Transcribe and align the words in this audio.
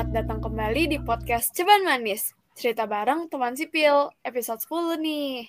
selamat 0.00 0.16
datang 0.16 0.40
kembali 0.40 0.96
di 0.96 0.98
podcast 1.04 1.52
Ceban 1.52 1.84
Manis. 1.84 2.32
Cerita 2.56 2.88
bareng 2.88 3.28
teman 3.28 3.52
sipil, 3.52 4.08
episode 4.24 4.56
10 4.56 4.96
nih. 4.96 5.44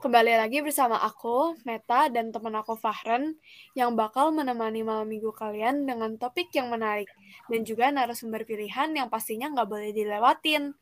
Kembali 0.00 0.40
lagi 0.40 0.64
bersama 0.64 1.04
aku, 1.04 1.60
Meta, 1.68 2.08
dan 2.08 2.32
teman 2.32 2.56
aku 2.56 2.80
Fahren, 2.80 3.36
yang 3.76 3.92
bakal 4.00 4.32
menemani 4.32 4.80
malam 4.80 5.04
minggu 5.04 5.36
kalian 5.36 5.84
dengan 5.84 6.16
topik 6.16 6.48
yang 6.56 6.72
menarik, 6.72 7.12
dan 7.52 7.60
juga 7.60 7.92
narasumber 7.92 8.48
pilihan 8.48 8.88
yang 8.96 9.12
pastinya 9.12 9.52
nggak 9.52 9.68
boleh 9.68 9.92
dilewatin. 9.92 10.72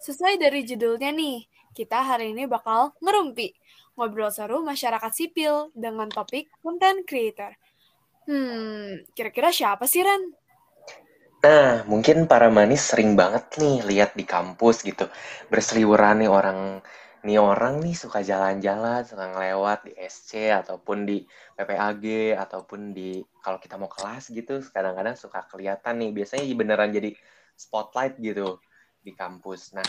Sesuai 0.00 0.40
dari 0.40 0.64
judulnya 0.64 1.12
nih, 1.12 1.44
kita 1.76 2.00
hari 2.00 2.32
ini 2.32 2.48
bakal 2.48 2.96
ngerumpi, 3.04 3.52
ngobrol 4.00 4.32
seru 4.32 4.64
masyarakat 4.64 5.12
sipil 5.12 5.68
dengan 5.76 6.08
topik 6.08 6.48
content 6.64 7.04
creator. 7.04 7.52
Hmm, 8.24 9.04
kira-kira 9.12 9.52
siapa 9.52 9.84
sih, 9.84 10.00
Ren? 10.00 10.41
Nah, 11.42 11.82
mungkin 11.90 12.30
para 12.30 12.46
manis 12.54 12.94
sering 12.94 13.18
banget 13.18 13.58
nih 13.58 13.82
lihat 13.90 14.10
di 14.14 14.22
kampus 14.22 14.86
gitu. 14.86 15.10
Berseliweran 15.50 16.22
nih 16.22 16.30
orang 16.30 16.78
nih 17.26 17.38
orang 17.42 17.82
nih 17.82 17.94
suka 17.98 18.22
jalan-jalan, 18.22 19.02
suka 19.02 19.24
ngelewat 19.34 19.78
di 19.90 19.92
SC 19.98 20.54
ataupun 20.54 21.02
di 21.02 21.26
PPAG 21.58 22.04
ataupun 22.38 22.80
di 22.94 23.26
kalau 23.42 23.58
kita 23.58 23.74
mau 23.74 23.90
kelas 23.90 24.30
gitu, 24.30 24.62
kadang-kadang 24.70 25.18
suka 25.18 25.42
kelihatan 25.50 25.94
nih. 25.98 26.10
Biasanya 26.14 26.44
beneran 26.54 26.94
jadi 26.94 27.10
spotlight 27.58 28.22
gitu 28.22 28.62
di 29.02 29.10
kampus. 29.10 29.74
Nah, 29.74 29.86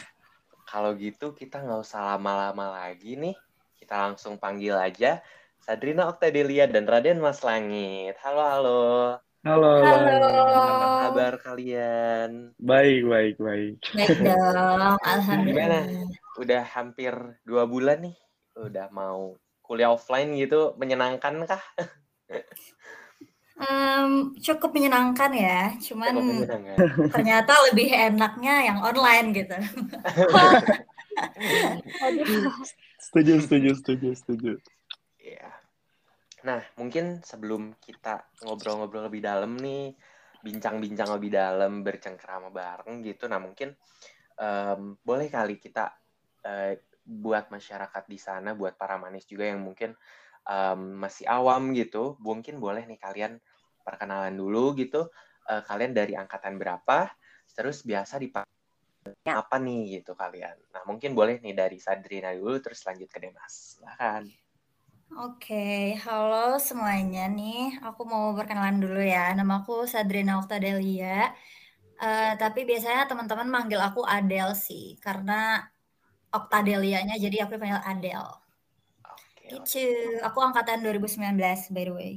kalau 0.66 0.98
gitu 0.98 1.38
kita 1.38 1.62
nggak 1.62 1.82
usah 1.86 2.17
lama-lama 2.17 2.66
lagi 2.82 3.14
nih. 3.14 3.38
Kita 3.78 4.02
langsung 4.10 4.42
panggil 4.42 4.73
aja 4.73 5.22
Sadrina 5.62 6.10
Oktadelia 6.10 6.66
dan 6.66 6.90
Raden 6.90 7.22
Mas 7.22 7.45
Langit. 7.45 8.17
Halo, 8.26 8.42
halo. 8.42 9.33
Halo. 9.44 9.83
Halo. 9.83 10.23
Apa 10.23 10.72
kabar 11.11 11.33
kalian? 11.44 12.55
Baik, 12.55 13.03
baik, 13.03 13.36
baik. 13.36 13.75
Baik 13.91 14.17
dong, 14.23 14.95
alhamdulillah. 15.03 15.83
Gimana? 15.83 16.08
Udah 16.39 16.63
hampir 16.63 17.11
dua 17.44 17.67
bulan 17.67 18.08
nih, 18.08 18.16
udah 18.55 18.88
mau 18.95 19.36
kuliah 19.59 19.91
offline 19.91 20.31
gitu, 20.39 20.80
menyenangkan 20.80 21.44
kah? 21.44 21.59
Em, 23.59 24.31
cukup 24.39 24.71
menyenangkan 24.71 25.36
ya, 25.36 25.75
cuman 25.91 26.16
Cukup 26.16 26.23
menyenangkan. 26.23 26.77
ternyata 27.11 27.52
lebih 27.67 27.88
enaknya 27.91 28.55
yang 28.71 28.80
online 28.80 29.27
gitu. 29.36 29.55
Setuju, 33.03 33.44
setuju, 33.44 33.69
setuju, 33.75 34.09
setuju. 34.16 34.52
Nah, 36.44 36.59
mungkin 36.75 37.23
sebelum 37.23 37.80
kita 37.80 38.19
ngobrol-ngobrol 38.44 39.08
lebih 39.08 39.23
dalam 39.23 39.55
nih, 39.55 39.95
bincang-bincang 40.44 41.16
lebih 41.16 41.31
dalam, 41.31 41.81
bercengkrama 41.88 42.52
bareng 42.52 42.99
gitu. 43.08 43.31
Nah, 43.31 43.39
mungkin 43.39 43.72
em, 44.36 44.99
boleh 44.99 45.27
kali 45.31 45.55
kita 45.55 45.95
eh, 46.44 46.83
buat 47.03 47.47
masyarakat 47.47 48.03
di 48.11 48.19
sana, 48.19 48.52
buat 48.55 48.75
para 48.75 48.99
manis 48.99 49.23
juga 49.23 49.47
yang 49.47 49.64
mungkin 49.64 49.95
em, 50.47 50.81
masih 50.99 51.25
awam 51.31 51.71
gitu, 51.80 52.19
mungkin 52.19 52.59
boleh 52.59 52.83
nih 52.91 52.99
kalian 52.99 53.39
perkenalan 53.88 54.36
dulu 54.36 54.75
gitu. 54.75 55.08
Eh, 55.47 55.64
kalian 55.64 55.95
dari 55.95 56.19
angkatan 56.19 56.59
berapa? 56.59 57.08
Terus 57.55 57.88
biasa 57.88 58.19
dipakai 58.19 58.52
apa 59.31 59.55
nih 59.64 60.03
gitu 60.03 60.11
kalian. 60.16 60.59
Nah, 60.76 60.83
mungkin 60.83 61.15
boleh 61.15 61.39
nih 61.39 61.55
dari 61.55 61.80
Sadrina 61.80 62.36
dulu, 62.36 62.59
terus 62.59 62.83
lanjut 62.83 63.08
ke 63.08 63.20
Demas. 63.23 63.80
Silahkan. 63.80 64.42
Oke, 65.14 65.94
halo 66.02 66.58
semuanya 66.58 67.30
nih. 67.30 67.78
Aku 67.86 68.02
mau 68.02 68.34
perkenalan 68.34 68.82
dulu 68.82 68.98
ya. 68.98 69.30
Nama 69.38 69.62
aku 69.62 69.86
Sadrina 69.86 70.42
Oktadelia. 70.42 71.30
Eh, 72.02 72.32
tapi 72.42 72.66
biasanya 72.66 73.06
teman-teman 73.06 73.46
manggil 73.46 73.78
aku 73.78 74.02
Adel 74.02 74.58
sih, 74.58 74.98
karena 75.06 75.62
Oktadelianya 76.34 77.14
jadi 77.22 77.46
aku 77.46 77.62
panggil 77.62 77.78
Adel. 77.86 78.26
Oke, 79.06 79.54
Gitu. 79.54 79.86
Aku 80.26 80.40
angkatan 80.42 80.82
2019 80.82 81.70
by 81.70 81.84
the 81.86 81.94
way. 81.94 82.14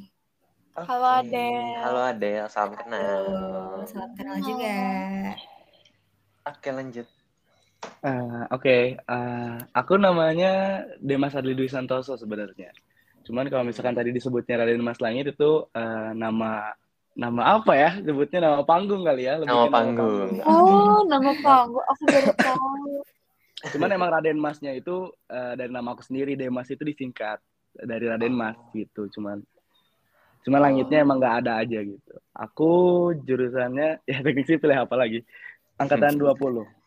Halo, 0.72 1.20
Oke. 1.20 1.36
Adel. 1.36 1.76
Halo 1.84 2.00
Adel, 2.00 2.44
salam 2.48 2.72
kenal. 2.80 3.24
Halo, 3.28 3.84
salam 3.84 4.10
kenal 4.16 4.36
juga. 4.40 4.76
Oke 6.48 6.68
lanjut. 6.72 7.15
Eh, 7.84 8.42
Oke, 8.54 8.94
eh, 8.98 9.56
aku 9.74 9.94
namanya 9.98 10.84
Demas 11.02 11.34
Adli 11.34 11.58
Dwi 11.58 11.66
Santoso 11.66 12.14
sebenarnya. 12.14 12.70
Cuman 13.26 13.50
kalau 13.50 13.66
misalkan 13.66 13.98
tadi 13.98 14.14
disebutnya 14.14 14.62
Raden 14.62 14.84
Mas 14.86 15.02
Langit 15.02 15.34
itu 15.34 15.66
eh, 15.74 16.10
nama 16.14 16.70
nama 17.16 17.42
apa 17.58 17.72
ya? 17.74 17.90
Sebutnya 17.98 18.46
nama 18.46 18.62
panggung 18.62 19.02
kali 19.02 19.26
ya, 19.26 19.40
lebih 19.42 19.50
Nama 19.50 19.66
ke 19.66 19.74
panggung. 19.74 20.30
Oh, 20.46 21.00
nama 21.10 21.32
panggung. 21.42 21.84
Aku 21.90 22.02
baru 22.06 22.30
tahu. 22.38 22.70
Cuman 23.74 23.90
emang 23.90 24.12
Raden 24.12 24.38
Masnya 24.38 24.76
itu 24.76 25.10
eh, 25.26 25.52
dari 25.58 25.72
nama 25.72 25.96
aku 25.96 26.06
sendiri, 26.06 26.38
Demas 26.38 26.70
itu 26.70 26.86
disingkat 26.86 27.42
dari 27.74 28.06
Raden 28.06 28.34
Mas 28.36 28.60
gitu. 28.70 29.10
Cuman 29.10 29.42
cuman 30.46 30.60
langitnya 30.62 31.02
emang 31.02 31.18
nggak 31.18 31.36
ada 31.42 31.52
aja 31.58 31.78
gitu. 31.82 32.14
Aku 32.30 32.70
jurusannya 33.26 33.98
ya 34.10 34.18
teknik 34.22 34.46
sipil 34.46 34.70
ya 34.70 34.86
apa 34.86 34.94
lagi? 34.94 35.26
Angkatan 35.82 36.14
20. 36.22 36.85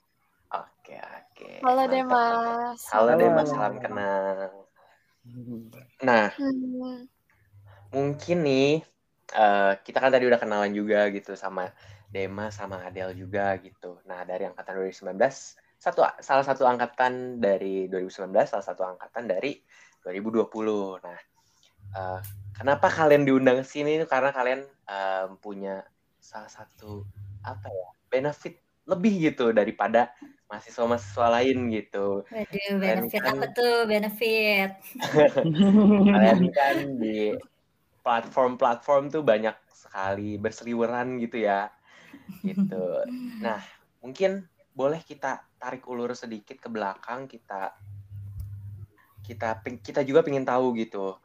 Oke 0.90 0.98
oke. 0.98 1.50
Halo, 1.62 1.86
Mantap, 1.86 1.94
Demas. 1.94 2.82
Halo 2.90 3.12
Halo. 3.14 3.22
Demas, 3.22 3.48
salam 3.54 3.76
kenal. 3.78 4.38
Nah 6.02 6.34
Hmm. 6.34 7.06
mungkin 7.94 8.38
nih 8.42 8.82
eh, 9.38 9.74
kita 9.86 10.02
kan 10.02 10.10
tadi 10.10 10.26
udah 10.26 10.42
kenalan 10.42 10.74
juga 10.74 11.06
gitu 11.14 11.38
sama 11.38 11.70
Demas 12.10 12.58
sama 12.58 12.82
Adel 12.82 13.14
juga 13.14 13.54
gitu. 13.62 14.02
Nah 14.10 14.26
dari 14.26 14.50
angkatan 14.50 14.82
2019 14.82 15.62
satu 15.78 16.02
salah 16.26 16.42
satu 16.42 16.66
angkatan 16.66 17.38
dari 17.38 17.86
2019 17.86 18.50
salah 18.50 18.66
satu 18.66 18.82
angkatan 18.82 19.30
dari 19.30 19.62
2020. 20.02 20.98
Nah 21.06 21.20
eh, 22.02 22.20
kenapa 22.58 22.90
kalian 22.90 23.30
diundang 23.30 23.62
ke 23.62 23.66
sini? 23.70 24.02
Karena 24.10 24.34
kalian 24.34 24.66
eh, 24.90 25.26
punya 25.38 25.86
salah 26.18 26.50
satu 26.50 27.06
apa 27.46 27.70
ya 27.70 27.88
benefit 28.10 28.58
lebih 28.90 29.32
gitu 29.32 29.54
daripada 29.54 30.10
mahasiswa-mahasiswa 30.50 31.28
lain 31.30 31.70
gitu. 31.70 32.26
Waduh, 32.26 32.74
benefit 32.82 33.22
kan- 33.22 33.38
apa 33.38 33.46
tuh? 33.54 33.76
Benefit. 33.86 34.72
Kalian 36.14 36.42
kan 36.50 36.78
di 36.98 37.38
platform-platform 38.02 39.14
tuh 39.14 39.22
banyak 39.22 39.54
sekali 39.70 40.42
berseliweran 40.42 41.22
gitu 41.22 41.46
ya. 41.46 41.70
Gitu. 42.42 42.86
Nah, 43.46 43.62
mungkin 44.02 44.50
boleh 44.74 45.06
kita 45.06 45.46
tarik 45.62 45.86
ulur 45.86 46.16
sedikit 46.18 46.58
ke 46.58 46.72
belakang 46.72 47.28
kita 47.28 47.76
kita 49.20 49.62
kita 49.62 50.02
juga 50.08 50.24
pengen 50.26 50.48
tahu 50.48 50.74
gitu 50.80 51.20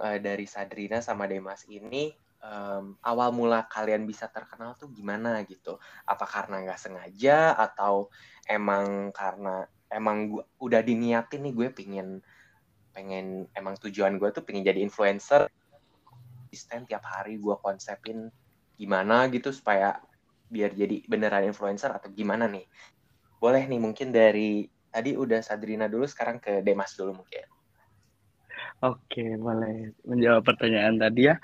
eh, 0.00 0.18
dari 0.22 0.46
Sadrina 0.46 1.02
sama 1.02 1.26
Demas 1.26 1.66
ini 1.68 2.14
em, 2.44 2.96
awal 3.04 3.30
mula 3.36 3.68
kalian 3.68 4.04
bisa 4.08 4.28
terkenal 4.32 4.74
tuh 4.80 4.88
gimana 4.92 5.42
gitu? 5.44 5.76
Apa 6.08 6.24
karena 6.28 6.64
nggak 6.64 6.80
sengaja 6.80 7.54
atau 7.56 8.08
emang 8.48 9.12
karena 9.14 9.64
emang 9.92 10.18
gua, 10.32 10.44
udah 10.62 10.80
diniatin 10.84 11.40
nih 11.44 11.54
gue 11.56 11.68
pengen 11.74 12.08
pengen 12.94 13.46
emang 13.54 13.74
tujuan 13.82 14.16
gue 14.20 14.30
tuh 14.34 14.42
pengen 14.46 14.64
jadi 14.66 14.80
influencer. 14.82 15.48
Konsisten 16.50 16.86
tiap 16.90 17.04
hari 17.06 17.38
gue 17.38 17.56
konsepin 17.62 18.30
gimana 18.78 19.28
gitu 19.30 19.50
supaya 19.54 19.98
biar 20.50 20.74
jadi 20.74 21.06
beneran 21.06 21.46
influencer 21.50 21.90
atau 21.94 22.10
gimana 22.10 22.46
nih? 22.50 22.66
Boleh 23.42 23.64
nih 23.70 23.80
mungkin 23.82 24.10
dari 24.14 24.66
tadi 24.90 25.14
udah 25.14 25.40
Sadrina 25.42 25.86
dulu 25.86 26.06
sekarang 26.08 26.42
ke 26.42 26.62
Demas 26.66 26.94
dulu 26.98 27.22
mungkin 27.22 27.49
Oke, 28.80 29.36
boleh 29.36 29.92
menjawab 30.08 30.40
pertanyaan 30.40 30.96
tadi 30.96 31.28
ya. 31.28 31.36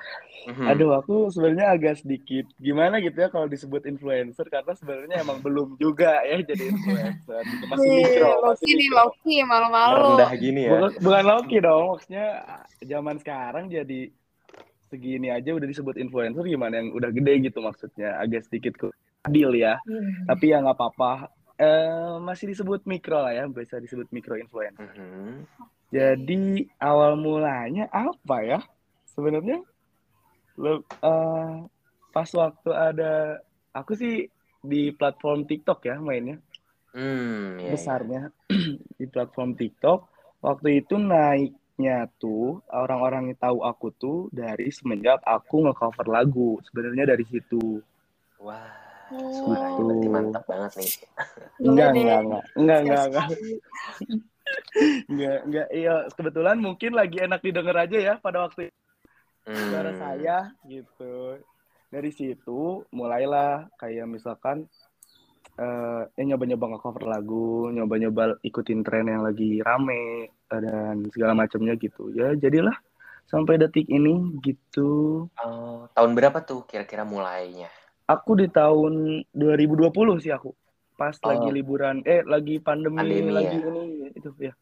Mhm. 0.49 0.73
Aduh, 0.73 0.97
aku 0.97 1.29
sebenarnya 1.29 1.77
agak 1.77 2.01
sedikit 2.01 2.49
gimana 2.57 2.97
gitu 3.05 3.19
ya 3.19 3.29
kalau 3.29 3.45
disebut 3.45 3.85
influencer 3.85 4.49
karena 4.49 4.73
sebenarnya 4.73 5.21
emang 5.21 5.45
belum 5.45 5.77
juga 5.77 6.25
ya 6.25 6.41
jadi 6.41 6.73
influencer. 6.73 7.45
Gitu. 7.45 7.65
Masih 7.69 7.89
mikro, 7.93 8.31
masih 8.41 8.41
Loki 8.41 8.73
nih. 8.73 8.89
Loki. 8.89 9.37
Malu-malu. 9.45 9.97
rendah 10.01 10.33
gini 10.41 10.61
ya 10.65 10.71
Bukan, 10.73 10.91
bukan 11.05 11.25
Loki 11.29 11.57
dong, 11.61 11.85
maksudnya 11.93 12.27
zaman 12.81 13.17
sekarang 13.21 13.65
jadi 13.69 14.01
segini 14.89 15.29
aja 15.29 15.51
udah 15.53 15.69
disebut 15.69 16.01
influencer 16.01 16.47
gimana 16.47 16.81
yang 16.81 16.89
udah 16.97 17.11
gede 17.13 17.53
gitu 17.53 17.59
maksudnya. 17.61 18.17
Agak 18.17 18.49
sedikit 18.49 18.81
adil 19.29 19.53
ya. 19.61 19.77
Tapi 20.25 20.57
ya 20.57 20.65
nggak 20.65 20.79
apa-apa. 20.79 21.29
Eh, 21.61 22.17
masih 22.21 22.49
disebut 22.53 22.85
mikro 22.89 23.21
lah 23.21 23.33
ya, 23.33 23.45
bisa 23.49 23.77
disebut 23.77 24.09
mikro 24.09 24.41
influencer. 24.41 24.89
Mhm. 24.97 25.45
Jadi 25.95 26.67
awal 26.83 27.15
mulanya 27.15 27.87
apa 27.95 28.37
ya? 28.43 28.61
Sebenarnya 29.15 29.63
eh, 30.83 31.55
pas 32.11 32.29
waktu 32.33 32.71
ada 32.73 33.39
aku 33.71 33.93
sih 33.95 34.27
di 34.67 34.91
platform 34.91 35.47
TikTok 35.47 35.87
ya 35.87 35.97
mainnya 36.01 36.43
Hmm, 36.97 37.61
iya, 37.61 37.69
iya. 37.69 37.73
besarnya 37.77 38.21
di 38.99 39.05
platform 39.05 39.53
TikTok. 39.53 40.09
Waktu 40.41 40.81
itu 40.81 40.97
naiknya 40.97 42.09
tuh 42.17 42.65
orang-orang 42.73 43.29
yang 43.29 43.37
tahu 43.37 43.59
aku 43.61 43.93
tuh 43.93 44.19
dari 44.33 44.73
semenjak 44.73 45.21
aku 45.21 45.69
nge-cover 45.69 46.09
lagu. 46.09 46.57
Sebenarnya 46.65 47.13
dari 47.13 47.25
situ. 47.29 47.85
Wah 48.41 48.87
Suaranya 49.29 49.83
berarti 49.85 50.09
mantap 50.09 50.45
banget 50.49 50.73
nih. 50.81 50.91
Enggak, 51.63 51.89
deh. 51.93 52.01
enggak, 52.01 52.21
enggak, 52.57 52.79
enggak, 52.81 53.05
enggak. 53.07 53.27
enggak, 55.09 55.39
enggak, 55.47 55.69
iya, 55.73 55.95
kebetulan 56.13 56.57
mungkin 56.61 56.93
lagi 56.95 57.23
enak 57.23 57.41
didengar 57.41 57.87
aja 57.87 57.99
ya 57.99 58.15
pada 58.21 58.47
waktu 58.49 58.69
Hmm. 59.47 59.71
suara 59.71 59.95
saya 59.95 60.51
gitu. 60.67 61.39
Dari 61.87 62.11
situ 62.11 62.83
mulailah 62.91 63.71
kayak 63.79 64.11
misalkan 64.11 64.67
eh 65.57 66.03
ya 66.19 66.23
nyoba-nyoba 66.35 66.77
nge-cover 66.77 67.07
lagu, 67.07 67.71
nyoba-nyoba 67.71 68.43
ikutin 68.43 68.83
tren 68.83 69.07
yang 69.07 69.23
lagi 69.23 69.63
rame 69.63 70.29
eh, 70.29 70.61
dan 70.61 71.07
segala 71.15 71.33
macamnya 71.39 71.79
gitu. 71.79 72.11
Ya 72.11 72.35
jadilah 72.35 72.75
sampai 73.31 73.57
detik 73.57 73.87
ini 73.87 74.35
gitu. 74.43 75.25
Oh, 75.39 75.87
tahun 75.95 76.19
berapa 76.19 76.43
tuh 76.43 76.67
kira-kira 76.67 77.07
mulainya? 77.07 77.71
Aku 78.11 78.35
di 78.39 78.51
tahun 78.51 79.23
2020 79.31 80.19
sih 80.19 80.35
aku. 80.35 80.55
Pas 80.97 81.13
Oh. 81.21 81.29
lagi 81.29 81.49
liburan, 81.53 82.01
eh 82.09 82.25
lagi 82.25 82.57
pandemi, 82.57 82.97
Pandemi, 82.97 83.31
lagi 83.37 83.57
ya? 83.61 83.69
ini 83.69 83.85
itu 84.17 84.29
ya, 84.41 84.53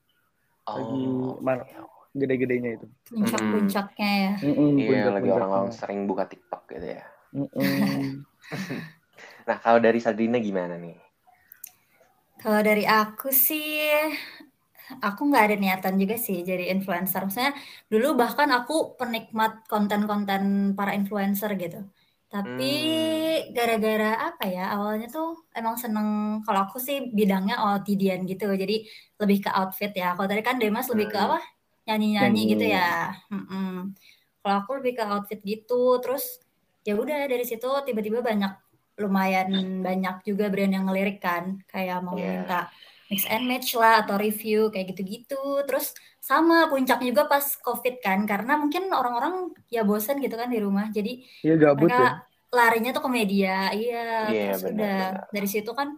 Lagi 0.67 1.01
Oh, 1.07 1.39
mar- 1.39 1.63
oke. 1.63 1.79
gede-gedenya 2.15 2.71
itu. 2.79 2.87
Puncak-puncaknya 3.11 4.11
ya. 4.27 4.35
Mm-mm, 4.43 4.71
Iya, 4.83 5.03
lagi 5.15 5.31
orang-orang 5.31 5.71
sering 5.71 6.01
buka 6.11 6.27
TikTok 6.27 6.63
gitu 6.75 6.87
ya. 6.99 7.05
Mm-mm. 7.35 8.27
Nah, 9.45 9.57
kalau 9.61 9.77
dari 9.77 10.01
Sadrina 10.01 10.41
gimana 10.41 10.75
nih? 10.81 10.97
Kalau 12.41 12.61
dari 12.65 12.85
aku 12.89 13.29
sih, 13.29 13.93
aku 15.05 15.21
nggak 15.29 15.45
ada 15.49 15.57
niatan 15.57 15.95
juga 16.01 16.17
sih 16.17 16.41
jadi 16.45 16.73
influencer. 16.75 17.21
Maksudnya 17.25 17.53
dulu 17.93 18.17
bahkan 18.21 18.49
aku 18.53 18.97
penikmat 19.01 19.65
konten-konten 19.69 20.73
para 20.79 20.93
influencer 20.99 21.51
gitu. 21.61 21.85
Tapi 22.35 22.73
gara-gara 23.55 24.11
apa 24.27 24.45
ya, 24.51 24.75
awalnya 24.75 25.07
tuh 25.07 25.47
emang 25.55 25.79
seneng, 25.79 26.09
kalau 26.43 26.67
aku 26.67 26.83
sih 26.83 27.15
bidangnya 27.15 27.63
OOTD-an 27.63 28.27
gitu. 28.27 28.51
Jadi 28.51 28.83
lebih 29.23 29.39
ke 29.47 29.51
outfit 29.55 29.95
ya. 29.95 30.19
Kalau 30.19 30.27
tadi 30.27 30.43
kan 30.43 30.59
Demas 30.59 30.91
lebih 30.91 31.09
ke 31.09 31.19
Hmm. 31.19 31.31
apa? 31.31 31.39
Nyanyi-nyanyi 31.87 32.27
Nyanyi. 32.35 32.53
gitu 32.59 32.67
ya. 32.67 32.91
Mm-mm. 33.31 33.95
Kalau 34.43 34.55
aku 34.61 34.71
lebih 34.83 34.99
ke 34.99 35.05
outfit 35.07 35.39
gitu. 35.47 36.03
Terus 36.03 36.43
ya 36.83 36.99
udah 36.99 37.31
dari 37.31 37.47
situ 37.47 37.71
tiba-tiba 37.87 38.19
banyak 38.19 38.51
lumayan 38.95 39.51
banyak 39.83 40.23
juga 40.23 40.47
brand 40.51 40.71
yang 40.71 40.87
ngelirik 40.87 41.19
kan 41.19 41.59
kayak 41.67 41.99
mau 41.99 42.15
Iya. 42.15 42.47
minta 42.47 42.61
mix 43.11 43.25
and 43.29 43.45
match 43.51 43.77
lah 43.77 44.05
atau 44.07 44.17
review 44.17 44.73
kayak 44.73 44.95
gitu-gitu 44.97 45.37
terus 45.69 45.93
sama 46.21 46.67
puncaknya 46.73 47.07
juga 47.13 47.25
pas 47.29 47.45
covid 47.61 48.01
kan 48.01 48.25
karena 48.25 48.57
mungkin 48.57 48.89
orang-orang 48.89 49.53
ya 49.69 49.85
bosen 49.85 50.17
gitu 50.25 50.35
kan 50.41 50.49
di 50.49 50.59
rumah 50.61 50.89
jadi 50.89 51.21
Iya 51.45 51.55
gabut 51.61 51.89
ya. 51.93 52.01
mereka 52.01 52.09
larinya 52.55 52.91
tuh 52.97 53.03
ke 53.07 53.11
media 53.13 53.53
iya 53.77 54.31
Iya, 54.31 54.43
terus 54.57 54.63
benar, 54.65 54.73
udah 54.75 54.97
benar. 55.13 55.33
dari 55.35 55.49
situ 55.51 55.71
kan 55.77 55.89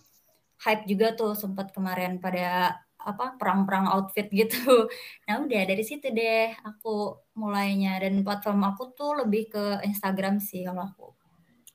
hype 0.65 0.85
juga 0.91 1.07
tuh 1.15 1.33
sempat 1.37 1.71
kemarin 1.77 2.19
pada 2.19 2.75
apa 2.99 3.39
perang-perang 3.39 3.87
outfit 3.95 4.27
gitu 4.35 4.89
nah 5.31 5.39
udah 5.45 5.63
dari 5.63 5.85
situ 5.87 6.11
deh 6.11 6.51
aku 6.67 7.23
mulainya 7.39 8.03
dan 8.03 8.19
platform 8.27 8.67
aku 8.67 8.83
tuh 8.99 9.15
lebih 9.23 9.53
ke 9.55 9.65
Instagram 9.87 10.43
sih 10.43 10.67
kalau 10.67 10.91
aku 10.91 11.07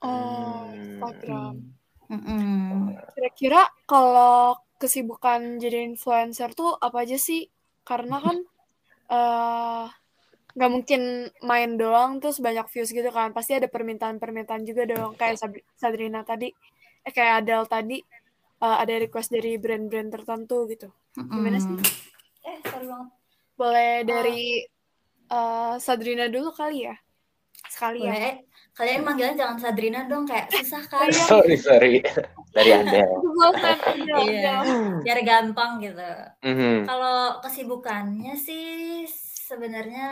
Oh, 0.01 0.65
Hmm. 0.65 0.97
Instagram. 0.97 1.55
Mm-mm. 2.09 2.97
Kira-kira 3.13 3.69
kalau 3.85 4.57
kesibukan 4.81 5.61
jadi 5.61 5.85
influencer 5.85 6.57
tuh 6.57 6.73
apa 6.81 7.05
aja 7.05 7.21
sih? 7.21 7.45
Karena 7.85 8.17
kan 8.17 8.37
eh 9.13 9.85
nggak 10.51 10.71
mungkin 10.73 11.01
main 11.45 11.79
doang 11.79 12.17
terus 12.17 12.41
banyak 12.41 12.65
views 12.73 12.89
gitu 12.89 13.07
kan. 13.13 13.29
Pasti 13.37 13.53
ada 13.53 13.69
permintaan-permintaan 13.69 14.65
juga 14.65 14.89
dong. 14.89 15.13
Kayak 15.13 15.45
Sadrina 15.77 16.25
tadi, 16.25 16.49
eh 17.05 17.13
kayak 17.13 17.45
Adele 17.45 17.65
tadi 17.69 17.97
eh, 18.61 18.77
ada 18.81 18.93
request 18.97 19.29
dari 19.29 19.61
brand-brand 19.61 20.09
tertentu 20.09 20.65
gitu. 20.65 20.89
Gimana 21.13 21.61
sih? 21.61 21.69
Mm-mm. 21.69 22.49
Eh, 22.49 22.57
sorry 22.65 22.85
banget. 22.89 23.09
Boleh 23.53 23.93
dari 24.01 24.41
eh, 25.29 25.75
Sadrina 25.77 26.25
dulu 26.25 26.49
kali 26.49 26.89
ya? 26.89 26.97
Sekali 27.69 28.05
ya. 28.05 28.13
Boleh. 28.13 28.35
Kalian 28.71 29.03
manggilnya 29.03 29.35
jangan 29.35 29.57
Sadrina 29.59 30.07
dong, 30.07 30.23
kayak 30.23 30.47
susah 30.47 30.83
kan? 30.87 31.11
Iya. 31.11 31.23
sorry, 31.31 31.55
sorry. 31.59 31.93
Dari 32.55 32.71
Anda. 32.71 33.03
Bosan, 33.35 33.77
Adele, 33.83 34.23
Iya. 34.31 34.55
Biar 35.03 35.19
gampang 35.27 35.83
gitu. 35.83 36.11
Mhm. 36.41 36.87
Kalau 36.87 37.43
kesibukannya 37.43 38.33
sih 38.39 39.03
sebenarnya 39.51 40.09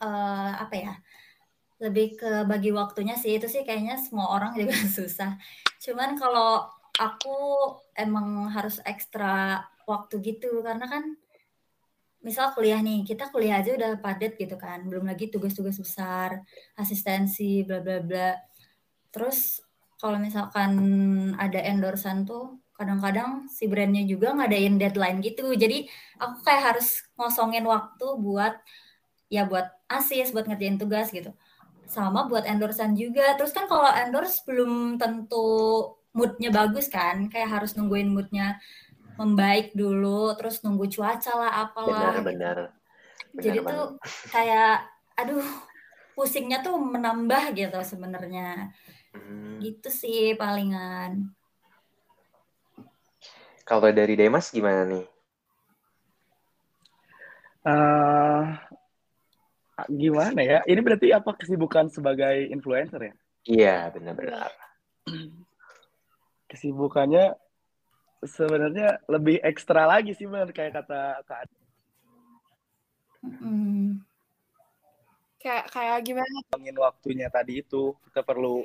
eh, 0.00 0.52
apa 0.56 0.74
ya? 0.74 0.94
Lebih 1.82 2.16
ke 2.16 2.32
bagi 2.48 2.72
waktunya 2.72 3.18
sih 3.18 3.36
itu 3.36 3.46
sih 3.50 3.62
kayaknya 3.62 4.00
semua 4.00 4.32
orang 4.32 4.56
juga 4.56 4.72
susah. 4.98 5.36
Cuman 5.84 6.16
kalau 6.16 6.64
aku 6.96 7.36
emang 7.92 8.48
harus 8.52 8.80
ekstra 8.88 9.60
waktu 9.84 10.22
gitu 10.22 10.64
karena 10.64 10.86
kan 10.88 11.04
misal 12.22 12.54
kuliah 12.54 12.78
nih, 12.78 13.02
kita 13.02 13.28
kuliah 13.34 13.58
aja 13.60 13.74
udah 13.74 13.98
padat 13.98 14.38
gitu 14.38 14.54
kan. 14.56 14.86
Belum 14.86 15.04
lagi 15.06 15.28
tugas-tugas 15.28 15.76
besar, 15.76 16.42
asistensi, 16.78 17.66
bla 17.66 17.82
bla 17.82 17.98
bla. 18.00 18.38
Terus 19.10 19.60
kalau 19.98 20.18
misalkan 20.18 20.72
ada 21.38 21.60
endorsan 21.62 22.26
tuh 22.26 22.62
kadang-kadang 22.74 23.46
si 23.46 23.70
brandnya 23.70 24.02
juga 24.02 24.34
ngadain 24.34 24.74
deadline 24.78 25.22
gitu. 25.22 25.54
Jadi 25.54 25.86
aku 26.18 26.42
kayak 26.42 26.62
harus 26.74 27.06
ngosongin 27.14 27.62
waktu 27.66 28.06
buat 28.18 28.58
ya 29.30 29.46
buat 29.46 29.70
asis, 29.86 30.34
buat 30.34 30.50
ngerjain 30.50 30.78
tugas 30.82 31.14
gitu. 31.14 31.30
Sama 31.86 32.26
buat 32.26 32.42
endorsan 32.48 32.98
juga. 32.98 33.38
Terus 33.38 33.54
kan 33.54 33.70
kalau 33.70 33.90
endorse 33.94 34.42
belum 34.48 34.98
tentu 34.98 35.46
moodnya 36.16 36.50
bagus 36.50 36.90
kan. 36.90 37.30
Kayak 37.30 37.62
harus 37.62 37.78
nungguin 37.78 38.10
moodnya 38.10 38.58
membaik 39.16 39.76
dulu, 39.76 40.32
terus 40.36 40.60
nunggu 40.64 40.88
cuaca 40.88 41.32
lah 41.36 41.52
apalah. 41.68 41.88
Benar, 41.88 42.14
benar. 42.24 42.56
Jadi 43.36 43.58
Benar 43.60 43.70
tuh 43.72 43.84
banget. 43.96 44.30
kayak 44.32 44.74
aduh 45.16 45.46
pusingnya 46.12 46.60
tuh 46.60 46.76
menambah 46.76 47.52
gitu 47.56 47.78
sebenarnya. 47.84 48.72
Mhm. 49.16 49.60
Gitu 49.60 49.88
sih 49.88 50.36
palingan. 50.36 51.32
Kalau 53.62 53.88
dari 53.94 54.18
Demas 54.18 54.50
gimana 54.50 54.84
nih? 54.84 55.06
Eh, 57.62 58.44
gimana 59.86 60.40
ya? 60.42 60.58
Ini 60.66 60.80
berarti 60.82 61.14
apa 61.14 61.30
kesibukan 61.38 61.86
sebagai 61.94 62.50
influencer 62.50 63.00
ya? 63.00 63.14
Iya, 63.46 63.76
benar-benar. 63.94 64.50
Kesibukannya 66.50 67.38
sebenarnya 68.22 69.02
lebih 69.10 69.42
ekstra 69.42 69.86
lagi 69.86 70.14
sih 70.14 70.26
benar 70.30 70.50
kayak 70.54 70.82
kata 70.82 71.22
Kak 71.26 71.38
Adi. 71.46 71.56
Mm. 73.22 74.02
Kayak 75.42 75.64
kayak 75.74 75.98
gimana? 76.06 76.36
ngomongin 76.54 76.78
waktunya 76.78 77.26
tadi 77.26 77.66
itu 77.66 77.98
kita 78.06 78.22
perlu 78.22 78.62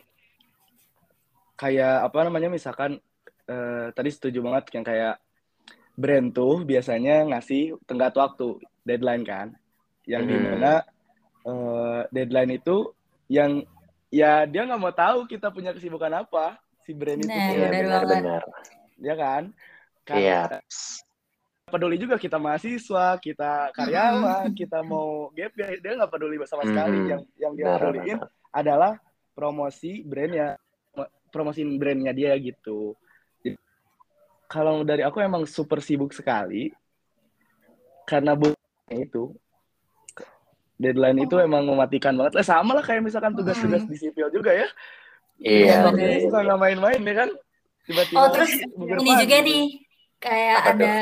kayak 1.58 2.06
apa 2.06 2.18
namanya 2.30 2.54
misalkan 2.54 3.02
eh, 3.50 3.90
tadi 3.98 4.10
setuju 4.14 4.46
banget 4.46 4.70
yang 4.78 4.86
kayak 4.86 5.16
brand 5.98 6.30
tuh 6.30 6.62
biasanya 6.62 7.26
ngasih 7.34 7.82
tenggat 7.90 8.14
waktu 8.14 8.62
deadline 8.86 9.26
kan 9.26 9.58
yang 10.06 10.30
Hmm. 10.30 10.30
di 10.30 10.38
mana 10.38 10.74
eh, 11.48 12.02
deadline 12.14 12.62
itu 12.62 12.94
yang 13.26 13.66
ya 14.14 14.46
dia 14.46 14.62
nggak 14.70 14.78
mau 14.80 14.94
tahu 14.94 15.26
kita 15.26 15.50
punya 15.50 15.74
kesibukan 15.74 16.14
apa 16.22 16.62
si 16.86 16.94
brand 16.94 17.20
itu 17.20 17.28
Nah, 17.28 17.42
tuh, 17.50 17.56
Iya, 17.58 17.70
benar 17.74 18.04
banget. 18.06 18.44
Ya 19.02 19.16
kan? 19.18 19.54
Iya. 20.08 20.42
Karena 20.48 20.60
peduli 21.68 22.00
juga 22.00 22.16
kita 22.16 22.40
mahasiswa 22.40 23.20
kita 23.20 23.76
karyawan 23.76 24.56
kita 24.56 24.80
mau 24.88 25.28
gap 25.36 25.52
year, 25.60 25.84
dia 25.84 26.00
nggak 26.00 26.12
peduli 26.12 26.40
sama 26.48 26.64
sekali. 26.64 27.12
Yang 27.12 27.22
yang 27.36 27.54
dia 27.60 27.66
Benar, 27.68 27.80
peduliin 27.84 28.20
adalah 28.56 28.92
promosi 29.36 30.02
brandnya 30.08 30.56
promosiin 31.28 31.76
brandnya 31.76 32.16
dia 32.16 32.34
gitu. 32.40 32.96
Jadi, 33.44 33.60
kalau 34.48 34.88
dari 34.88 35.04
aku 35.04 35.20
emang 35.20 35.44
super 35.44 35.84
sibuk 35.84 36.16
sekali 36.16 36.72
karena 38.08 38.32
bu 38.40 38.56
itu 38.88 39.36
deadline 40.80 41.28
itu 41.28 41.36
emang 41.42 41.68
mematikan 41.68 42.16
banget. 42.16 42.40
Eh, 42.40 42.48
sama 42.48 42.80
lah 42.80 42.86
kayak 42.86 43.04
misalkan 43.04 43.36
tugas-tugas 43.36 43.84
Hmm. 43.84 43.92
di 43.92 43.98
sipil 44.00 44.32
juga 44.32 44.56
ya. 44.56 44.68
Iya. 45.44 45.92
Dia 45.94 46.24
suka 46.24 46.48
nggak 46.48 46.60
main-main 46.64 47.02
ya 47.04 47.16
kan 47.28 47.30
tiba-tiba 47.88 48.18
Oh 48.20 48.30
terus 48.30 48.52
ini 48.52 48.68
depan 48.92 49.18
juga 49.24 49.38
nih 49.42 49.64
kayak 50.18 50.58
Apa 50.58 50.62
tuh? 50.62 50.72
ada 50.76 50.96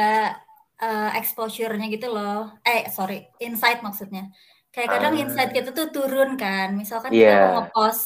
eh, 0.75 1.09
exposure-nya 1.17 1.87
gitu 1.87 2.07
loh. 2.11 2.51
Eh 2.61 2.85
sorry, 2.91 3.25
insight 3.39 3.79
maksudnya. 3.79 4.27
Kayak 4.69 4.99
kadang 4.99 5.13
Ah. 5.15 5.21
insight 5.23 5.51
kita 5.51 5.71
tuh 5.71 5.87
turun 5.87 6.35
kan. 6.35 6.75
Misalkan 6.75 7.09
Iya. 7.09 7.23
kita 7.23 7.39
mau 7.41 7.53
ngepost 7.63 8.05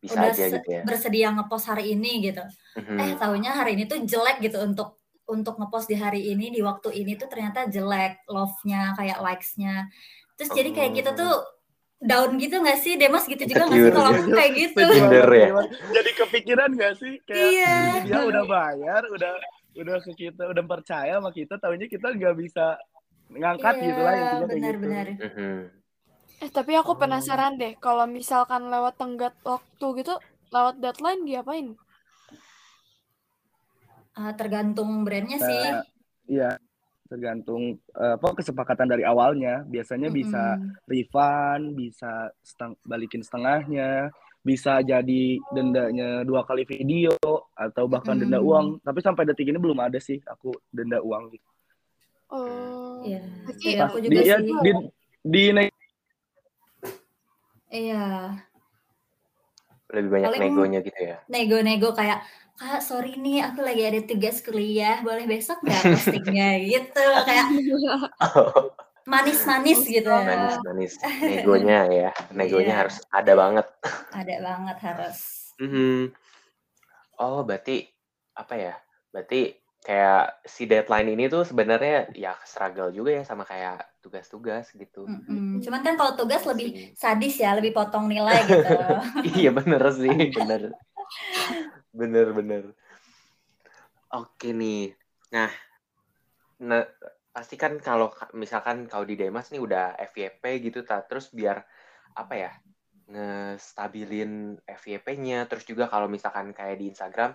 Bisa 0.00 0.12
udah 0.16 0.30
aja 0.32 0.44
gitu 0.48 0.68
ya. 0.70 0.80
bersedia 0.82 1.28
ngepost 1.30 1.66
hari 1.68 1.92
ini 1.92 2.12
gitu. 2.24 2.40
Mhm. 2.74 2.96
Eh 2.96 3.10
taunya 3.16 3.52
hari 3.52 3.76
ini 3.76 3.84
tuh 3.84 4.00
jelek 4.02 4.40
gitu 4.40 4.58
untuk 4.60 4.96
untuk 5.26 5.58
ngepost 5.58 5.86
di 5.86 5.96
hari 5.98 6.22
ini 6.30 6.48
di 6.48 6.62
waktu 6.62 6.88
ini 6.94 7.14
tuh 7.14 7.26
ternyata 7.26 7.66
jelek 7.66 8.24
love-nya 8.26 8.94
kayak 8.96 9.18
likes-nya. 9.20 9.84
Terus 10.36 10.50
jadi 10.52 10.70
kayak 10.72 10.92
kita 10.94 11.10
Oh. 11.12 11.16
tuh 11.16 11.32
down 11.96 12.36
gitu 12.36 12.60
nggak 12.60 12.78
sih 12.80 12.94
Demos 13.00 13.24
gitu 13.24 13.40
juga 13.48 13.64
nggak 13.66 13.80
sih 13.80 13.92
kalau 13.92 14.10
aku 14.12 14.28
kayak 14.36 14.52
gitu 14.52 14.84
Minder 14.96 15.28
ya? 15.32 15.48
Jadi 15.96 16.10
kepikiran 16.12 16.70
gak 16.76 16.94
sih 17.00 17.12
kayak 17.24 17.50
Iya. 17.56 17.76
dia 18.04 18.20
udah 18.20 18.42
bayar, 18.44 19.02
udah 19.08 19.32
udah 19.76 19.96
ke 20.04 20.12
kita, 20.16 20.42
udah 20.48 20.64
percaya 20.64 21.12
sama 21.20 21.30
kita, 21.32 21.60
tahunya 21.60 21.86
kita 21.88 22.12
nggak 22.16 22.36
bisa 22.36 22.76
ngangkat 23.32 23.74
Iya, 23.80 23.86
gitu 23.92 24.00
lah 24.04 24.12
intinya 24.16 24.46
kayak 24.46 24.48
gitu. 24.48 24.56
benar-benar 24.56 25.06
Mhm. 25.20 25.56
Eh, 26.36 26.50
tapi 26.52 26.76
aku 26.76 26.92
penasaran 27.00 27.56
deh, 27.56 27.72
kalau 27.80 28.04
misalkan 28.04 28.68
lewat 28.68 29.00
tenggat 29.00 29.32
waktu 29.40 29.86
gitu, 30.04 30.14
lewat 30.52 30.76
deadline 30.84 31.24
diapain? 31.24 31.66
Ah, 34.16 34.32
tergantung 34.36 35.04
brandnya 35.04 35.40
sih 35.40 35.60
Nah, 35.60 35.84
Iya, 36.26 36.50
tergantung 37.06 37.78
apa 37.90 38.34
kesepakatan 38.34 38.86
dari 38.86 39.02
awalnya. 39.02 39.62
Biasanya 39.64 40.10
bisa 40.10 40.58
Mm-mm. 40.58 40.84
refund, 40.84 41.64
bisa 41.74 42.30
seteng- 42.42 42.78
balikin 42.82 43.22
setengahnya, 43.22 44.10
bisa 44.42 44.78
jadi 44.78 45.24
dendanya 45.50 46.22
dua 46.22 46.46
kali 46.46 46.62
video 46.62 47.14
atau 47.54 47.86
bahkan 47.86 48.14
denda 48.14 48.38
Mm. 48.38 48.46
uang. 48.46 48.66
Tapi 48.82 48.98
sampai 49.00 49.26
detik 49.26 49.48
ini 49.48 49.58
belum 49.58 49.78
ada 49.80 49.98
sih 49.98 50.22
aku 50.22 50.54
denda 50.70 51.02
uang 51.02 51.34
gitu. 51.34 51.48
Oh, 52.26 53.02
Iya, 53.06 53.22
Pas 53.46 53.54
aku 53.86 54.02
di, 54.02 54.10
juga 54.10 54.22
ya, 54.26 54.36
sih. 54.42 54.50
di, 54.50 54.70
di 55.22 55.42
Iya, 57.66 58.34
Lebih 59.86 60.10
banyak 60.10 60.28
Paling- 60.34 60.42
negonya 60.50 60.78
gitu 60.82 60.98
ya. 60.98 61.16
nego-nego 61.30 61.94
kayak 61.94 62.26
kak 62.56 62.80
sorry 62.80 63.12
nih 63.20 63.44
aku 63.44 63.60
lagi 63.60 63.82
ada 63.84 64.00
tugas 64.02 64.40
kuliah 64.40 65.04
boleh 65.04 65.28
besok 65.28 65.60
nggak 65.60 65.82
postingnya 65.92 66.48
gitu 66.72 67.04
kayak 67.28 67.46
manis-manis 69.12 69.86
gitu 69.86 70.10
Manis-manis. 70.10 70.98
Negonya 71.22 71.86
ya. 71.86 72.10
Negonya 72.34 72.74
Iya. 72.74 72.80
harus 72.82 72.96
ada 73.12 73.32
banget. 73.38 73.66
ada 74.10 74.34
banget 74.42 74.76
harus 74.82 75.18
Mhm. 75.62 76.10
Oh, 77.16 77.40
berarti 77.46 77.86
apa 78.36 78.54
ya? 78.58 78.74
Berarti 79.08 79.56
kayak 79.80 80.42
si 80.44 80.66
deadline 80.66 81.14
ini 81.14 81.30
tuh 81.30 81.46
sebenarnya 81.46 82.10
ya 82.12 82.34
struggle 82.42 82.90
juga 82.90 83.14
ya 83.14 83.22
sama 83.22 83.46
kayak 83.46 84.02
tugas-tugas 84.02 84.74
gitu. 84.74 85.06
Mm-mm. 85.06 85.62
cuman 85.62 85.80
kan 85.86 85.94
kalau 85.94 86.18
tugas 86.18 86.42
lebih 86.42 86.90
sadis 86.98 87.38
ya 87.38 87.54
lebih 87.54 87.70
potong 87.70 88.10
nilai 88.10 88.34
gitu 88.50 88.74
iya 89.38 89.54
bener 89.54 89.82
sih, 89.94 90.10
bener. 90.34 90.74
Bener, 91.98 92.32
bener. 92.36 92.74
Oke 94.20 94.48
nih. 94.60 94.94
Nah, 95.34 95.50
nah 96.68 96.82
pasti 97.34 97.54
kan 97.62 97.76
kalau 97.86 98.08
ka- 98.08 98.32
misalkan 98.32 98.88
kau 98.88 99.04
di 99.04 99.14
Demas 99.20 99.52
nih 99.52 99.60
udah 99.66 99.84
FYP 100.10 100.44
gitu, 100.64 100.80
ta, 100.88 101.04
terus 101.04 101.28
biar 101.38 101.60
apa 102.16 102.34
ya 102.34 102.50
ngestabilin 103.12 104.32
FYP-nya, 104.66 105.38
terus 105.50 105.64
juga 105.70 105.84
kalau 105.92 106.08
misalkan 106.10 106.50
kayak 106.56 106.76
di 106.80 106.86
Instagram 106.92 107.32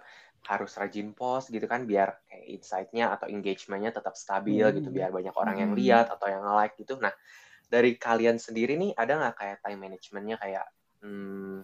harus 0.49 0.71
rajin 0.81 1.13
post 1.13 1.53
gitu 1.53 1.65
kan, 1.69 1.85
biar 1.85 2.09
kayak 2.27 2.45
insight-nya 2.59 3.05
atau 3.15 3.27
engagement-nya 3.29 3.91
tetap 3.93 4.15
stabil 4.17 4.61
Hmm. 4.65 4.75
gitu, 4.77 4.89
biar 4.89 5.09
banyak 5.13 5.35
orang 5.37 5.57
yang 5.63 5.71
Hmm. 5.73 5.79
lihat 5.79 6.07
atau 6.13 6.27
yang 6.27 6.43
like 6.57 6.75
gitu. 6.81 6.97
Nah, 6.99 7.13
dari 7.71 7.95
kalian 7.95 8.37
sendiri 8.41 8.75
nih 8.77 8.91
ada 8.97 9.13
nggak 9.21 9.35
kayak 9.37 9.57
time 9.63 9.79
management-nya 9.85 10.37
kayak 10.41 10.65
hmm, 11.05 11.63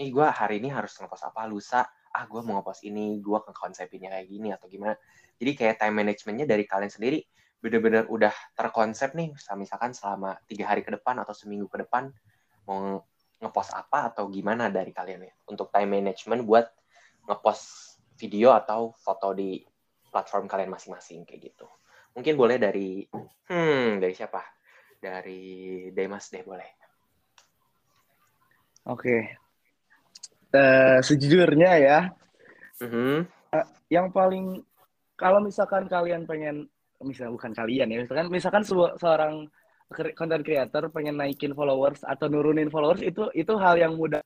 nih 0.00 0.08
gue 0.10 0.26
hari 0.26 0.54
ini 0.62 0.70
harus 0.72 0.94
ngepost 0.98 1.24
apa 1.30 1.42
lusa 1.46 1.86
ah 2.14 2.24
gue 2.30 2.40
mau 2.46 2.62
ngepost 2.62 2.86
ini 2.86 3.18
gue 3.18 3.38
konsepinnya 3.50 4.14
kayak 4.14 4.26
gini 4.30 4.48
atau 4.54 4.70
gimana. 4.70 4.94
Jadi 5.36 5.50
kayak 5.58 5.82
time 5.82 5.94
managementnya 5.98 6.46
dari 6.46 6.64
kalian 6.64 6.92
sendiri 6.92 7.20
bener-bener 7.64 8.04
udah 8.12 8.34
terkonsep 8.52 9.16
nih 9.16 9.32
misalkan 9.32 9.96
selama 9.96 10.36
tiga 10.44 10.68
hari 10.68 10.84
ke 10.84 10.92
depan 10.92 11.16
atau 11.24 11.32
seminggu 11.32 11.64
ke 11.72 11.80
depan 11.80 12.12
mau 12.68 13.00
ngepost 13.40 13.72
apa 13.72 14.12
atau 14.12 14.28
gimana 14.28 14.68
dari 14.68 14.92
kalian 14.92 15.24
ya 15.24 15.32
untuk 15.48 15.72
time 15.72 15.96
management 15.96 16.44
buat 16.44 16.68
ngepost 17.24 17.96
video 18.20 18.52
atau 18.52 18.92
foto 19.00 19.32
di 19.32 19.64
platform 20.12 20.44
kalian 20.44 20.70
masing-masing 20.70 21.24
kayak 21.24 21.50
gitu. 21.50 21.66
Mungkin 22.12 22.36
boleh 22.36 22.60
dari 22.60 23.02
hmm 23.48 23.98
dari 23.98 24.12
siapa? 24.12 24.44
Dari 25.00 25.88
Demas 25.90 26.28
deh 26.28 26.44
boleh. 26.44 26.70
Oke. 28.84 29.43
Eh, 30.54 30.98
sejujurnya 31.02 31.70
ya, 31.82 31.98
Mhm. 32.78 33.26
yang 33.90 34.14
paling 34.14 34.62
kalau 35.18 35.42
misalkan 35.42 35.90
kalian 35.90 36.22
pengen 36.24 36.70
misal 37.02 37.34
bukan 37.34 37.50
kalian 37.50 37.90
ya 37.90 37.98
misalkan 38.00 38.26
misalkan 38.30 38.62
se- 38.62 38.94
seorang 38.96 39.50
content 40.14 40.40
creator 40.40 40.88
pengen 40.88 41.18
naikin 41.18 41.52
followers 41.52 42.00
atau 42.02 42.30
nurunin 42.30 42.70
followers 42.70 43.02
itu 43.02 43.28
itu 43.34 43.50
hal 43.58 43.76
yang 43.76 43.92
mudah 43.92 44.22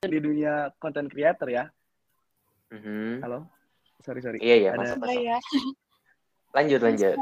di 0.00 0.20
dunia 0.20 0.70
content 0.76 1.08
creator 1.08 1.48
ya 1.48 1.64
Mhm. 2.70 3.24
halo 3.24 3.48
sorry 4.00 4.20
sorry 4.20 4.38
Iya 4.38 4.56
iya 4.56 4.70
Ada- 4.76 4.80
masuk 4.92 4.98
masuk. 5.02 5.20
ya. 5.20 5.38
Lanjut 6.52 6.80
lanjut. 6.80 7.16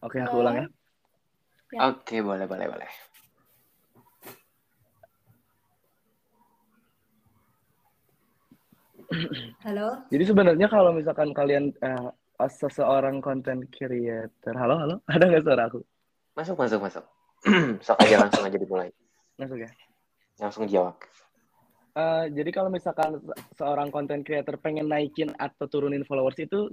oke 0.00 0.18
aku 0.18 0.36
ulang 0.38 0.56
ya 0.58 0.66
Ya. 1.72 1.88
Oke 1.88 2.20
boleh 2.20 2.44
boleh 2.44 2.68
boleh. 2.68 2.90
halo 9.64 10.08
jadi 10.08 10.24
sebenarnya 10.24 10.68
kalau 10.68 10.92
misalkan 10.96 11.32
kalian 11.36 11.72
eh, 11.80 12.08
seseorang 12.48 13.20
content 13.20 13.64
creator 13.68 14.54
halo 14.56 14.74
halo 14.80 14.96
ada 15.12 15.24
nggak 15.28 15.44
suara 15.44 15.68
aku 15.68 15.80
Masuk 16.32 16.56
masuk 16.56 16.80
masuk. 16.80 17.04
Sok 17.84 17.98
aja 18.00 18.16
langsung 18.24 18.44
aja 18.48 18.56
dimulai. 18.56 18.88
masuk 19.36 19.60
ya 19.60 19.68
Langsung 20.40 20.64
jawab. 20.64 20.96
Eh, 21.92 22.24
jadi 22.32 22.50
kalau 22.56 22.72
misalkan 22.72 23.20
se- 23.20 23.36
seorang 23.60 23.92
content 23.92 24.24
creator 24.24 24.56
pengen 24.56 24.88
naikin 24.88 25.28
atau 25.36 25.68
turunin 25.68 26.08
followers 26.08 26.40
itu 26.40 26.72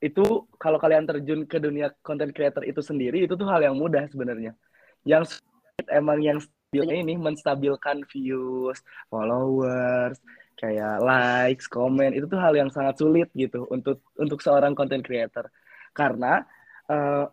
itu 0.00 0.24
kalau 0.56 0.80
kalian 0.80 1.04
terjun 1.04 1.44
ke 1.44 1.60
dunia 1.60 1.92
content 2.00 2.32
creator 2.32 2.64
itu 2.64 2.80
sendiri 2.80 3.24
itu 3.24 3.34
tuh 3.36 3.48
hal 3.48 3.60
yang 3.60 3.76
mudah 3.76 4.08
sebenarnya. 4.08 4.56
Yang 5.04 5.40
emang 5.88 6.20
yang 6.24 6.38
stabilnya 6.40 6.96
ini 7.00 7.14
menstabilkan 7.20 8.04
views, 8.08 8.80
followers, 9.12 10.16
kayak 10.56 11.00
likes, 11.04 11.68
komen 11.68 12.16
itu 12.16 12.24
tuh 12.28 12.40
hal 12.40 12.52
yang 12.56 12.68
sangat 12.72 12.96
sulit 13.00 13.28
gitu 13.36 13.68
untuk 13.68 14.00
untuk 14.16 14.40
seorang 14.40 14.72
content 14.76 15.04
creator. 15.04 15.48
Karena 15.92 16.44
eh, 16.88 17.24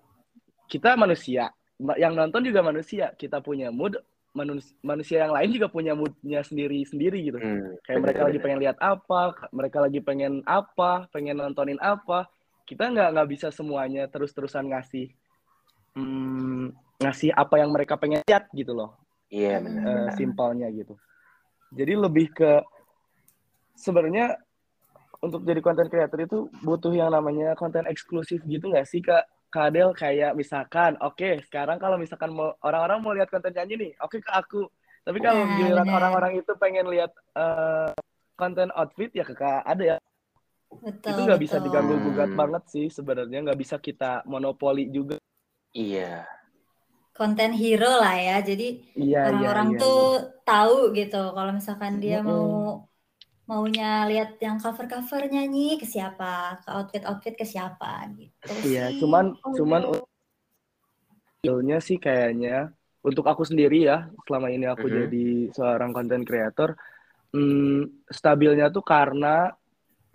kita 0.67 0.99
manusia, 0.99 1.51
ma- 1.79 1.95
yang 1.99 2.13
nonton 2.15 2.43
juga 2.43 2.59
manusia, 2.63 3.15
kita 3.15 3.39
punya 3.39 3.71
mood, 3.71 3.95
manus- 4.35 4.75
manusia 4.83 5.23
yang 5.27 5.33
lain 5.33 5.49
juga 5.55 5.67
punya 5.71 5.95
moodnya 5.95 6.43
sendiri-sendiri 6.43 7.19
gitu. 7.31 7.39
Hmm, 7.39 7.79
Kayak 7.87 8.01
mereka 8.03 8.21
lagi 8.27 8.39
pengen 8.43 8.59
lihat 8.59 8.77
apa, 8.83 9.21
mereka 9.55 9.77
lagi 9.79 9.99
pengen 10.03 10.43
apa, 10.43 11.07
pengen 11.15 11.39
nontonin 11.39 11.79
apa. 11.79 12.27
Kita 12.67 12.91
nggak 12.91 13.15
nggak 13.15 13.29
bisa 13.31 13.47
semuanya 13.47 14.11
terus-terusan 14.11 14.67
ngasih 14.67 15.15
hmm, 15.95 16.75
ngasih 16.99 17.31
apa 17.31 17.63
yang 17.63 17.71
mereka 17.71 17.95
pengen 17.95 18.19
lihat 18.27 18.51
gitu 18.51 18.75
loh. 18.75 18.99
Iya 19.31 19.63
Eh, 19.63 19.63
benar. 19.63 20.11
simpelnya 20.19 20.67
gitu. 20.75 20.99
Jadi 21.71 21.93
lebih 21.95 22.27
ke 22.35 22.59
sebenarnya 23.75 24.35
untuk 25.23 25.41
jadi 25.47 25.59
konten 25.63 25.87
creator 25.89 26.19
itu 26.21 26.47
butuh 26.61 26.93
yang 26.93 27.09
namanya 27.09 27.55
konten 27.57 27.87
eksklusif 27.89 28.43
gitu 28.45 28.69
nggak 28.69 28.87
sih 28.87 28.99
kak? 28.99 29.25
Kadel 29.47 29.95
kayak 29.95 30.35
misalkan, 30.35 30.99
oke 30.99 31.39
sekarang 31.47 31.79
kalau 31.79 31.95
misalkan 31.95 32.35
mau 32.35 32.51
orang-orang 32.67 32.99
mau 32.99 33.15
lihat 33.15 33.31
konten 33.31 33.55
nyanyi 33.55 33.75
nih, 33.79 33.91
oke 34.03 34.19
ke 34.19 34.31
aku. 34.35 34.67
Tapi 35.07 35.23
kalau 35.23 35.47
Nah, 35.47 35.55
giliran 35.55 35.87
orang-orang 35.87 36.35
itu 36.35 36.51
pengen 36.59 36.91
lihat 36.91 37.15
eh, 37.31 37.95
konten 38.35 38.67
outfit 38.75 39.07
ya 39.15 39.23
ke 39.23 39.31
kak 39.33 39.63
ada 39.63 39.95
ya. 39.95 39.97
Betul 40.85 41.09
itu 41.09 41.19
nggak 41.25 41.41
bisa 41.45 41.57
diganggu 41.65 41.95
gugat 42.05 42.31
Hmm. 42.31 42.39
banget 42.39 42.63
sih 42.73 42.85
sebenarnya 42.97 43.37
nggak 43.45 43.59
bisa 43.63 43.75
kita 43.87 44.23
monopoli 44.31 44.83
juga. 44.97 45.15
Iya. 45.77 46.27
konten 47.17 47.49
hero 47.61 47.87
lah 48.03 48.15
ya 48.27 48.33
jadi 48.49 48.63
Iya 49.01 49.19
orang-orang 49.25 49.67
iya, 49.67 49.79
iya, 49.79 49.79
tuh 49.79 49.95
tahu 50.47 50.73
gitu 50.97 51.15
kalau 51.35 51.51
misalkan 51.59 51.93
dia 52.03 52.15
Mm-mm. 52.25 52.29
mau 52.29 52.47
maunya 53.49 53.85
lihat 54.09 54.29
yang 54.45 54.57
cover-cover 54.63 55.21
nyanyi 55.33 55.61
ke 55.81 55.85
siapa, 55.93 56.25
ke 56.63 56.67
outfit-outfit 56.77 57.33
ke 57.41 57.45
siapa 57.53 57.87
gitu. 58.19 58.53
Iya, 58.65 58.81
sih. 58.81 58.99
cuman 58.99 59.25
Oh, 59.45 59.55
cuman 59.57 59.81
iya. 59.81 59.87
skillnya 61.39 61.77
sih 61.87 61.97
kayaknya 62.05 62.73
untuk 63.07 63.25
aku 63.31 63.43
sendiri 63.49 63.77
ya 63.89 64.09
selama 64.25 64.47
ini 64.55 64.65
aku 64.67 64.85
Mhm. 64.85 64.97
jadi 64.97 65.49
seorang 65.55 65.91
content 65.95 66.23
creator 66.27 66.69
hmm, 67.33 68.07
stabilnya 68.11 68.67
tuh 68.75 68.83
karena 68.85 69.51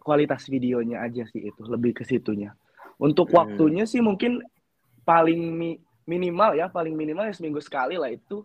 kualitas 0.02 0.50
videonya 0.50 1.00
aja 1.06 1.24
sih 1.30 1.48
itu 1.50 1.62
lebih 1.66 1.96
ke 1.98 2.04
situnya 2.04 2.52
untuk 2.98 3.30
Hmm. 3.30 3.38
waktunya 3.38 3.84
sih 3.86 4.02
mungkin 4.02 4.42
paling 5.06 5.40
mi- 5.54 5.80
minimal 6.06 6.58
ya 6.58 6.66
paling 6.68 6.94
minimal 6.94 7.30
ya 7.30 7.34
seminggu 7.34 7.62
sekali 7.62 7.94
lah 7.98 8.10
itu 8.10 8.42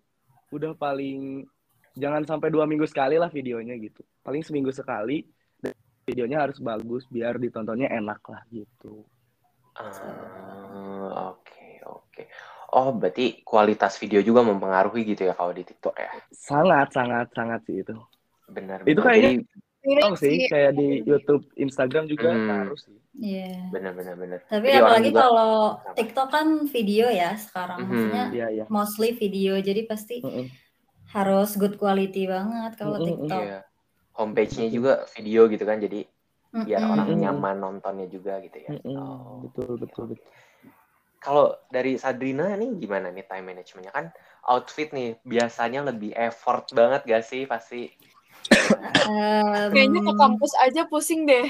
udah 0.53 0.77
paling 0.77 1.43
jangan 1.97 2.23
sampai 2.23 2.53
dua 2.53 2.69
minggu 2.69 2.85
sekali 2.85 3.17
lah 3.17 3.27
videonya 3.33 3.73
gitu 3.81 4.05
paling 4.21 4.45
seminggu 4.45 4.69
sekali 4.69 5.25
dan 5.59 5.73
videonya 6.05 6.45
harus 6.47 6.61
bagus 6.61 7.03
biar 7.09 7.41
ditontonnya 7.41 7.89
enak 7.89 8.21
lah 8.29 8.41
gitu 8.53 9.03
Ah, 9.77 11.29
Oke, 11.37 11.81
oke. 11.85 12.21
Oh, 12.73 12.89
berarti 12.97 13.45
kualitas 13.45 13.95
video 14.01 14.19
juga 14.25 14.41
mempengaruhi 14.41 15.05
gitu 15.05 15.29
ya 15.29 15.33
kalau 15.37 15.53
di 15.53 15.63
TikTok 15.63 15.95
ya? 15.95 16.09
Sangat, 16.33 16.91
sangat, 16.91 17.27
sangat 17.37 17.61
sih 17.69 17.85
itu. 17.85 17.95
Benar. 18.49 18.83
Itu 18.89 18.99
kayaknya 19.05 19.37
Jadi, 19.37 19.45
Mirip 19.87 20.03
Oh 20.03 20.19
sih, 20.19 20.51
kayak 20.51 20.75
di 20.75 20.99
YouTube, 21.01 21.47
Instagram 21.55 22.11
juga 22.11 22.35
Hmm. 22.35 22.43
ngaruh 22.43 22.75
sih. 22.75 22.99
Iya. 23.17 23.71
benar, 23.71 23.95
benar, 23.95 24.13
benar. 24.13 24.39
Tapi 24.45 24.67
Jadi 24.67 24.77
apalagi 24.77 25.09
juga- 25.09 25.21
kalau? 25.25 25.53
TikTok 25.95 26.27
kan 26.29 26.47
video 26.67 27.05
ya 27.09 27.33
sekarang, 27.33 27.79
Mhm. 27.81 27.87
maksudnya 27.89 28.25
Iya, 28.29 28.47
iya. 28.51 28.65
mostly 28.69 29.15
video, 29.15 29.57
jadi 29.57 29.81
pasti 29.87 30.21
Mm-mm. 30.21 30.45
harus 31.15 31.55
good 31.55 31.79
quality 31.79 32.27
banget 32.27 32.77
kalau 32.77 32.99
Mm-mm, 32.99 33.07
TikTok. 33.25 33.41
Iya. 33.41 33.59
Homepage-nya 34.13 34.67
juga 34.69 35.07
video 35.15 35.47
gitu 35.47 35.63
kan, 35.63 35.79
jadi 35.79 36.03
biar 36.53 36.81
Mm-mm. 36.83 36.93
orang 36.93 37.09
nyaman 37.15 37.55
nontonnya 37.57 38.05
juga 38.05 38.37
gitu 38.37 38.57
ya. 38.59 38.69
Mm-mm. 38.75 38.93
Oh. 38.93 39.41
Betul, 39.49 39.79
betul, 39.79 40.03
betul. 40.13 40.29
Kalau 41.17 41.57
dari 41.67 41.97
Sadrina 41.97 42.53
nih 42.53 42.77
gimana 42.77 43.09
nih 43.09 43.25
time 43.25 43.49
managementnya 43.49 43.89
kan 43.89 44.05
outfit 44.45 44.93
nih 44.93 45.17
biasanya 45.25 45.81
lebih 45.83 46.13
effort 46.13 46.69
banget 46.71 47.01
gak 47.03 47.25
sih 47.25 47.43
pasti 47.43 47.89
Em, 49.07 49.69
Kayaknya 49.71 50.01
ke 50.03 50.13
kampus 50.15 50.51
aja 50.59 50.81
pusing 50.87 51.23
deh. 51.23 51.47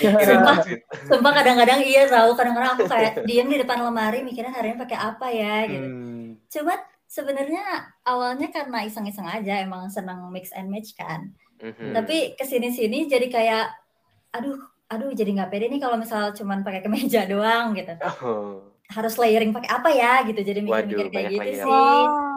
mikirin 0.00 0.40
Sumpah. 0.40 0.56
outfit. 0.58 0.80
Sumpah 1.06 1.32
kadang-kadang 1.34 1.80
iya 1.84 2.08
tahu, 2.08 2.32
kadang-kadang 2.34 2.70
aku 2.74 2.84
kayak 2.88 3.22
diem 3.22 3.46
di 3.46 3.58
depan 3.60 3.84
lemari 3.84 4.24
mikirnya 4.24 4.50
hari 4.50 4.72
ini 4.72 4.78
pakai 4.80 4.98
apa 4.98 5.26
ya 5.28 5.56
gitu. 5.68 5.86
Hmm. 5.86 6.26
Cuman 6.48 6.78
sebenarnya 7.06 7.62
awalnya 8.02 8.48
karena 8.50 8.82
iseng-iseng 8.82 9.28
aja 9.28 9.62
emang 9.62 9.86
senang 9.92 10.26
mix 10.32 10.50
and 10.56 10.72
match 10.72 10.96
kan. 10.96 11.30
Mhm. 11.60 11.92
Tapi 11.94 12.34
ke 12.34 12.44
sini-sini 12.44 13.06
jadi 13.06 13.28
kayak 13.28 13.66
aduh 14.34 14.56
aduh 14.86 15.10
jadi 15.12 15.30
nggak 15.32 15.50
pede 15.50 15.66
nih 15.70 15.80
kalau 15.80 15.96
misal 15.98 16.30
cuman 16.32 16.64
pakai 16.64 16.80
kemeja 16.82 17.28
doang 17.28 17.76
gitu. 17.76 17.92
Oh. 18.24 18.64
Harus 18.86 19.18
layering 19.18 19.50
pakai 19.52 19.70
apa 19.70 19.88
ya 19.92 20.22
gitu. 20.24 20.40
Jadi 20.40 20.62
mikir-mikir 20.62 21.06
Waduh, 21.06 21.12
kayak 21.12 21.30
gitu 21.30 21.42
layer. 21.44 21.60
sih. 21.60 21.68
Wow. 21.68 22.35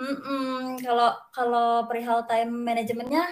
Mm-mm. 0.00 0.80
Kalau 0.80 1.12
kalau 1.28 1.84
perihal 1.84 2.24
time 2.24 2.48
manajemennya 2.48 3.28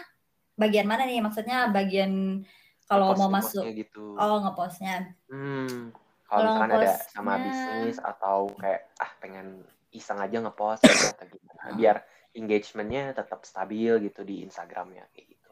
bagian 0.54 0.84
mana 0.84 1.08
nih? 1.08 1.24
Maksudnya 1.24 1.72
bagian 1.72 2.44
kalau 2.84 3.16
Ngepost- 3.16 3.20
mau 3.24 3.30
masuk 3.32 3.64
gitu. 3.72 4.04
oh 4.14 4.36
ngepostnya. 4.44 5.16
Hmm. 5.32 5.92
Kalau 6.28 6.44
misalkan 6.44 6.72
ada 6.76 6.92
sama 7.08 7.40
bisnis 7.40 7.96
atau 7.96 8.52
kayak 8.60 8.92
ah 9.00 9.12
pengen 9.16 9.64
iseng 9.88 10.20
aja 10.20 10.44
ngepost 10.44 10.84
gitu 10.84 11.08
atau 11.08 11.24
gimana 11.24 11.72
biar 11.80 11.96
engagementnya 12.36 13.16
tetap 13.16 13.48
stabil 13.48 13.96
gitu 14.04 14.20
di 14.28 14.44
Instagramnya 14.44 15.08
kayak 15.16 15.26
gitu. 15.32 15.50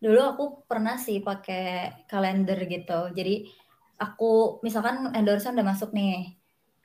Dulu 0.00 0.20
aku 0.24 0.44
pernah 0.64 0.96
sih 0.96 1.20
pakai 1.20 2.04
kalender 2.08 2.56
gitu. 2.64 3.12
Jadi 3.12 3.44
aku 4.00 4.60
misalkan 4.64 5.12
endorsement 5.12 5.60
udah 5.60 5.68
masuk 5.68 5.92
nih. 5.92 6.32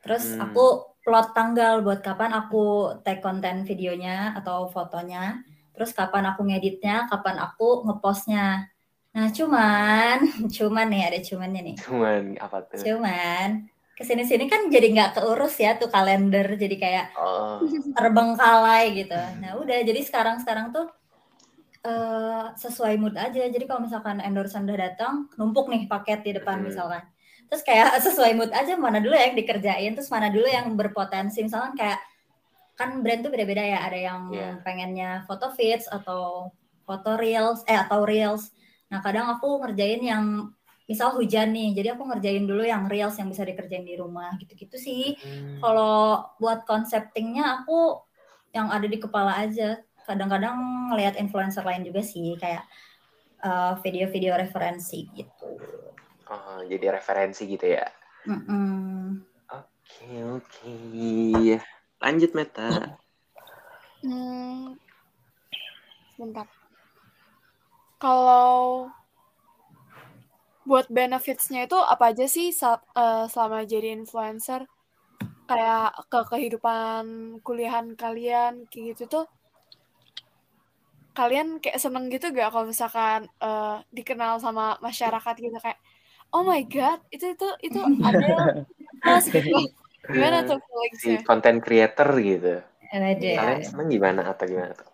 Terus 0.03 0.35
Hmm. 0.35 0.51
aku 0.51 0.88
plot 1.03 1.31
tanggal 1.33 1.81
buat 1.81 2.03
kapan 2.03 2.31
aku 2.35 2.97
tag 3.01 3.23
konten 3.23 3.63
videonya 3.63 4.35
atau 4.37 4.67
fotonya. 4.69 5.41
Terus 5.73 5.95
kapan 5.95 6.27
aku 6.35 6.43
ngeditnya, 6.43 7.07
kapan 7.07 7.39
aku 7.39 7.87
ngepostnya. 7.87 8.67
Nah, 9.15 9.27
cuman 9.31 10.17
cuman 10.57 10.85
nih 10.91 11.03
ada 11.07 11.19
cumannya 11.23 11.61
nih. 11.73 11.77
Cuman 11.79 12.23
apa 12.37 12.57
tuh? 12.67 12.77
Cuman 12.83 13.65
ke 13.95 14.07
sini-sini 14.07 14.47
kan 14.47 14.71
jadi 14.71 14.95
nggak 14.95 15.11
keurus 15.19 15.59
ya 15.59 15.75
tuh 15.75 15.91
kalender. 15.91 16.45
Jadi 16.55 16.75
kayak 16.79 17.05
Oh. 17.15 17.59
terbengkalai 17.95 18.95
gitu. 18.95 19.19
Nah 19.43 19.59
udah 19.59 19.83
jadi 19.83 19.99
sekarang-sekarang 19.99 20.71
tuh 20.71 20.87
eh, 21.79 22.45
sesuai 22.59 22.99
mood 22.99 23.15
aja. 23.15 23.47
Jadi 23.47 23.63
kalau 23.63 23.83
misalkan 23.87 24.19
endorsement 24.19 24.67
udah 24.67 24.79
datang, 24.91 25.31
numpuk 25.39 25.71
nih 25.71 25.87
paket 25.87 26.23
di 26.27 26.31
depan 26.35 26.59
Hmm. 26.59 26.67
misalkan. 26.67 27.03
Terus 27.49 27.61
kayak 27.65 27.97
sesuai 28.05 28.31
mood 28.37 28.51
aja 28.53 28.77
mana 28.77 29.01
dulu 29.01 29.17
yang 29.17 29.33
dikerjain, 29.33 29.91
terus 29.97 30.09
mana 30.13 30.29
dulu 30.29 30.45
yang 30.45 30.73
berpotensi. 30.77 31.41
Misalkan 31.43 31.73
kayak 31.75 31.99
kan 32.79 33.03
brand 33.03 33.25
tuh 33.25 33.31
beda-beda 33.33 33.59
ya. 33.65 33.79
Ada 33.83 33.99
yang 33.99 34.21
Iya. 34.31 34.49
pengennya 34.63 35.09
foto 35.27 35.51
feeds 35.51 35.89
atau 35.89 36.53
foto 36.87 37.17
reels, 37.19 37.61
eh 37.67 37.75
atau 37.75 38.05
reels. 38.07 38.53
Nah 38.89 39.03
kadang 39.03 39.29
aku 39.29 39.61
ngerjain 39.61 40.01
yang 40.01 40.25
misal 40.89 41.13
hujan 41.13 41.53
nih, 41.53 41.77
jadi 41.77 41.93
aku 41.93 42.01
ngerjain 42.01 42.49
dulu 42.49 42.65
yang 42.65 42.89
reels 42.89 43.13
yang 43.21 43.29
bisa 43.29 43.45
dikerjain 43.45 43.85
di 43.85 43.93
rumah 43.93 44.33
gitu-gitu 44.41 44.73
sih. 44.73 45.13
Hmm. 45.21 45.61
Kalau 45.61 46.25
buat 46.41 46.65
konseptingnya 46.65 47.61
aku 47.61 48.01
yang 48.53 48.73
ada 48.73 48.89
di 48.89 48.97
kepala 48.97 49.37
aja. 49.37 49.77
Kadang-kadang 50.09 50.57
ngelihat 50.89 51.21
influencer 51.21 51.61
lain 51.61 51.85
juga 51.85 52.01
sih 52.01 52.33
kayak 52.41 52.65
uh, 53.45 53.77
video-video 53.85 54.33
referensi 54.33 55.05
gitu. 55.13 55.61
Oh, 56.29 56.61
jadi 56.61 56.93
referensi 56.93 57.49
gitu 57.49 57.65
ya. 57.65 57.89
Oke, 59.49 60.09
oke. 60.37 60.73
Lanjut 61.99 62.31
Meta. 62.37 62.69
Hmm, 64.05 64.77
bentar. 66.15 66.45
Kalau 67.99 68.87
buat 70.69 70.85
benefits-nya 70.87 71.65
itu 71.65 71.75
apa 71.75 72.13
aja 72.13 72.29
sih 72.29 72.53
saat, 72.53 72.85
eh, 72.93 73.25
selama 73.25 73.65
jadi 73.65 73.97
influencer? 73.97 74.69
Kayak 75.49 75.97
ke 76.13 76.19
kehidupan 76.29 77.03
kuliahan 77.41 77.97
kalian 77.97 78.69
kayak 78.69 78.93
gitu 78.93 79.03
tuh 79.09 79.25
kalian 81.17 81.57
kayak 81.59 81.81
seneng 81.81 82.07
gitu 82.13 82.31
gak 82.31 82.53
kalau 82.53 82.69
misalkan 82.69 83.25
eh, 83.41 83.77
dikenal 83.91 84.37
sama 84.39 84.77
masyarakat 84.79 85.35
gitu 85.41 85.57
kayak 85.57 85.81
oh 86.33 86.43
my 86.45 86.61
god 86.69 86.99
itu 87.09 87.33
itu 87.33 87.47
itu 87.65 87.79
ada 88.07 88.63
mas 89.07 89.25
gimana 90.09 90.45
tuh 90.47 90.57
si 90.97 91.21
content 91.21 91.61
creator 91.61 92.09
gitu. 92.17 92.63
Ada. 92.89 93.29
Kalian 93.37 93.61
seneng 93.61 93.87
gimana 93.93 94.21
atau 94.33 94.45
gimana 94.49 94.73
tuh? 94.73 94.89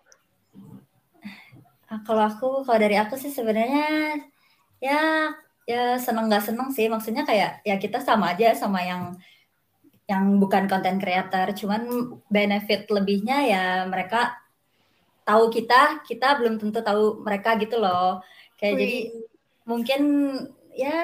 Ah, 1.88 2.02
Kalau 2.04 2.22
aku, 2.28 2.48
kalau 2.68 2.76
dari 2.76 3.00
aku 3.00 3.16
sih 3.16 3.32
sebenarnya 3.32 4.20
ya 4.82 5.32
ya 5.64 5.96
seneng 5.96 6.28
nggak 6.28 6.44
seneng 6.44 6.68
sih. 6.76 6.92
Maksudnya 6.92 7.24
kayak 7.24 7.64
ya 7.64 7.80
kita 7.80 8.04
sama 8.04 8.36
aja 8.36 8.52
sama 8.52 8.84
yang 8.84 9.16
yang 10.04 10.36
bukan 10.36 10.68
content 10.68 11.00
creator. 11.00 11.56
Cuman 11.56 11.82
benefit 12.28 12.84
lebihnya 12.92 13.38
ya 13.48 13.64
mereka 13.88 14.36
tahu 15.24 15.48
kita, 15.48 16.04
kita 16.04 16.36
belum 16.36 16.60
tentu 16.60 16.84
tahu 16.84 17.24
mereka 17.24 17.56
gitu 17.56 17.80
loh. 17.80 18.20
Kayak 18.60 18.74
jadi 18.76 18.98
Wih. 19.08 19.24
mungkin 19.64 20.02
ya 20.76 21.00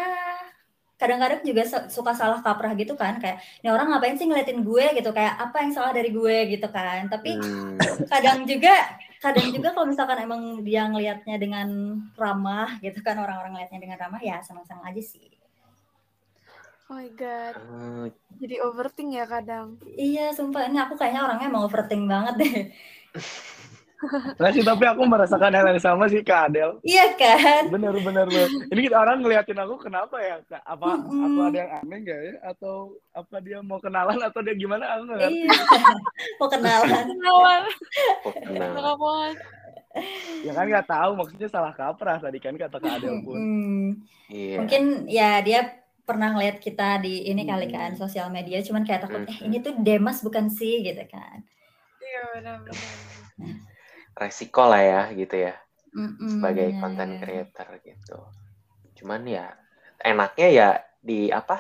kadang-kadang 1.00 1.42
juga 1.42 1.62
su- 1.66 1.88
suka 1.98 2.14
salah 2.14 2.38
kaprah 2.46 2.78
gitu 2.78 2.94
kan 2.94 3.18
kayak 3.18 3.42
ini 3.58 3.68
orang 3.74 3.90
ngapain 3.90 4.14
sih 4.14 4.28
ngeliatin 4.28 4.62
gue? 4.62 4.87
gitu 4.94 5.11
kayak 5.11 5.35
apa 5.35 5.56
yang 5.66 5.72
salah 5.74 5.90
dari 5.90 6.14
gue? 6.14 6.37
gitu 6.54 6.68
kan. 6.70 7.11
Tapi 7.11 7.40
Hmm. 7.42 8.06
kadang 8.06 8.46
juga 8.46 8.70
kadang 9.18 9.50
juga 9.50 9.74
kalau 9.74 9.87
misalkan 9.90 10.18
emang 10.22 10.62
dia 10.62 10.87
ngelihatnya 10.87 11.37
dengan 11.42 11.68
ramah 12.14 12.78
gitu 12.78 13.02
kan 13.02 13.18
orang-orang 13.18 13.58
ngelihatnya 13.58 13.80
dengan 13.82 13.98
ramah 13.98 14.22
ya 14.22 14.38
senang-senang 14.46 14.87
aja 14.87 15.02
sih. 15.02 15.26
Oh 16.87 16.94
my 17.00 17.08
god. 17.18 17.54
Oh, 17.58 18.06
jadi 18.38 18.61
overthink 18.62 19.16
ya 19.16 19.24
kadang. 19.26 19.80
Iya 19.96 20.30
sumpah. 20.37 20.68
Ini 20.70 20.87
aku 20.87 20.94
kayaknya 20.94 21.24
orangnya 21.26 21.48
mau 21.50 21.66
overthink 21.66 22.04
banget 22.06 22.35
deh 22.38 22.54
Nah 24.35 24.51
sih, 24.51 24.61
tapi 24.61 24.83
aku 24.83 25.03
merasakan 25.03 25.53
hal 25.53 25.67
yang 25.69 25.79
sama 25.79 26.05
sih 26.07 26.21
ke 26.21 26.31
Adel. 26.31 26.83
iya 26.83 27.15
kan 27.15 27.71
Bener, 27.71 27.95
bener, 27.97 28.27
bener. 28.27 28.49
Ini 28.69 28.81
kita 28.83 28.97
orang 28.97 29.21
ngeliatin 29.21 29.55
aku 29.57 29.79
kenapa 29.79 30.19
ya? 30.19 30.37
Kak? 30.45 30.62
Apa, 30.65 30.99
Mm-mm. 30.99 31.23
apa 31.23 31.41
ada 31.47 31.57
yang 31.57 31.71
aneh 31.79 31.99
nggak 32.01 32.21
ya? 32.21 32.33
Atau 32.45 32.75
apa 33.11 33.37
dia 33.38 33.59
mau 33.61 33.79
kenalan 33.79 34.19
atau 34.19 34.41
dia 34.41 34.53
gimana? 34.53 34.85
Aku 34.93 35.03
nggak 35.05 35.19
ngerti. 35.21 35.38
iya 35.38 35.53
mau 36.38 36.49
kenalan 36.49 37.05
kenalan 37.07 37.62
kenal. 38.35 38.71
Enak 38.75 38.97
banget 38.97 39.37
Ya 40.41 40.53
kan 40.53 40.65
nggak 40.67 40.88
tahu, 40.88 41.11
maksudnya 41.15 41.47
salah 41.47 41.71
kaprah 41.71 42.17
tadi 42.17 42.38
kan 42.38 42.57
kata 42.57 42.77
Kak 42.77 42.93
Adel 42.99 43.21
pun. 43.21 43.37
Hmm, 43.37 43.87
Iya. 44.27 44.57
mungkin 44.59 44.83
ya 45.07 45.38
dia 45.38 45.61
pernah 46.03 46.33
ngeliat 46.33 46.59
kita 46.59 46.99
di 46.99 47.29
ini 47.29 47.45
kali 47.45 47.69
Hmm. 47.69 47.77
kan 47.79 47.91
sosial 47.95 48.27
media 48.29 48.59
cuman 48.59 48.83
kayak 48.83 49.05
takut 49.05 49.23
eh 49.23 49.37
Hmm. 49.37 49.47
ini 49.47 49.61
tuh 49.61 49.77
Demas 49.79 50.19
bukan 50.19 50.49
sih 50.49 50.81
gitu 50.81 50.99
kan 51.07 51.45
iya 52.01 52.21
benar-benar 52.35 52.75
Resiko 54.12 54.62
lah 54.68 54.83
ya 54.83 55.03
gitu 55.16 55.37
ya 55.48 55.55
Mm-mm, 55.96 56.16
sebagai 56.29 56.68
bener. 56.72 56.81
content 56.81 57.12
creator 57.20 57.68
gitu. 57.85 58.18
Cuman 59.01 59.22
ya 59.27 59.46
enaknya 60.05 60.48
ya 60.53 60.68
di 61.01 61.29
apa? 61.33 61.59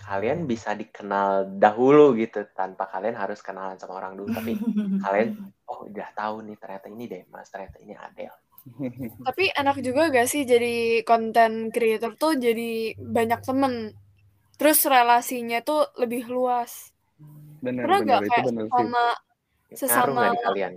Kalian 0.00 0.48
bisa 0.48 0.72
dikenal 0.74 1.60
dahulu 1.60 2.16
gitu 2.16 2.42
tanpa 2.56 2.88
kalian 2.88 3.14
harus 3.20 3.44
kenalan 3.44 3.76
sama 3.76 4.00
orang 4.00 4.16
dulu 4.16 4.32
tapi 4.32 4.56
kalian 5.04 5.28
oh 5.70 5.86
udah 5.86 6.08
tahu 6.16 6.42
nih 6.48 6.56
ternyata 6.58 6.86
ini 6.90 7.04
Demas, 7.06 7.46
ternyata 7.52 7.76
ini 7.84 7.94
Adel. 7.94 8.32
tapi 9.28 9.44
enak 9.52 9.76
juga 9.84 10.08
gak 10.10 10.26
sih 10.28 10.42
jadi 10.48 11.04
content 11.04 11.68
creator 11.74 12.12
tuh 12.16 12.32
jadi 12.36 12.96
banyak 12.96 13.40
temen 13.44 13.92
terus 14.58 14.84
relasinya 14.84 15.60
tuh 15.64 15.88
lebih 16.00 16.28
luas 16.28 16.90
Bener, 17.60 17.84
pernah 17.84 18.00
bener, 18.00 18.08
gak 18.10 18.22
itu 18.24 18.30
kayak 18.32 18.46
bener 18.48 18.66
sama 18.72 19.02
Sesama- 19.70 20.34
kalian? 20.44 20.74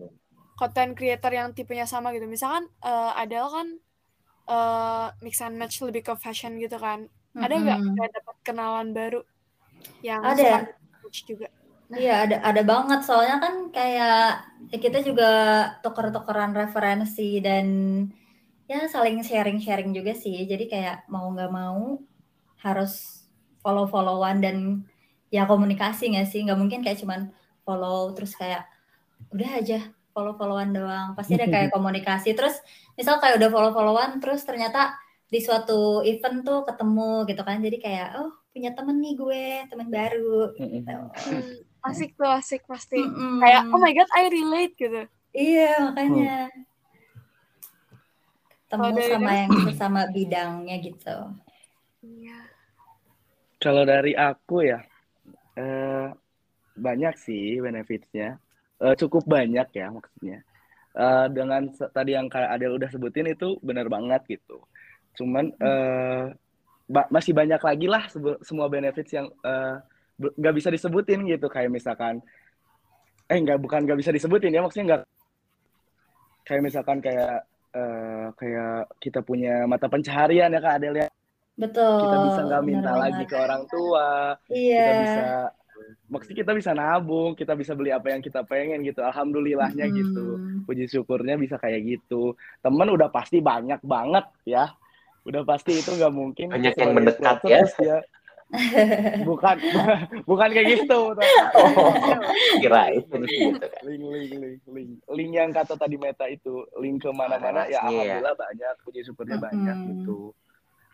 Content 0.59 0.91
creator 0.97 1.31
yang 1.39 1.49
tipenya 1.57 1.85
sama 1.89 2.07
gitu 2.15 2.25
misalkan 2.29 2.65
eh 2.83 3.11
Adele 3.21 3.49
kan 3.55 3.67
eh 4.53 5.07
mix 5.23 5.35
and 5.45 5.55
match 5.61 5.75
lebih 5.87 6.01
ke 6.07 6.13
fashion 6.23 6.53
gitu 6.63 6.77
kan 6.85 6.99
Ada 7.43 7.53
nggak 7.63 7.79
nggak 7.97 8.09
dapat 8.17 8.37
kenalan 8.47 8.87
baru 8.97 9.19
yang 10.07 10.21
Ada. 10.23 10.77
juga? 11.29 11.47
Iya 11.93 12.25
ada 12.25 12.35
ada 12.41 12.61
banget 12.65 12.99
soalnya 13.05 13.37
kan 13.43 13.53
kayak 13.69 14.13
ya 14.73 14.77
kita 14.81 14.97
juga 15.05 15.29
tuker-tukeran 15.85 16.51
referensi 16.57 17.37
dan 17.37 17.67
ya 18.69 18.87
saling 18.89 19.21
sharing-sharing 19.21 19.91
juga 19.93 20.13
sih. 20.17 20.35
Jadi 20.51 20.65
kayak 20.71 21.05
mau 21.13 21.29
nggak 21.33 21.51
mau 21.53 22.01
harus 22.65 22.93
follow-followan 23.61 24.37
dan 24.41 24.57
ya 25.29 25.45
komunikasi 25.45 26.13
nggak 26.13 26.27
sih? 26.31 26.39
Nggak 26.45 26.59
mungkin 26.61 26.79
kayak 26.85 26.99
cuman 27.03 27.21
follow 27.65 28.11
terus 28.17 28.33
kayak 28.41 28.65
udah 29.33 29.49
aja 29.59 29.79
follow-followan 30.13 30.71
doang. 30.71 31.07
Pasti 31.17 31.35
ada 31.35 31.49
kayak 31.49 31.73
komunikasi. 31.73 32.37
Terus 32.37 32.61
misal 32.95 33.17
kayak 33.17 33.41
udah 33.41 33.49
follow-followan 33.49 34.21
terus 34.21 34.45
ternyata 34.45 34.95
di 35.27 35.41
suatu 35.41 36.05
event 36.05 36.45
tuh 36.45 36.61
ketemu 36.63 37.25
gitu 37.25 37.41
kan. 37.41 37.57
Jadi 37.59 37.77
kayak 37.81 38.09
oh 38.21 38.31
punya 38.53 38.69
temen 38.77 39.01
nih 39.01 39.13
gue, 39.17 39.45
temen 39.65 39.89
baru 39.89 40.53
Mm-mm. 40.53 40.71
gitu. 40.77 40.97
Hmm, 41.09 41.53
asik 41.89 42.13
tuh 42.13 42.29
asik 42.29 42.61
pasti. 42.69 43.01
Mm-mm. 43.01 43.41
Kayak 43.41 43.61
oh 43.73 43.79
my 43.81 43.91
god 43.97 44.09
I 44.13 44.29
relate 44.29 44.73
gitu. 44.77 45.01
Iya, 45.33 45.89
makanya 45.89 46.53
ketemu 48.69 48.85
dari 48.93 49.09
sama 49.09 49.31
yang 49.33 49.51
sesama 49.69 50.01
bidangnya 50.13 50.75
gitu. 50.81 51.17
Iya. 52.05 52.37
Kalau 53.57 53.83
dari 53.89 54.13
aku 54.13 54.65
ya, 54.69 54.85
eh, 55.57 56.13
banyak 56.77 57.15
sih 57.17 57.57
benefitsnya. 57.57 58.37
Eh, 58.83 58.95
cukup 58.99 59.23
banyak 59.23 59.67
ya 59.71 59.87
maksudnya. 59.87 60.43
Eh, 60.93 61.25
dengan 61.31 61.61
tadi 61.71 62.11
yang 62.13 62.27
kayak 62.27 62.51
Adel 62.51 62.75
udah 62.75 62.89
sebutin 62.91 63.31
itu 63.31 63.55
benar 63.63 63.87
banget 63.87 64.21
gitu. 64.27 64.59
Cuman 65.15 65.55
ba- 66.83 67.07
masih 67.07 67.31
banyak 67.31 67.61
lagi 67.63 67.87
lah 67.87 68.03
semua 68.43 68.67
benefits 68.67 69.13
yang 69.13 69.31
nggak 70.19 70.55
bisa 70.55 70.67
disebutin 70.67 71.23
gitu. 71.25 71.47
Kayak 71.47 71.71
misalkan, 71.71 72.19
eh 73.25 73.39
nggak 73.39 73.57
bukan 73.57 73.87
nggak 73.87 73.99
bisa 74.03 74.11
disebutin 74.11 74.51
ya 74.51 74.59
maksudnya 74.59 74.85
nggak 74.93 75.01
kayak 76.43 76.61
misalkan 76.61 76.99
kayak 76.99 77.47
eh, 77.73 78.27
kayak 78.37 78.85
kita 78.99 79.23
punya 79.23 79.65
mata 79.65 79.89
pencaharian 79.89 80.51
ya 80.51 80.59
Kak 80.59 80.75
Adel 80.77 80.95
ya. 81.01 81.07
Betul. 81.57 81.97
Kita 82.05 82.17
bisa 82.25 82.39
nggak 82.45 82.63
minta 82.65 82.91
lagi 82.93 83.23
banget. 83.23 83.29
ke 83.29 83.35
orang 83.37 83.63
tua, 83.69 84.07
Iya. 84.49 84.77
kita 84.77 84.93
bisa 85.01 85.23
maksudnya 86.09 86.37
kita 86.45 86.51
bisa 86.53 86.71
nabung, 86.73 87.33
kita 87.33 87.53
bisa 87.57 87.73
beli 87.73 87.89
apa 87.93 88.11
yang 88.13 88.21
kita 88.21 88.43
pengen 88.43 88.83
gitu. 88.83 89.01
Alhamdulillahnya 89.01 89.85
gitu. 89.89 90.37
Hmm. 90.37 90.63
Puji 90.67 90.85
syukurnya 90.87 91.35
bisa 91.37 91.55
kayak 91.57 91.83
gitu. 91.85 92.33
Temen 92.61 92.87
udah 92.91 93.09
pasti 93.09 93.39
banyak 93.39 93.79
banget 93.83 94.25
ya. 94.43 94.71
Udah 95.23 95.43
pasti 95.47 95.79
itu 95.79 95.91
nggak 95.95 96.13
mungkin 96.13 96.51
Banyak 96.51 96.75
yang 96.75 96.91
mendekat 96.93 97.37
ya. 97.47 97.63
terus 97.63 97.73
dia 97.79 97.97
bukan 99.25 99.55
bukan 100.29 100.49
kayak 100.51 100.67
gitu. 100.77 100.99
Oh, 101.57 101.89
kirain 102.61 103.01
gitu 103.01 103.55
kan. 103.57 103.71
link 103.87 104.03
link 104.03 104.31
link 104.35 104.61
link 104.67 104.89
link 105.09 105.31
yang 105.33 105.49
kata 105.49 105.73
tadi 105.73 105.95
Meta 105.97 106.25
itu 106.29 106.65
link 106.77 107.01
ke 107.01 107.09
mana-mana 107.13 107.65
ya 107.65 107.81
Relasinya 107.81 107.89
ya. 108.03 108.19
alhamdulillah 108.19 108.35
banyak 108.37 108.73
puji 108.83 108.99
syukurnya 109.05 109.37
banyak 109.41 109.77
gitu 109.89 110.19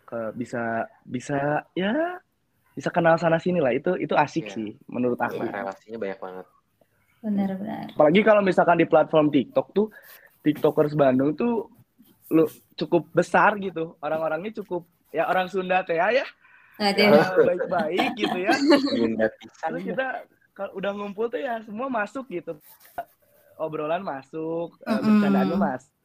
ke 0.06 0.20
bisa 0.36 0.88
bisa 1.06 1.40
ya 1.74 2.18
bisa 2.80 2.88
kenal 2.90 3.20
sana 3.20 3.36
sini 3.36 3.60
lah 3.60 3.76
itu 3.76 3.92
itu 3.96 4.16
asik 4.16 4.48
Iya. 4.48 4.56
sih 4.56 4.70
menurut 4.88 5.20
aku 5.20 5.44
Iya, 5.44 5.52
relasinya 5.54 5.98
banyak 6.00 6.20
banget. 6.20 6.46
Benar-benar. 7.20 7.86
apalagi 7.92 8.22
kalau 8.24 8.40
misalkan 8.40 8.80
di 8.80 8.88
platform 8.88 9.28
TikTok 9.28 9.68
tuh 9.76 9.92
TikTokers 10.40 10.96
Bandung 10.96 11.36
tuh 11.36 11.68
lu 12.32 12.48
cukup 12.74 13.12
besar 13.12 13.60
gitu 13.60 14.00
orang-orangnya 14.00 14.56
cukup 14.56 14.88
ya 15.12 15.28
orang 15.28 15.52
Sunda 15.52 15.84
teh 15.84 16.00
ya 16.00 16.24
Aduh. 16.80 17.12
ya, 17.12 17.20
baik-baik 17.44 18.10
gitu 18.16 18.38
ya 18.40 18.56
terus 19.60 19.84
kita 19.84 20.24
kalau 20.56 20.72
udah 20.74 20.96
ngumpul 20.96 21.28
tuh 21.28 21.44
ya 21.44 21.60
semua 21.60 21.92
masuk 21.92 22.24
gitu 22.32 22.56
obrolan 23.60 24.00
masuk 24.00 24.80
eh, 24.80 24.96
Mm-mm. 24.96 25.20
bercandaannya 25.20 25.58
masuk 25.60 25.99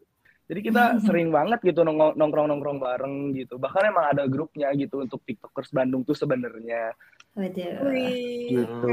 jadi 0.44 0.60
kita 0.60 0.82
sering 1.00 1.32
banget 1.32 1.60
gitu 1.64 1.80
nong- 1.82 2.14
nongkrong-nongkrong 2.14 2.76
bareng 2.76 3.32
gitu 3.32 3.56
bahkan 3.56 3.88
emang 3.88 4.12
ada 4.12 4.28
grupnya 4.28 4.68
gitu 4.76 5.00
untuk 5.00 5.24
tiktokers 5.24 5.72
Bandung 5.72 6.04
tuh 6.04 6.12
sebenarnya 6.12 6.92
Waduh. 7.34 7.90
Wih, 7.90 8.46
gitu. 8.46 8.88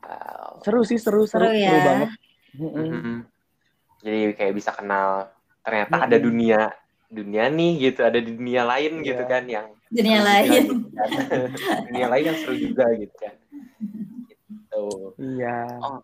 Wow. 0.00 0.60
seru 0.60 0.80
sih 0.84 0.98
seru 1.00 1.24
seru, 1.24 1.46
Seru 1.46 1.56
ya. 1.56 1.80
banget 1.80 2.10
Mm-mm. 2.50 2.88
Mhm. 2.90 3.16
Jadi 4.00 4.18
kayak 4.34 4.54
bisa 4.54 4.74
kenal 4.74 5.30
ternyata 5.62 5.94
Mm-mm. 5.94 6.06
ada 6.10 6.16
dunia 6.18 6.60
dunia 7.06 7.46
nih 7.46 7.90
gitu, 7.90 8.00
ada 8.02 8.18
di 8.18 8.30
dunia 8.30 8.62
lain 8.62 9.02
gitu 9.02 9.18
Iya. 9.18 9.28
kan 9.28 9.44
yang 9.46 9.66
Dunia 9.90 10.18
seru 10.18 10.28
lain. 10.30 10.46
juga 10.46 10.62
gitu 10.70 10.88
kan. 10.90 11.08
dunia 11.90 12.06
lain 12.06 12.24
yang 12.26 12.38
seru 12.38 12.54
juga 12.54 12.84
gitu 12.94 13.14
kan. 13.16 13.34
Gitu. 14.30 14.86
iya 15.18 15.58
Oh, 15.80 15.98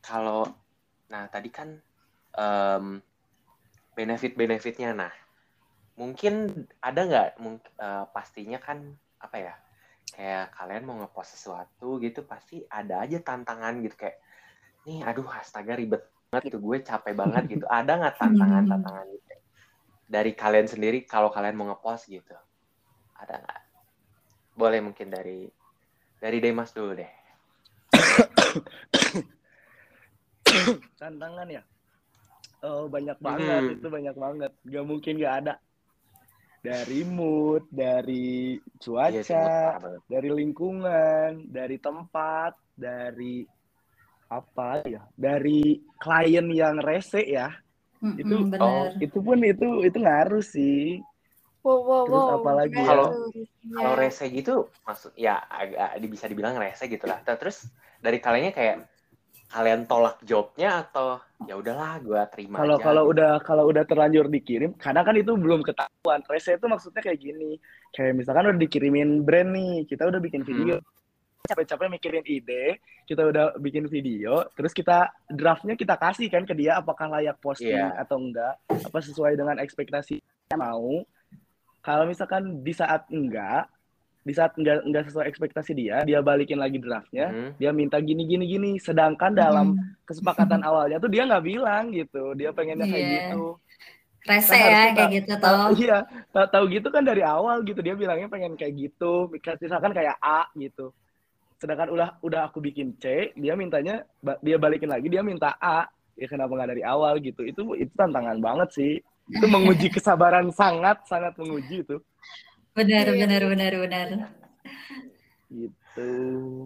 kalau 0.00 0.48
nah 1.06 1.24
tadi 1.26 1.48
kan 1.48 1.68
em, 2.32 3.00
benefit-benefitnya. 3.98 4.94
Nah 4.94 5.10
mungkin 5.98 6.54
ada 6.78 7.00
nggak 7.02 7.28
mungkin 7.42 7.72
pastinya 8.14 8.62
kan 8.62 8.94
apa 9.18 9.36
ya 9.42 9.54
kayak 10.14 10.54
kalian 10.54 10.86
mau 10.86 10.94
ngepost 11.02 11.34
sesuatu 11.34 11.98
gitu 11.98 12.22
pasti 12.22 12.62
ada 12.70 13.02
aja 13.02 13.18
tantangan 13.18 13.82
gitu 13.82 13.98
kayak 13.98 14.22
nih 14.86 15.02
aduh 15.02 15.26
astaga 15.34 15.74
ribet 15.74 16.06
banget 16.30 16.54
gitu 16.54 16.62
gue 16.62 16.78
capek 16.86 17.14
banget 17.18 17.44
gitu. 17.58 17.66
Ada 17.82 17.92
nggak 17.98 18.16
tantangan 18.22 18.64
tantangan 18.70 19.06
gitu 19.10 19.34
dari 20.08 20.32
kalian 20.32 20.70
sendiri 20.70 21.02
kalau 21.04 21.28
kalian 21.34 21.58
mau 21.58 21.66
ngepost 21.68 22.06
gitu? 22.08 22.38
Ada 23.18 23.34
nggak? 23.42 23.60
Boleh 24.54 24.80
mungkin 24.80 25.10
dari 25.10 25.50
dari 26.22 26.38
Demas 26.38 26.70
dulu 26.70 26.94
deh. 26.94 27.12
Tantangan 30.96 31.48
ya 31.50 31.62
oh 32.66 32.90
banyak 32.90 33.18
banget 33.22 33.62
Hmm. 33.64 33.74
itu 33.78 33.86
banyak 33.86 34.16
banget 34.16 34.52
gak 34.66 34.86
mungkin 34.86 35.14
gak 35.20 35.36
ada 35.44 35.54
dari 36.58 37.06
mood 37.06 37.70
dari 37.70 38.58
cuaca 38.82 39.46
banget. 39.78 40.00
dari 40.10 40.28
lingkungan, 40.28 41.30
dari 41.48 41.76
tempat, 41.78 42.52
dari 42.74 43.46
apa 44.28 44.82
ya, 44.84 45.06
dari 45.14 45.80
klien 45.96 46.46
yang 46.52 46.76
rese 46.82 47.22
ya, 47.24 47.54
Mm-mm, 48.02 48.20
Itu- 48.20 48.50
benar. 48.52 48.60
oh, 48.60 48.86
itu 49.00 49.18
pun 49.22 49.38
itu 49.40 49.66
itu 49.86 49.98
ngaruh 50.02 50.44
sih. 50.44 51.00
Wow, 51.62 51.78
wow, 51.86 52.04
Terus 52.06 52.26
wow. 52.26 52.36
apa 52.42 52.50
lagi 52.58 52.74
Gimana 52.74 52.90
ya? 52.90 53.06
kalau 53.78 53.94
rese 53.98 54.24
gitu 54.30 54.54
maksud 54.86 55.12
ya 55.14 55.34
agak 55.46 55.90
di- 56.02 56.10
bisa 56.10 56.26
dibilang 56.26 56.58
rese 56.58 56.84
gitu 56.90 57.04
lah 57.06 57.22
terus 57.22 57.68
dari 58.02 58.18
kaliannya 58.18 58.52
kayak 58.54 58.76
kalian 59.48 59.88
tolak 59.88 60.20
jobnya 60.28 60.84
atau 60.84 61.16
ya 61.48 61.56
udahlah 61.56 61.96
gue 62.04 62.20
terima 62.36 62.60
Kalau 62.60 62.76
aja 62.76 62.84
kalau 62.84 63.02
gitu. 63.08 63.12
udah 63.16 63.32
kalau 63.40 63.64
udah 63.72 63.84
terlanjur 63.88 64.26
dikirim, 64.28 64.76
kadang 64.76 65.08
kan 65.08 65.16
itu 65.16 65.32
belum 65.32 65.64
ketahuan. 65.64 66.20
Rese 66.28 66.60
itu 66.60 66.66
maksudnya 66.68 67.00
kayak 67.00 67.16
gini, 67.16 67.56
kayak 67.96 68.12
misalkan 68.12 68.52
udah 68.52 68.60
dikirimin 68.60 69.24
brand 69.24 69.50
nih, 69.56 69.88
kita 69.88 70.04
udah 70.04 70.20
bikin 70.20 70.44
video, 70.44 70.76
capek-capek 71.48 71.88
mikirin 71.88 72.24
ide, 72.28 72.76
kita 73.08 73.24
udah 73.24 73.56
bikin 73.56 73.88
video, 73.88 74.44
terus 74.52 74.76
kita 74.76 75.08
draftnya 75.32 75.80
kita 75.80 75.96
kasih 75.96 76.28
kan 76.28 76.44
ke 76.44 76.52
dia 76.52 76.76
apakah 76.76 77.08
layak 77.08 77.40
posting 77.40 77.72
Iya. 77.72 78.04
atau 78.04 78.20
enggak, 78.20 78.60
apa 78.68 78.98
sesuai 79.00 79.32
dengan 79.32 79.56
ekspektasi 79.64 80.20
mau. 80.60 81.00
Kalau 81.80 82.04
misalkan 82.04 82.60
di 82.60 82.76
saat 82.76 83.08
enggak, 83.08 83.64
di 84.28 84.36
saat 84.36 84.52
enggak 84.54 84.84
enggak 84.84 85.08
sesuai 85.08 85.24
ekspektasi 85.24 85.72
dia, 85.72 86.04
dia 86.04 86.20
balikin 86.20 86.60
lagi 86.60 86.76
draftnya, 86.76 87.32
Mhm. 87.32 87.48
dia 87.56 87.70
minta 87.72 87.96
gini 87.96 88.22
gini 88.22 88.44
gini, 88.44 88.70
sedangkan 88.76 89.32
dalam 89.32 89.72
kesepakatan 90.04 90.60
awalnya 90.60 91.00
tuh 91.00 91.08
dia 91.08 91.24
nggak 91.24 91.40
bilang 91.42 91.88
gitu, 91.90 92.36
dia 92.36 92.52
pengennya 92.52 92.84
kayak 92.84 93.00
Iya. 93.00 93.16
gitu. 93.24 93.44
Rese 94.20 94.50
Kan 94.50 94.60
ya 94.60 94.68
kayak 94.68 94.92
tak- 94.92 95.12
gitu 95.16 95.32
toh. 95.40 95.68
iya, 95.74 95.98
tahu 96.28 96.46
tahu 96.52 96.64
gitu 96.68 96.88
kan 96.90 97.00
dari 97.00 97.24
awal 97.24 97.64
gitu 97.64 97.80
dia 97.80 97.96
bilangnya 97.96 98.28
pengen 98.28 98.52
kayak 98.54 98.76
gitu, 98.76 99.32
misalkan 99.32 99.96
kayak 99.96 100.20
A 100.20 100.44
gitu. 100.52 100.92
Sedangkan 101.56 101.88
udah 101.88 102.08
udah 102.20 102.40
aku 102.46 102.60
bikin 102.60 102.92
C, 103.00 103.32
dia 103.32 103.56
mintanya 103.56 104.04
ba- 104.20 104.36
dia 104.38 104.60
balikin 104.60 104.86
lagi 104.86 105.08
dia 105.08 105.24
minta 105.24 105.56
A. 105.56 105.88
Ya 106.14 106.26
kenapa 106.26 106.50
nggak 106.50 106.70
dari 106.70 106.82
awal 106.82 107.16
gitu? 107.18 107.40
Itu 107.42 107.72
itu 107.74 107.90
tantangan 107.94 108.36
banget 108.38 108.68
sih. 108.74 108.92
Itu 109.26 109.46
menguji 109.46 109.86
kesabaran 109.96 110.52
sangat 110.52 111.02
sangat 111.04 111.32
menguji 111.34 111.82
itu. 111.82 111.96
Benar, 112.78 113.06
Iya. 113.06 113.22
benar, 113.22 113.42
benar, 113.52 113.72
benar. 113.82 114.08
Gitu. 115.48 116.08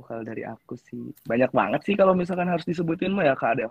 Kalau 0.06 0.22
dari 0.30 0.42
aku 0.52 0.74
sih 0.86 1.00
banyak 1.30 1.50
banget 1.58 1.80
sih 1.86 1.94
kalau 2.00 2.14
misalkan 2.20 2.48
harus 2.52 2.66
disebutin 2.70 3.14
mah 3.16 3.24
ya 3.28 3.34
Kak 3.38 3.50
Adel. 3.54 3.70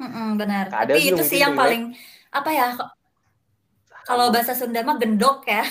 Mm-mm, 0.00 0.28
benar. 0.40 0.64
Nggak 0.68 0.82
ada 0.84 0.94
Tapi 0.94 0.98
itu 1.08 1.22
sih 1.30 1.38
yang 1.44 1.54
relate. 1.54 1.60
paling 1.60 1.82
apa 2.38 2.50
ya? 2.58 2.66
Kalau 4.08 4.26
bahasa 4.34 4.52
Sunda 4.58 4.80
mah 4.84 4.96
gendok 5.00 5.36
ya. 5.48 5.62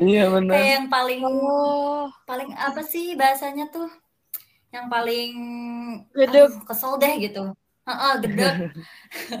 Iya 0.00 0.22
benar. 0.34 0.56
Kayak 0.56 0.68
yang 0.76 0.86
paling 0.94 1.20
Oh, 1.24 2.08
paling 2.28 2.50
apa 2.56 2.80
sih 2.92 3.04
bahasanya 3.20 3.64
tuh? 3.74 3.88
Yang 4.74 4.86
paling 4.94 5.30
aduh, 6.14 6.50
kesel 6.68 6.92
deh 7.02 7.14
gitu. 7.24 7.40
Heeh, 7.90 8.14
gedek. 8.22 8.54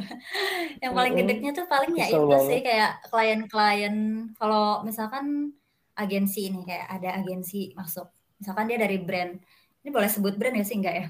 yang 0.82 0.92
paling 0.98 1.14
gedeknya 1.14 1.50
tuh 1.54 1.66
paling 1.70 1.94
ya 1.94 2.10
Kesel 2.10 2.18
itu 2.18 2.26
banget. 2.26 2.48
sih 2.50 2.60
kayak 2.66 2.92
klien-klien 3.06 3.96
kalau 4.34 4.82
misalkan 4.82 5.54
agensi 5.94 6.50
ini 6.50 6.66
kayak 6.66 6.90
ada 6.90 7.22
agensi 7.22 7.70
masuk. 7.78 8.10
Misalkan 8.42 8.66
dia 8.66 8.78
dari 8.82 8.98
brand. 8.98 9.38
Ini 9.80 9.88
boleh 9.94 10.10
sebut 10.10 10.34
brand 10.34 10.56
ya 10.58 10.64
sih 10.66 10.76
enggak 10.82 10.94
ya? 10.98 11.06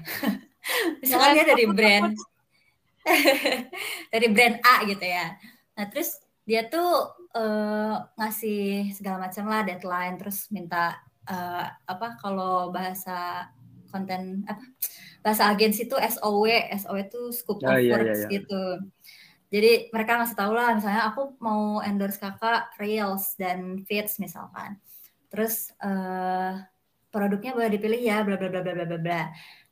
misalkan 1.01 1.33
dia 1.33 1.45
dari 1.49 1.65
brand 1.65 2.13
dari 4.13 4.27
brand 4.29 4.55
A 4.61 4.85
gitu 4.85 5.05
ya. 5.05 5.33
Nah, 5.73 5.85
terus 5.89 6.21
dia 6.45 6.69
tuh 6.69 7.09
eh, 7.33 7.95
ngasih 8.17 8.93
segala 8.93 9.25
macam 9.29 9.49
lah 9.49 9.65
deadline 9.65 10.21
terus 10.21 10.45
minta 10.53 11.01
eh, 11.25 11.65
apa 11.65 12.21
kalau 12.21 12.69
bahasa 12.69 13.49
konten 13.89 14.45
apa 14.47 14.63
bahasa 15.21 15.47
agensi 15.49 15.85
itu 15.85 15.95
SOW, 15.97 16.49
SOW 16.81 16.97
itu 16.97 17.21
scope 17.33 17.61
of 17.61 17.69
Ah, 17.69 17.77
iya, 17.77 17.93
iya, 17.93 17.93
works 17.93 18.21
iya. 18.25 18.29
gitu. 18.41 18.63
Jadi 19.51 19.71
mereka 19.91 20.11
ngasih 20.21 20.37
tahu 20.37 20.51
lah 20.55 20.73
misalnya 20.73 21.11
aku 21.11 21.35
mau 21.43 21.83
endorse 21.83 22.17
kakak 22.17 22.71
Reels 22.81 23.35
dan 23.37 23.83
Feeds 23.85 24.17
misalkan. 24.17 24.79
Terus 25.29 25.75
eh, 25.83 26.53
produknya 27.11 27.51
boleh 27.51 27.69
dipilih 27.69 27.99
ya 27.99 28.23
bla 28.23 28.39
bla 28.39 28.47
bla 28.47 28.63
bla 28.63 28.73
bla 28.73 28.85
bla 28.87 28.99
bla. 28.99 29.21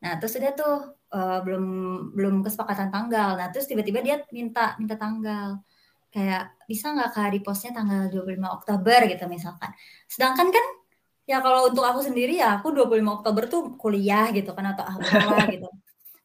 Nah, 0.04 0.14
terus 0.20 0.36
udah 0.36 0.52
tuh 0.54 0.76
eh, 1.16 1.40
belum 1.48 1.66
belum 2.14 2.36
kesepakatan 2.44 2.92
tanggal. 2.92 3.40
Nah, 3.40 3.48
terus 3.50 3.66
tiba-tiba 3.72 4.04
dia 4.04 4.22
minta 4.36 4.76
minta 4.78 5.00
tanggal. 5.00 5.64
Kayak 6.10 6.58
bisa 6.66 6.90
nggak 6.92 7.10
kak 7.16 7.30
di 7.38 7.40
postnya 7.40 7.72
tanggal 7.80 8.10
25 8.12 8.58
Oktober 8.62 9.00
gitu 9.08 9.26
misalkan. 9.32 9.72
Sedangkan 10.12 10.50
kan 10.52 10.66
ya 11.30 11.38
kalau 11.46 11.70
untuk 11.70 11.86
aku 11.86 12.02
sendiri 12.02 12.42
ya 12.42 12.58
aku 12.58 12.74
25 12.74 13.22
Oktober 13.22 13.44
tuh 13.46 13.62
kuliah 13.78 14.34
gitu 14.34 14.50
kan 14.58 14.74
atau 14.74 14.82
apa 14.82 15.46
gitu. 15.54 15.70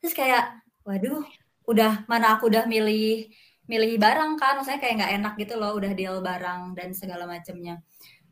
Terus 0.01 0.15
kayak 0.17 0.65
waduh, 0.89 1.21
udah 1.69 2.09
mana 2.09 2.41
aku 2.41 2.49
udah 2.49 2.65
milih 2.65 3.29
milih 3.69 4.01
barang 4.01 4.41
kan, 4.41 4.57
maksudnya 4.57 4.81
kayak 4.81 4.95
nggak 5.01 5.13
enak 5.21 5.35
gitu 5.41 5.55
loh, 5.61 5.77
udah 5.77 5.93
deal 5.93 6.25
barang 6.25 6.73
dan 6.73 6.97
segala 6.97 7.29
macamnya. 7.29 7.85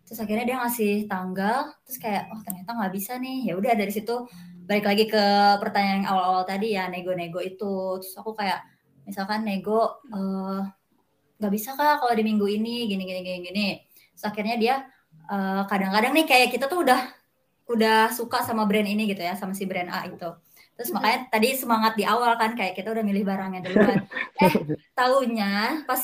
Terus 0.08 0.18
akhirnya 0.24 0.44
dia 0.48 0.56
ngasih 0.64 0.92
tanggal, 1.08 1.72
terus 1.84 1.98
kayak 2.00 2.32
oh 2.32 2.40
ternyata 2.40 2.70
nggak 2.72 2.92
bisa 2.96 3.12
nih. 3.20 3.52
Ya 3.52 3.54
udah 3.60 3.72
dari 3.76 3.92
situ 3.92 4.24
balik 4.64 4.84
lagi 4.88 5.04
ke 5.12 5.24
pertanyaan 5.60 6.04
yang 6.04 6.08
awal-awal 6.08 6.44
tadi 6.48 6.72
ya 6.76 6.88
nego-nego 6.88 7.40
itu. 7.44 8.00
Terus 8.00 8.16
aku 8.16 8.32
kayak 8.32 8.64
misalkan 9.04 9.44
nego 9.44 10.00
eh, 10.08 10.60
nggak 11.36 11.52
bisa 11.52 11.76
kak 11.76 12.00
kalau 12.00 12.12
di 12.16 12.24
minggu 12.24 12.46
ini 12.48 12.88
gini 12.88 13.02
gini 13.04 13.20
gini 13.24 13.38
gini. 13.44 13.68
Terus 14.16 14.24
akhirnya 14.28 14.56
dia 14.60 14.74
eh, 15.32 15.62
kadang-kadang 15.66 16.12
nih 16.12 16.26
kayak 16.26 16.48
kita 16.50 16.68
tuh 16.68 16.84
udah 16.84 17.00
udah 17.66 18.12
suka 18.12 18.44
sama 18.44 18.68
brand 18.68 18.84
ini 18.84 19.08
gitu 19.08 19.20
ya 19.20 19.32
sama 19.32 19.52
si 19.52 19.64
brand 19.64 19.88
A 19.88 20.04
itu. 20.04 20.28
Terus 20.72 20.88
makanya 20.90 21.28
tadi 21.28 21.52
semangat 21.52 21.94
di 21.94 22.04
awal 22.04 22.36
kan 22.36 22.52
kayak 22.52 22.74
kita 22.74 22.90
udah 22.90 23.00
milih 23.00 23.24
barangnya 23.24 23.60
duluan. 23.62 24.04
Eh 24.42 24.52
tahunya 24.92 25.84
pas 25.84 26.00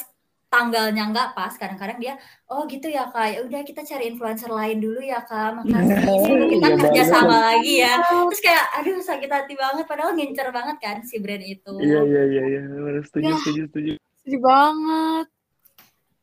tanggalnya 0.49 1.13
nggak 1.13 1.37
pas 1.37 1.53
kadang-kadang 1.53 2.01
dia 2.01 2.15
oh 2.49 2.65
gitu 2.65 2.89
ya 2.89 3.05
kak 3.07 3.37
ya 3.37 3.39
udah 3.45 3.61
kita 3.63 3.85
cari 3.85 4.09
influencer 4.09 4.49
lain 4.49 4.81
dulu 4.81 4.97
ya 5.05 5.21
kak 5.21 5.61
makasih 5.61 6.01
kita 6.57 6.67
Iya 6.73 6.77
kerja 6.81 6.89
banget. 6.89 7.13
sama 7.13 7.37
lagi 7.53 7.75
ya 7.85 7.93
terus 8.01 8.41
kayak 8.41 8.65
aduh 8.81 8.97
sakit 8.97 9.29
hati 9.29 9.55
banget 9.55 9.85
padahal 9.85 10.17
ngincer 10.17 10.49
banget 10.49 10.77
kan 10.81 10.97
si 11.05 11.21
brand 11.21 11.45
itu 11.45 11.73
Iya 11.85 12.01
iya 12.01 12.23
iya 12.25 12.43
iya, 12.49 12.61
setuju 13.05 13.29
Ya. 13.29 13.37
setuju 13.37 13.61
setuju. 13.69 13.91
Sedih 14.25 14.41
banget. 14.41 15.27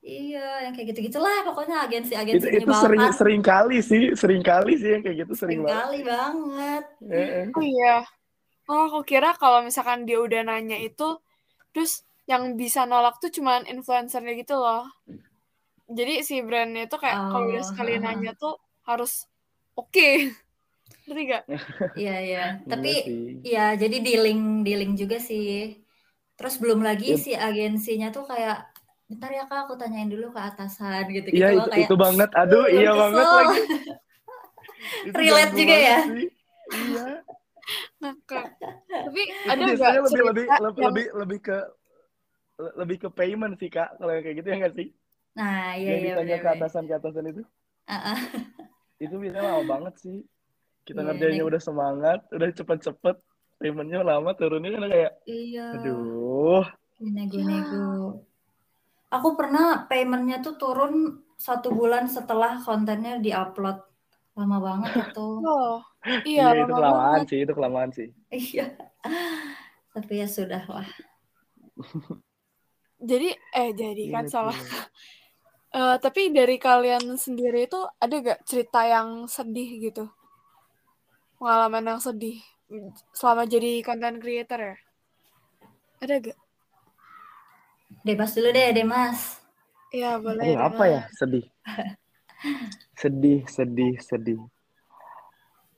Iya 0.06 0.40
yang 0.64 0.72
kayak 0.76 0.88
gitu 0.94 1.00
gitulah 1.10 1.36
pokoknya 1.48 1.76
Itu 1.76 1.88
agensi-agensi 1.90 2.48
itu 2.58 2.72
sering 2.82 3.04
menyebalkan 3.04 3.18
sering 3.20 3.42
kali 3.50 3.78
sih, 3.90 4.04
sering 4.22 4.42
kali 4.50 4.72
sih 4.82 4.90
yang 4.94 5.02
kayak 5.06 5.18
gitu 5.26 5.34
sering 5.42 5.60
sering 5.60 5.62
banget. 5.66 5.84
kali 5.84 6.00
banget 6.12 6.84
Heeh. 7.12 7.46
Oh 7.58 7.64
iya. 7.64 7.94
Oh, 8.70 8.82
aku 8.90 9.00
kira 9.12 9.30
kalau 9.42 9.60
misalkan 9.68 10.06
dia 10.10 10.18
udah 10.22 10.42
nanya 10.50 10.78
itu, 10.82 11.08
terus 11.74 12.04
yang 12.32 12.44
bisa 12.62 12.82
nolak 12.90 13.16
tuh 13.24 13.30
cuman 13.38 13.62
influencernya 13.70 14.34
gitu 14.42 14.56
loh. 14.58 14.84
Jadi 15.86 16.14
si 16.26 16.42
brandnya 16.42 16.90
itu 16.90 16.98
kayak 16.98 17.30
kalau 17.30 17.46
udah 17.50 17.62
Oh, 17.62 17.70
sekali 17.70 17.92
ha-ha. 17.96 18.06
nanya 18.06 18.32
tuh 18.42 18.54
harus 18.90 19.30
oke. 19.78 20.10
Ngerti 21.06 21.22
gak? 21.30 21.44
iya 22.02 22.16
iya 22.28 22.44
tapi. 22.72 22.92
Iya, 23.46 23.78
jadi 23.78 23.98
dealing 24.02 24.66
dealing 24.66 24.92
juga 24.98 25.18
sih. 25.22 25.78
Terus 26.36 26.56
belum 26.58 26.82
lagi 26.82 27.14
Iya. 27.14 27.22
si 27.22 27.32
agensinya 27.38 28.10
tuh 28.10 28.26
kayak, 28.26 28.75
bentar 29.06 29.30
ya 29.30 29.44
kak, 29.46 29.70
aku 29.70 29.74
tanyain 29.78 30.10
dulu 30.10 30.34
ke 30.34 30.42
atasan 30.42 31.06
gitu-gitu 31.14 31.38
Iya 31.38 31.48
loh 31.54 31.66
itu, 31.66 31.70
kayak 31.72 31.86
itu 31.86 31.96
banget. 31.96 32.30
Aduh, 32.34 32.64
"Uh, 32.66 32.74
iya 32.74 32.90
kesel." 32.90 33.02
banget 33.02 33.28
lagi. 33.30 33.60
Itu 35.08 35.18
Relate 35.18 35.54
juga 35.54 35.76
banget 35.76 35.86
ya. 35.86 36.00
sih. 36.10 36.28
Iya. 36.76 37.06
Ngakak. 38.02 38.46
Tapi 38.90 39.22
Itu 39.22 39.50
ada 39.50 39.62
nggak 39.66 39.92
lebih 39.94 40.02
lebih 40.02 40.24
lebih, 40.26 40.46
yang 40.46 40.86
lebih 40.90 41.06
lebih 41.14 41.40
ke 41.42 41.58
lebih 42.80 42.98
ke 43.04 43.10
payment 43.12 43.54
sih 43.60 43.68
kak 43.68 44.00
kalau 44.00 44.16
kayak 44.16 44.36
gitu 44.40 44.48
ya 44.48 44.56
nggak 44.64 44.76
sih 44.80 44.88
Nah, 45.36 45.76
iya 45.76 45.90
yang 45.92 46.00
iya 46.00 46.14
ditanya 46.16 46.38
ke 46.40 46.50
atasan 46.56 46.88
ke 46.88 46.96
atasan 46.96 47.26
itu 47.28 47.44
ah. 47.92 48.16
itu 48.96 49.12
biasanya 49.12 49.44
lama 49.44 49.64
banget 49.68 49.94
sih 50.00 50.24
kita 50.88 51.04
Iya, 51.04 51.08
ngerjainnya 51.12 51.44
nek- 51.44 51.50
udah 51.52 51.62
semangat 51.62 52.20
udah 52.32 52.48
cepet-cepet 52.56 53.16
paymentnya 53.60 54.00
lama 54.08 54.32
turunnya 54.40 54.72
kan 54.72 54.88
kayak 54.88 55.14
Iya, 55.28 55.68
aduh 55.76 56.64
nego-nego. 57.04 58.05
Aku 59.16 59.40
pernah 59.40 59.88
paymentnya 59.88 60.44
tuh 60.44 60.60
turun 60.60 61.24
satu 61.40 61.72
bulan 61.72 62.08
setelah 62.12 62.60
kontennya 62.60 63.20
diupload. 63.24 63.80
Lama 64.36 64.58
banget 64.60 64.92
itu. 65.08 65.28
Oh, 65.40 65.80
iya 66.28 66.52
iya 66.52 66.68
itu 66.68 66.74
lama 66.76 66.76
kelamaan 66.76 67.12
banget. 67.24 67.30
sih 67.32 67.40
itu 67.48 67.54
kelamaan 67.56 67.90
sih 67.96 68.10
Iya. 68.28 68.66
Tapi 69.96 70.14
ya 70.20 70.28
sudah 70.28 70.64
lah. 70.68 70.88
Jadi 73.10 73.30
eh 73.32 73.70
jadi 73.76 74.04
kan 74.12 74.26
Iya 74.28 74.32
salah. 74.32 74.58
tuh. 74.58 74.68
Eh, 75.76 75.98
tapi 76.00 76.32
dari 76.32 76.56
kalian 76.56 77.20
sendiri 77.20 77.68
itu 77.68 77.76
ada 78.00 78.16
gak 78.24 78.48
cerita 78.48 78.88
yang 78.88 79.28
sedih 79.28 79.68
gitu? 79.84 80.08
Pengalaman 81.36 81.84
yang 81.84 82.00
sedih 82.00 82.40
selama 83.12 83.44
jadi 83.44 83.84
content 83.84 84.24
creator 84.24 84.72
ya? 84.72 84.78
Ada 86.00 86.32
gak? 86.32 86.38
Demas 88.06 88.32
dulu 88.34 88.50
deh, 88.54 88.70
Demas. 88.74 89.42
Iya 89.94 90.18
boleh 90.20 90.44
aduh 90.44 90.60
apa 90.60 90.84
ya? 90.90 91.02
Sedih. 91.16 91.46
Sedih 92.98 93.42
sedih 93.48 93.96
sedih. 94.02 94.42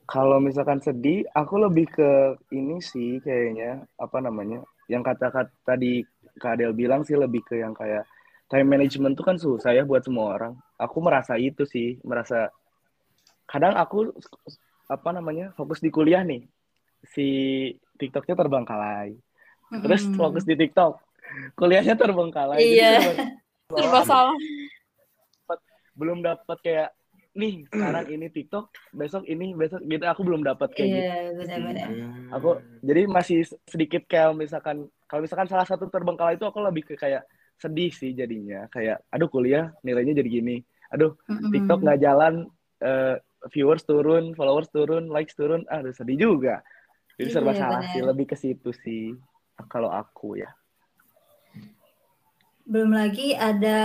Kalau 0.07 0.39
misalkan 0.39 0.79
sedih 0.79 1.27
aku 1.35 1.59
lebih 1.59 1.91
ke 1.91 2.39
ini 2.55 2.79
sih 2.79 3.19
kayaknya 3.19 3.83
apa 3.99 4.23
namanya? 4.23 4.63
Yang 4.87 5.03
kata-kata 5.13 5.51
tadi 5.67 6.01
Kak 6.39 6.55
Adel 6.55 6.71
bilang 6.71 7.03
sih 7.03 7.19
lebih 7.19 7.43
ke 7.43 7.59
yang 7.59 7.75
kayak 7.75 8.07
time 8.47 8.67
management 8.67 9.19
tuh 9.19 9.25
kan 9.27 9.37
susah 9.37 9.75
ya 9.75 9.83
buat 9.83 10.03
semua 10.07 10.39
orang. 10.39 10.53
Aku 10.79 11.03
merasa 11.03 11.35
itu 11.35 11.67
sih 11.67 11.99
merasa 12.07 12.47
kadang 13.43 13.75
aku 13.75 14.15
apa 14.87 15.09
namanya 15.11 15.51
fokus 15.59 15.83
di 15.83 15.91
kuliah 15.91 16.23
nih. 16.23 16.47
Si 17.03 17.27
TikToknya 17.99 18.39
terbengkalai. 18.39 19.11
Terus 19.83 20.07
Mm-mm. 20.07 20.15
fokus 20.15 20.47
di 20.47 20.55
TikTok 20.55 21.06
kuliahnya 21.53 21.93
terbengkalai 21.93 22.59
Iya. 22.59 23.17
serba- 23.67 24.03
salah. 24.03 24.35
belum 25.93 26.21
dapat 26.21 26.57
kayak 26.61 26.89
nih 27.33 27.65
sekarang 27.65 28.05
ini 28.07 28.27
TikTok 28.27 28.69
besok 28.91 29.25
ini 29.25 29.51
besok 29.51 29.81
gitu 29.83 30.05
aku 30.05 30.21
belum 30.21 30.41
dapat 30.41 30.69
kayak 30.71 30.89
gitu 30.91 31.01
Iya, 31.03 31.17
benar-benar. 31.33 31.87
aku 32.31 32.49
jadi 32.81 33.01
masih 33.05 33.39
sedikit 33.63 34.05
kayak 34.05 34.33
misalkan 34.33 34.77
kalau 35.05 35.21
misalkan 35.21 35.45
salah 35.45 35.65
satu 35.65 35.85
terbengkalai 35.87 36.33
itu 36.33 36.45
aku 36.45 36.61
lebih 36.61 36.83
ke 36.83 36.93
kayak 36.93 37.25
sedih 37.57 37.89
sih 37.89 38.13
jadinya 38.13 38.69
kayak 38.69 39.01
aduh 39.09 39.25
kuliah 39.25 39.73
nilainya 39.81 40.13
jadi 40.15 40.29
gini 40.31 40.61
aduh. 40.87 41.17
TikTok 41.49 41.81
nggak 41.81 41.99
jalan 41.99 42.45
eh, 42.77 43.17
viewers 43.49 43.81
turun 43.81 44.33
followers 44.33 44.69
turun 44.69 45.09
likes 45.09 45.33
turun 45.33 45.65
aduh 45.67 45.89
sedih 45.91 46.29
juga 46.29 46.61
jadi 47.17 47.29
serba 47.31 47.51
Iya, 47.51 47.59
salah 47.59 47.81
sih 47.87 48.01
benar. 48.01 48.09
lebih 48.13 48.25
ke 48.29 48.37
situ 48.37 48.69
sih 48.71 49.17
kalau 49.65 49.89
aku 49.89 50.37
ya 50.37 50.49
Belum 52.71 52.91
lagi 52.99 53.31
ada 53.49 53.79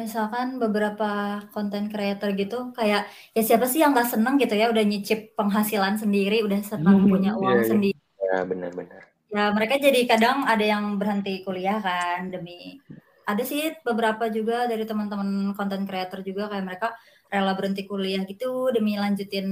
misalkan 0.00 0.60
beberapa 0.62 1.40
konten 1.54 1.88
creator 1.92 2.28
gitu 2.36 2.56
kayak 2.78 3.02
ya 3.36 3.42
siapa 3.48 3.64
sih 3.70 3.80
yang 3.82 3.90
nggak 3.96 4.10
seneng 4.14 4.34
gitu 4.42 4.54
ya 4.60 4.66
udah 4.72 4.84
nyicip 4.90 5.20
penghasilan 5.38 5.94
sendiri, 6.02 6.44
udah 6.46 6.60
senang 6.72 6.98
Hmm, 7.02 7.10
punya 7.10 7.30
uang 7.40 7.60
iya, 7.60 7.64
iya. 7.64 7.70
sendiri. 7.70 8.00
Ya 8.20 8.36
benar-benar. 8.50 9.02
Ya 9.28 9.44
mereka 9.56 9.74
jadi 9.76 10.00
kadang 10.08 10.44
ada 10.52 10.64
yang 10.64 10.84
berhenti 11.00 11.44
kuliah 11.44 11.78
kan 11.84 12.32
demi 12.32 12.80
ada 13.28 13.42
sih 13.44 13.76
beberapa 13.84 14.24
juga 14.32 14.64
dari 14.70 14.84
teman-teman 14.88 15.52
konten 15.58 15.84
creator 15.88 16.20
juga 16.24 16.48
kayak 16.52 16.64
mereka 16.68 16.88
rela 17.32 17.52
berhenti 17.58 17.84
kuliah 17.84 18.24
gitu 18.24 18.72
demi 18.72 18.96
lanjutin 18.96 19.48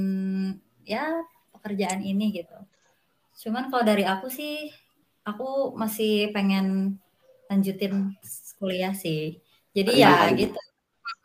ya 0.88 1.04
pekerjaan 1.52 2.00
ini 2.00 2.24
gitu. 2.40 2.56
Cuman 3.44 3.68
kalau 3.72 3.84
dari 3.84 4.04
aku 4.08 4.26
sih 4.32 4.72
aku 5.28 5.76
masih 5.76 6.32
pengen 6.32 6.96
lanjutin 7.52 8.16
kuliah 8.58 8.92
sih. 8.96 9.40
Jadi 9.76 10.00
ya 10.02 10.28
Iya. 10.30 10.36
gitu. 10.36 10.58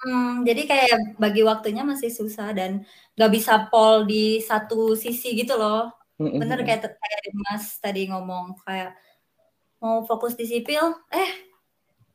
Hmm, 0.02 0.42
jadi 0.46 0.62
kayak 0.66 0.98
bagi 1.22 1.42
waktunya 1.46 1.86
masih 1.86 2.10
susah 2.10 2.54
dan 2.58 2.82
gak 3.18 3.32
bisa 3.34 3.70
pol 3.70 4.06
di 4.10 4.42
satu 4.42 4.98
sisi 4.98 5.34
gitu 5.38 5.54
loh. 5.58 5.94
Bener 6.18 6.62
kayak 6.66 6.86
kayak 6.90 7.22
Mas 7.38 7.78
tadi 7.82 8.10
ngomong 8.10 8.58
kayak 8.66 8.94
mau 9.82 10.06
fokus 10.06 10.38
di 10.38 10.46
sipil 10.46 10.94
eh 11.10 11.32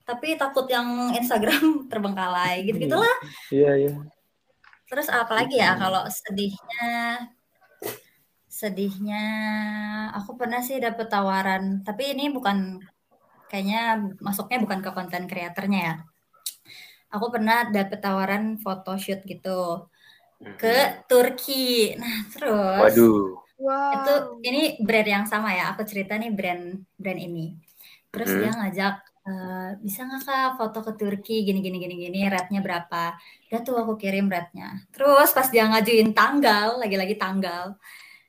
tapi 0.07 0.39
takut 0.39 0.71
yang 0.71 1.11
Instagram 1.19 1.63
terbengkalai 1.91 2.63
gitu 2.63 2.79
gitulah 2.87 3.11
Iya, 3.51 3.73
iya. 3.75 3.93
terus 4.87 5.11
apalagi 5.11 5.59
ya 5.59 5.75
kalau 5.75 6.07
sedihnya 6.07 6.87
sedihnya 8.47 9.25
aku 10.15 10.39
pernah 10.39 10.63
sih 10.63 10.79
dapet 10.79 11.11
tawaran 11.11 11.83
tapi 11.83 12.15
ini 12.15 12.31
bukan 12.31 12.79
kayaknya 13.51 13.81
masuknya 14.27 14.59
bukan 14.65 14.81
ke 14.85 14.91
konten 14.97 15.25
kreatornya 15.31 15.81
ya. 15.89 15.95
Aku 17.15 17.27
pernah 17.35 17.71
dapet 17.71 17.99
tawaran 18.03 18.59
photoshoot 18.63 19.21
gitu 19.31 19.87
ke 20.61 20.77
Turki. 21.11 21.95
Nah 22.01 22.17
terus 22.33 22.81
Waduh. 22.83 23.17
Wow. 23.57 23.89
itu 23.97 24.13
ini 24.45 24.63
brand 24.85 25.09
yang 25.09 25.25
sama 25.33 25.49
ya 25.57 25.73
aku 25.73 25.83
cerita 25.89 26.13
nih 26.21 26.31
brand 26.39 26.65
brand 27.01 27.21
ini. 27.21 27.57
Terus 28.13 28.31
Hmm. 28.31 28.41
dia 28.43 28.53
ngajak 28.59 28.95
"Eh, 29.27 29.71
bisa 29.87 30.01
nggak 30.07 30.23
kak 30.29 30.49
foto 30.59 30.79
ke 30.87 30.93
Turki? 31.01 31.37
Gini 31.47 31.59
gini 31.65 31.77
gini 31.85 31.95
gini 32.05 32.19
rate-nya 32.33 32.61
berapa? 32.67 33.03
Udah 33.51 33.61
tuh 33.67 33.75
aku 33.83 33.93
kirim 34.03 34.27
rate-nya. 34.35 34.69
Terus 34.95 35.29
pas 35.37 35.49
dia 35.55 35.65
ngajuin 35.71 36.11
tanggal 36.19 36.69
lagi-lagi 36.83 37.17
tanggal 37.19 37.65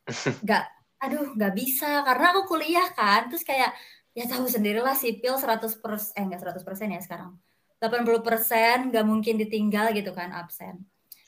nggak 0.43 0.63
aduh 1.03 1.25
nggak 1.37 1.53
bisa 1.59 2.01
karena 2.07 2.25
aku 2.33 2.41
kuliah 2.51 2.87
kan. 2.97 3.21
Terus 3.29 3.43
kayak 3.45 3.71
ya 4.17 4.25
tahu 4.25 4.49
sendirilah 4.49 4.97
sipil 4.97 5.37
100 5.37 6.17
eh 6.17 6.23
nggak 6.25 6.41
100 6.41 6.65
ya 6.89 7.01
sekarang. 7.05 7.37
80 7.77 8.25
persen 8.25 8.89
nggak 8.89 9.05
mungkin 9.05 9.37
ditinggal 9.37 9.93
gitu 9.93 10.09
kan 10.17 10.33
absen. 10.33 10.81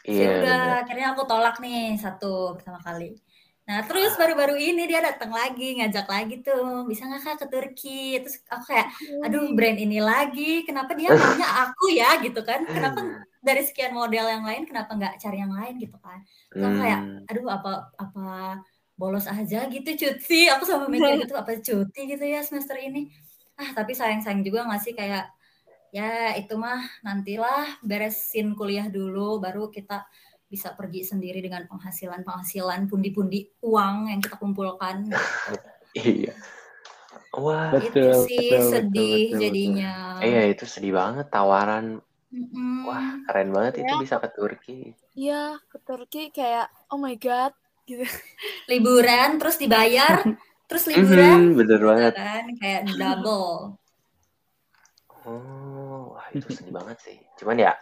Iya. 0.07 0.17
ya 0.17 0.27
udah 0.41 0.59
bener. 0.65 0.81
akhirnya 0.81 1.07
aku 1.13 1.21
tolak 1.29 1.55
nih 1.61 1.93
satu 2.01 2.57
pertama 2.57 2.81
kali. 2.81 3.13
Nah 3.69 3.85
terus 3.85 4.17
baru-baru 4.17 4.57
ini 4.57 4.89
dia 4.89 5.05
datang 5.05 5.29
lagi 5.29 5.77
ngajak 5.77 6.09
lagi 6.09 6.41
tuh. 6.41 6.89
Bisa 6.89 7.05
nggak 7.05 7.21
kak 7.21 7.35
ke 7.37 7.47
Turki? 7.53 8.03
Terus 8.25 8.41
aku 8.49 8.73
kayak 8.73 8.87
aduh 9.21 9.53
brand 9.53 9.77
ini 9.77 10.01
lagi. 10.01 10.65
Kenapa 10.65 10.97
dia 10.97 11.13
maunya 11.19 11.45
aku 11.69 11.93
ya? 11.93 12.17
Gitu 12.25 12.41
kan. 12.41 12.65
Kenapa 12.65 13.05
dari 13.39 13.61
sekian 13.61 13.93
model 13.93 14.25
yang 14.25 14.43
lain 14.43 14.65
kenapa 14.65 14.97
nggak 14.97 15.21
cari 15.21 15.37
yang 15.45 15.53
lain 15.53 15.77
gitu 15.77 15.97
kan? 16.01 16.25
Terus 16.49 16.63
aku 16.65 16.77
kayak 16.81 17.01
Hmm. 17.05 17.29
aduh 17.29 17.45
apa 17.53 17.71
apa 18.01 18.25
bolos 18.99 19.23
aja 19.31 19.63
gitu 19.71 19.89
cuti 19.95 20.51
aku 20.51 20.67
sama 20.67 20.91
mikir 20.91 21.23
gitu 21.23 21.39
apa 21.39 21.55
cuti 21.55 22.01
gitu 22.03 22.19
ya 22.27 22.43
semester 22.43 22.75
ini 22.75 23.07
ah 23.55 23.71
tapi 23.71 23.95
sayang-sayang 23.95 24.43
juga 24.43 24.67
nggak 24.67 24.81
sih 24.83 24.91
kayak 24.91 25.31
ya 25.95 26.35
itu 26.35 26.59
mah 26.59 26.83
nantilah 27.01 27.79
beresin 27.79 28.53
kuliah 28.59 28.91
dulu 28.91 29.39
baru 29.39 29.71
kita 29.71 30.03
bisa 30.51 30.75
pergi 30.75 31.07
sendiri 31.07 31.39
dengan 31.39 31.63
penghasilan 31.71 32.27
penghasilan 32.27 32.91
pundi-pundi 32.91 33.47
uang 33.63 34.11
yang 34.11 34.19
kita 34.19 34.35
kumpulkan 34.35 35.07
Iya. 35.95 36.37
Wah. 37.33 37.73
Betul, 37.73 37.89
itu 37.89 38.01
sih 38.29 38.49
betul, 38.53 38.69
sedih 38.69 38.93
betul, 38.93 39.25
betul. 39.33 39.39
jadinya 39.41 39.93
Iya 40.21 40.41
itu 40.53 40.63
sedih 40.69 40.93
banget 40.93 41.25
tawaran. 41.33 41.97
Mm-mm. 42.29 42.85
Wah 42.85 43.17
keren 43.25 43.49
banget 43.49 43.81
itu 43.81 43.89
Ya. 43.89 43.97
bisa 43.97 44.15
ke 44.21 44.29
Turki. 44.29 44.79
Iya, 45.17 45.57
ke 45.65 45.77
Turki 45.81 46.29
kayak 46.29 46.69
oh 46.93 47.01
my 47.01 47.17
god 47.17 47.53
gitu. 47.89 48.05
liburan 48.71 49.29
terus 49.39 49.57
dibayar 49.63 50.15
terus 50.69 50.83
liburan 50.91 51.41
Mhm, 51.41 51.55
bener 51.57 51.79
gitu 51.85 51.89
banget. 51.89 52.15
kan 52.15 52.43
kayak 52.59 52.81
double 52.99 53.77
Oh, 55.25 56.15
wah 56.15 56.27
itu 56.35 56.47
sedih 56.57 56.73
banget 56.79 56.97
sih. 57.05 57.17
Cuman 57.39 57.57
ya 57.65 57.73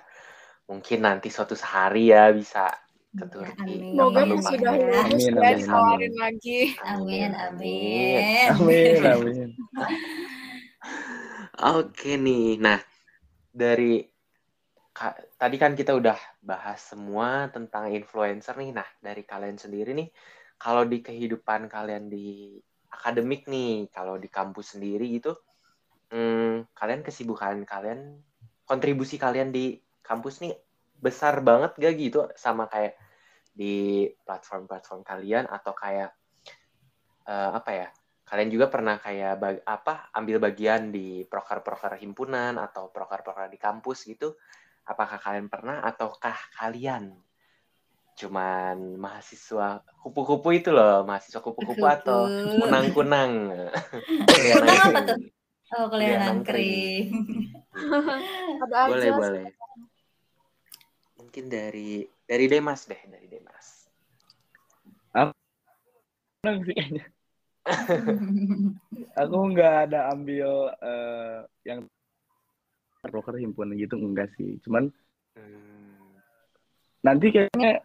mungkin 0.69 0.99
nanti 1.07 1.27
suatu 1.35 1.55
hari 1.73 2.11
ya 2.13 2.23
bisa 2.39 2.63
ke 3.17 3.25
Ya, 3.33 3.33
Turki. 3.33 3.63
amin. 3.63 3.85
Semoga 3.91 4.21
sudah 4.49 4.73
Amin, 5.01 5.33
ya 5.41 5.49
amin, 5.49 5.65
ditawarin 5.65 6.13
amin. 6.13 6.13
lagi. 6.23 6.59
amin 6.91 7.31
amin. 7.45 8.23
amin 8.49 8.49
Amin, 8.51 9.01
amin. 9.13 9.49
Oke 11.77 12.11
nih, 12.25 12.57
nah 12.65 12.79
dari 13.61 14.01
ka- 14.97 15.19
tadi 15.41 15.55
kan 15.61 15.71
kita 15.79 15.93
udah 16.01 16.17
bahas 16.41 16.79
semua 16.91 17.29
tentang 17.55 17.85
influencer 17.99 18.55
nih. 18.61 18.71
Nah 18.77 18.87
dari 19.05 19.23
kalian 19.31 19.57
sendiri 19.63 19.91
nih, 19.99 20.09
kalau 20.63 20.83
di 20.91 20.97
kehidupan 21.07 21.61
kalian 21.75 22.05
di 22.15 22.57
akademik 22.95 23.45
nih, 23.53 23.73
kalau 23.93 24.15
di 24.23 24.29
kampus 24.37 24.67
sendiri 24.77 25.05
gitu, 25.17 25.31
hmm, 26.13 26.73
kalian 26.79 27.01
kesibukan 27.07 27.57
kalian, 27.73 28.01
kontribusi 28.69 29.15
kalian 29.25 29.49
di 29.57 29.77
kampus 30.09 30.35
nih 30.43 30.53
besar 31.05 31.35
banget 31.49 31.71
gak 31.77 31.93
gitu 32.03 32.19
sama 32.33 32.65
kayak 32.73 32.97
di 33.53 34.05
platform-platform 34.25 35.01
kalian 35.05 35.45
atau 35.57 35.73
kayak 35.83 36.11
eh, 37.27 37.51
apa 37.59 37.71
ya? 37.73 37.87
Kalian 38.27 38.49
juga 38.51 38.67
pernah 38.67 38.95
kayak 38.99 39.33
bag- 39.39 39.63
apa 39.63 40.11
ambil 40.19 40.37
bagian 40.43 40.91
di 40.91 41.23
proker-proker 41.31 41.95
himpunan 42.03 42.59
atau 42.59 42.91
proker-proker 42.91 43.47
di 43.47 43.59
kampus 43.59 44.03
gitu? 44.11 44.35
Apakah 44.87 45.19
kalian 45.19 45.51
pernah 45.51 45.83
ataukah 45.83 46.35
kalian 46.55 47.11
cuman 48.17 48.97
mahasiswa 48.97 49.85
kupu-kupu 50.01 50.49
itu 50.57 50.73
loh, 50.73 51.05
mahasiswa 51.05 51.37
kupu-kupu 51.37 51.85
atau 51.85 52.25
kunang-kunang? 52.57 53.53
Kunang 54.31 54.73
apa 54.73 54.99
tuh? 55.05 55.19
oh 55.75 55.85
kuliah 55.91 56.17
nangkring. 56.23 57.11
nangkring 57.11 57.53
Ada 58.63 58.75
aja. 58.87 58.89
Boleh, 58.89 59.11
boleh. 59.13 59.47
Mungkin 61.19 61.45
dari 61.51 62.07
dari 62.25 62.45
Demas 62.47 62.87
deh, 62.87 63.01
dari 63.05 63.27
Demas. 63.29 63.67
Kayaknya. 66.41 67.05
Aku 69.21 69.37
nggak 69.51 69.91
ada 69.91 70.15
ambil 70.15 70.71
eh, 70.79 71.39
yang 71.67 71.83
broker 73.03 73.37
himpunan 73.37 73.77
gitu 73.77 73.95
enggak 73.95 74.33
sih. 74.33 74.57
Cuman 74.65 74.89
Hmm, 75.37 76.17
nanti 77.05 77.29
kayaknya 77.29 77.77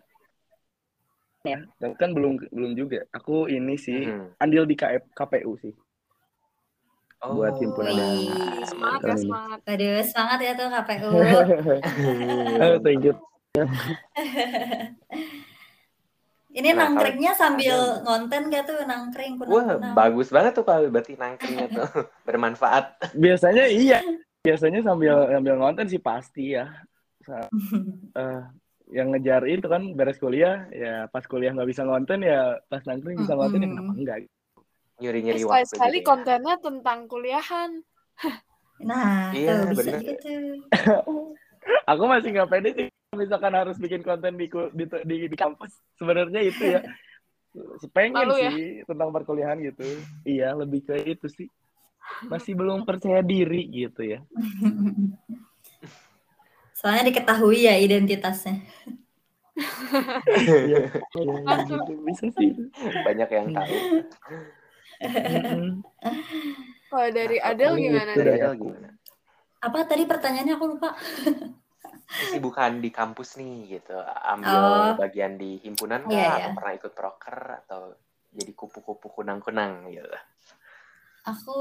ya, 1.45 1.61
kan 2.01 2.17
belum 2.17 2.41
belum 2.49 2.73
juga. 2.73 3.05
Aku 3.13 3.45
ini 3.45 3.77
sih 3.77 4.09
hmm. 4.09 4.41
andil 4.41 4.65
di 4.65 4.73
KF, 4.73 5.05
KPU 5.13 5.61
sih. 5.61 5.77
Buat 7.23 7.55
himpunan 7.61 7.93
yang- 7.93 8.19
Wih, 8.19 8.65
semangat 8.67 9.01
ya 9.05 9.15
semangat. 9.15 9.61
Aduh, 9.69 10.01
semangat 10.03 10.39
ya 10.41 10.53
tuh 10.57 10.67
KPU. 10.73 11.11
Oh, 12.65 12.77
thank 12.81 13.05
you. 13.05 13.15
Ini 16.53 16.69
Nah, 16.69 16.85
kalau- 16.85 17.01
nangkringnya 17.01 17.33
sambil 17.33 17.77
ngonten 18.05 18.43
gak 18.49 18.65
tuh 18.67 18.77
nangkring 18.85 19.41
Wah, 19.41 19.47
kunang-kunang. 19.73 19.95
bagus 19.97 20.29
banget 20.29 20.53
tuh 20.53 20.65
kalau 20.65 20.85
berarti 20.89 21.17
nangkringnya 21.17 21.67
tuh 21.71 21.89
bermanfaat. 22.29 22.85
Biasanya 23.15 23.65
iya. 23.69 24.01
Biasanya 24.43 24.81
sambil 24.83 25.15
sambil 25.31 25.55
ngonten 25.59 25.87
sih 25.87 26.03
pasti 26.03 26.59
ya. 26.59 26.67
Sa- 27.23 27.51
eh, 28.21 28.43
yang 28.93 29.15
ngejar 29.15 29.47
itu 29.49 29.65
kan 29.71 29.95
beres 29.97 30.19
kuliah 30.21 30.69
ya 30.69 31.09
pas 31.09 31.25
kuliah 31.25 31.55
nggak 31.57 31.71
bisa 31.71 31.87
ngonten 31.87 32.21
ya 32.27 32.61
pas 32.69 32.85
nangkring 32.85 33.25
bisa 33.25 33.33
ngonten 33.33 33.65
ya 33.65 33.69
Mm-mm. 33.71 33.79
kenapa 33.79 33.93
enggak 33.97 34.19
Nyuri-nyuri 35.01 35.41
waktu 35.49 35.49
Sekali-sekali 35.49 35.97
gitu 35.97 36.03
ya. 36.03 36.09
kontennya 36.11 36.55
tentang 36.61 36.99
kuliahan. 37.09 37.71
Nah, 38.83 39.31
Iya, 39.31 39.63
tuh 39.63 39.79
bisa 39.79 39.95
bener. 39.95 40.03
gitu. 40.03 40.35
aku 41.91 42.03
masih 42.11 42.29
nggak 42.35 42.51
pede 42.51 42.69
sih 42.75 42.87
misalkan 43.15 43.55
harus 43.55 43.77
bikin 43.79 44.03
konten 44.03 44.35
di 44.35 44.51
di 44.51 44.85
di, 45.07 45.17
di 45.31 45.37
kampus 45.37 45.79
sebenarnya 46.01 46.41
itu 46.43 46.65
ya 46.65 46.81
pengen 47.93 48.17
Malu 48.17 48.37
ya? 48.41 48.51
sih 48.51 48.83
tentang 48.89 49.13
perkuliahan 49.13 49.61
gitu 49.61 49.85
iya 50.25 50.57
lebih 50.57 50.83
ke 50.83 50.97
itu 51.05 51.29
sih 51.29 51.47
masih 52.27 52.53
belum 52.55 52.83
percaya 52.83 53.21
diri 53.21 53.67
gitu 53.69 54.03
ya 54.03 54.21
Soalnya 56.73 57.15
diketahui 57.15 57.63
ya 57.63 57.79
identitasnya. 57.79 58.59
Iya, 60.27 60.57
iya, 60.67 60.79
gitu. 61.15 61.95
bisa 62.03 62.27
sih 62.35 62.51
Banyak 63.07 63.29
yang 63.31 63.55
tahu. 63.55 63.77
Mm-mm. 64.99 65.79
Kalau 66.91 67.09
dari 67.15 67.39
Adel 67.39 67.79
gimana? 67.79 68.11
gitu 68.11 68.19
dari 68.19 68.31
Adel 68.35 68.55
gimana? 68.59 68.89
Apa 69.63 69.87
tadi 69.87 70.11
pertanyaannya 70.11 70.55
aku 70.59 70.67
lupa. 70.75 70.91
Kesibukan 72.13 72.83
di 72.83 72.91
kampus 72.91 73.39
nih 73.39 73.79
gitu. 73.79 73.95
Ambil 74.03 74.51
Oh. 74.51 74.93
bagian 74.99 75.39
di 75.39 75.63
himpunan 75.63 76.03
nggak? 76.03 76.19
Iya, 76.19 76.35
Atau 76.35 76.51
iya. 76.51 76.57
pernah 76.59 76.73
ikut 76.75 76.93
proker? 76.99 77.37
Atau 77.63 77.81
jadi 78.35 78.53
kupu-kupu 78.59 79.07
kunang-kunang 79.07 79.87
gitu? 79.87 80.11
Aku 81.23 81.61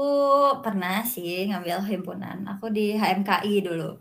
pernah 0.58 1.06
sih 1.06 1.46
ngambil 1.46 1.86
himpunan. 1.86 2.42
Aku 2.58 2.70
di 2.70 2.98
HMKI 2.98 3.62
dulu. 3.62 3.94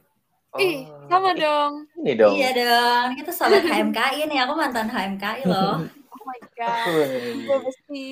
Ih, 0.59 0.83
sama 1.07 1.31
ih, 1.31 1.39
dong. 1.39 1.73
Ini 2.01 2.13
dong. 2.17 2.33
Iya 2.35 2.49
dong, 2.57 3.07
kita 3.15 3.31
sobat 3.31 3.63
HMKI 3.63 4.25
nih. 4.29 4.39
Aku 4.43 4.53
mantan 4.57 4.89
HMKI 4.89 5.47
loh. 5.51 5.85
Oh 5.87 6.21
my 6.27 6.39
god. 6.57 6.85
Gue 7.45 7.57
mesti 7.61 8.03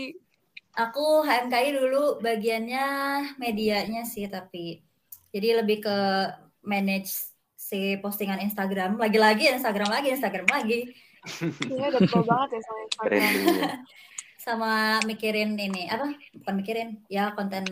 Aku 0.79 1.25
HMKI 1.27 1.75
dulu 1.75 2.23
bagiannya 2.23 2.85
medianya 3.35 4.07
sih 4.07 4.29
tapi 4.31 4.79
jadi 5.33 5.59
lebih 5.59 5.83
ke 5.83 5.97
manage 6.63 7.11
si 7.59 7.99
postingan 7.99 8.39
Instagram 8.39 8.95
lagi-lagi 8.95 9.51
Instagram 9.51 9.91
lagi 9.91 10.15
Instagram 10.15 10.47
lagi 10.47 10.87
kayaknya 11.67 11.87
udah 11.99 12.01
pro 12.07 12.21
banget 12.23 12.49
ya 12.55 12.61
sama 12.63 12.79
Instagram. 12.87 13.33
sama 14.49 14.97
mikirin 15.05 15.53
ini 15.53 15.85
apa 15.85 16.09
bukan 16.41 16.55
mikirin 16.57 16.89
ya 17.05 17.37
konten 17.37 17.65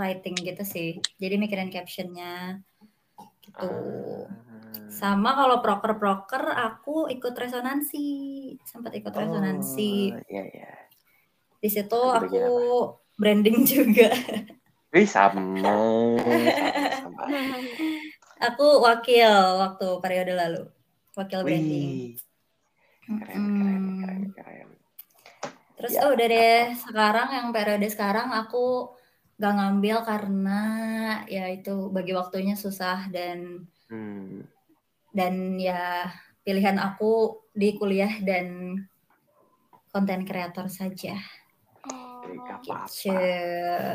writing 0.00 0.32
gitu 0.40 0.64
sih 0.64 0.90
jadi 1.20 1.36
mikirin 1.36 1.68
captionnya 1.68 2.64
gitu 3.44 3.68
Hmm. 4.26 4.92
sama 4.92 5.36
kalau 5.36 5.60
proker 5.60 5.92
proker 6.00 6.44
aku 6.56 7.12
ikut 7.12 7.36
resonansi 7.36 8.06
sempat 8.64 8.96
ikut 8.96 9.12
resonansi 9.12 10.16
Oh, 10.16 10.24
iya 10.32 10.44
iya. 10.48 10.72
di 11.60 11.68
situ 11.68 11.92
Itu 11.92 12.16
aku 12.16 12.24
bagian 12.24 12.52
branding 13.20 13.58
juga 13.76 14.08
Wih 14.92 15.08
sama. 15.08 15.76
sama. 16.96 17.24
aku 18.40 18.66
wakil 18.80 19.32
waktu 19.60 19.86
periode 20.00 20.32
lalu 20.32 20.62
wakil 21.12 21.40
branding 21.44 22.16
Wih, 23.04 23.16
keren, 23.20 23.20
keren, 23.20 23.44
Mm-mm. 23.44 24.00
keren, 24.00 24.22
keren. 24.36 24.65
Terus 25.76 25.92
Ya, 25.92 26.00
oh, 26.08 26.10
udah 26.16 26.26
deh 26.32 26.60
sekarang 26.88 27.28
yang 27.36 27.48
periode 27.52 27.86
sekarang 27.92 28.28
aku 28.32 28.92
gak 29.36 29.52
ngambil 29.58 29.96
karena 30.08 30.60
ya 31.28 31.44
itu 31.52 31.92
bagi 31.92 32.12
waktunya 32.16 32.54
susah 32.56 32.98
dan 33.12 33.68
Hmm. 33.90 34.42
dan 35.12 35.56
ya 35.56 36.08
pilihan 36.44 36.78
aku 36.80 37.40
di 37.56 37.68
kuliah 37.78 38.12
dan 38.28 38.46
konten 39.92 40.20
kreator 40.28 40.66
saja. 40.68 41.16
Nggak 42.26 42.58
Oh, 42.58 42.60
apa-apa. 42.64 42.88
Gitu. 42.90 43.10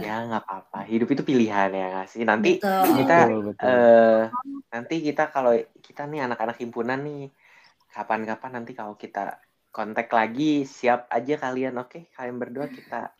Ya 0.06 0.14
nggak 0.28 0.42
apa-apa. 0.46 0.78
Hidup 0.92 1.08
itu 1.14 1.24
pilihan 1.30 1.70
ya 1.80 1.86
nggak 1.94 2.08
sih. 2.14 2.22
Nanti 2.30 2.50
Betul. 2.62 2.86
kita 2.98 3.14
Betul, 3.18 3.40
betul. 3.50 3.68
eh 3.68 4.22
nanti 4.74 4.96
kita 5.08 5.24
kalau 5.36 5.52
kita 5.86 6.02
nih 6.12 6.20
anak-anak 6.26 6.58
himpunan 6.64 7.00
nih 7.08 7.22
kapan-kapan 7.94 8.52
nanti 8.56 8.72
kalau 8.80 8.96
kita 9.04 9.20
kontak 9.72 10.12
lagi 10.12 10.68
siap 10.68 11.08
aja 11.08 11.40
kalian 11.40 11.80
oke 11.80 12.12
kalian 12.14 12.38
berdua 12.38 12.68
kita 12.68 13.16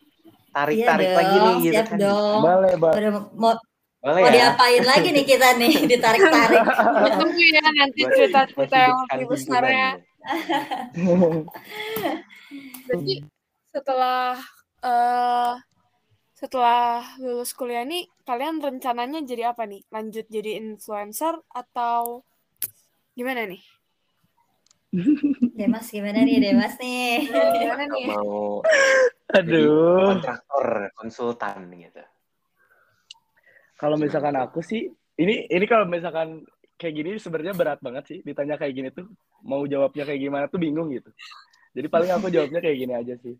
Iya 0.52 0.84
tarik-tarik 0.84 1.08
dong, 1.08 1.16
lagi 1.16 1.36
nih 1.40 1.54
gitu 1.64 1.72
siap 1.72 1.86
kan. 1.88 1.98
dong. 1.98 2.40
Boleh. 2.44 2.72
Udah 2.76 3.10
mau, 3.32 3.54
Boleh 4.04 4.20
mau 4.20 4.28
ya. 4.28 4.34
diapain 4.36 4.84
lagi 4.84 5.08
nih 5.08 5.24
kita 5.24 5.48
nih 5.56 5.72
ditarik-tarik. 5.90 6.60
Tunggu 7.16 7.40
ya 7.40 7.64
nanti 7.72 8.00
cerita-cerita 8.04 8.52
buat 8.52 8.68
yang 8.68 8.96
lebih 9.16 9.26
besar 9.32 9.62
ya. 9.64 9.90
Jadi 12.84 13.14
setelah 13.72 14.36
eh 14.84 15.54
setelah 16.36 17.00
lulus 17.22 17.56
kuliah 17.56 17.86
nih, 17.88 18.04
kalian 18.28 18.60
rencananya 18.60 19.24
jadi 19.24 19.56
apa 19.56 19.64
nih? 19.64 19.80
Lanjut 19.88 20.28
jadi 20.28 20.60
influencer 20.60 21.40
atau 21.48 22.26
gimana 23.16 23.48
nih? 23.48 23.62
Demas 25.56 25.88
gimana 25.88 26.20
nih 26.20 26.36
Demas 26.36 26.76
nih? 26.76 27.24
Gimana 27.32 27.84
nih? 27.88 28.06
mau 28.12 28.60
Aduh. 29.32 30.12
kontraktor 30.12 30.92
konsultan 30.92 31.72
gitu. 31.72 32.04
Kalau 33.80 33.96
misalkan 33.96 34.36
aku 34.36 34.60
sih, 34.60 34.92
ini 35.16 35.48
ini 35.48 35.64
kalau 35.64 35.88
misalkan 35.88 36.44
kayak 36.76 36.94
gini 36.94 37.10
sebenarnya 37.16 37.56
berat 37.56 37.80
banget 37.80 38.04
sih. 38.04 38.18
Ditanya 38.20 38.60
kayak 38.60 38.74
gini 38.76 38.88
tuh, 38.92 39.08
mau 39.42 39.64
jawabnya 39.64 40.04
kayak 40.04 40.20
gimana 40.20 40.44
tuh 40.52 40.60
bingung 40.60 40.92
gitu. 40.92 41.08
Jadi 41.72 41.88
paling 41.88 42.12
aku 42.12 42.28
jawabnya 42.28 42.60
kayak 42.60 42.78
gini 42.78 42.92
aja 42.92 43.14
sih. 43.24 43.34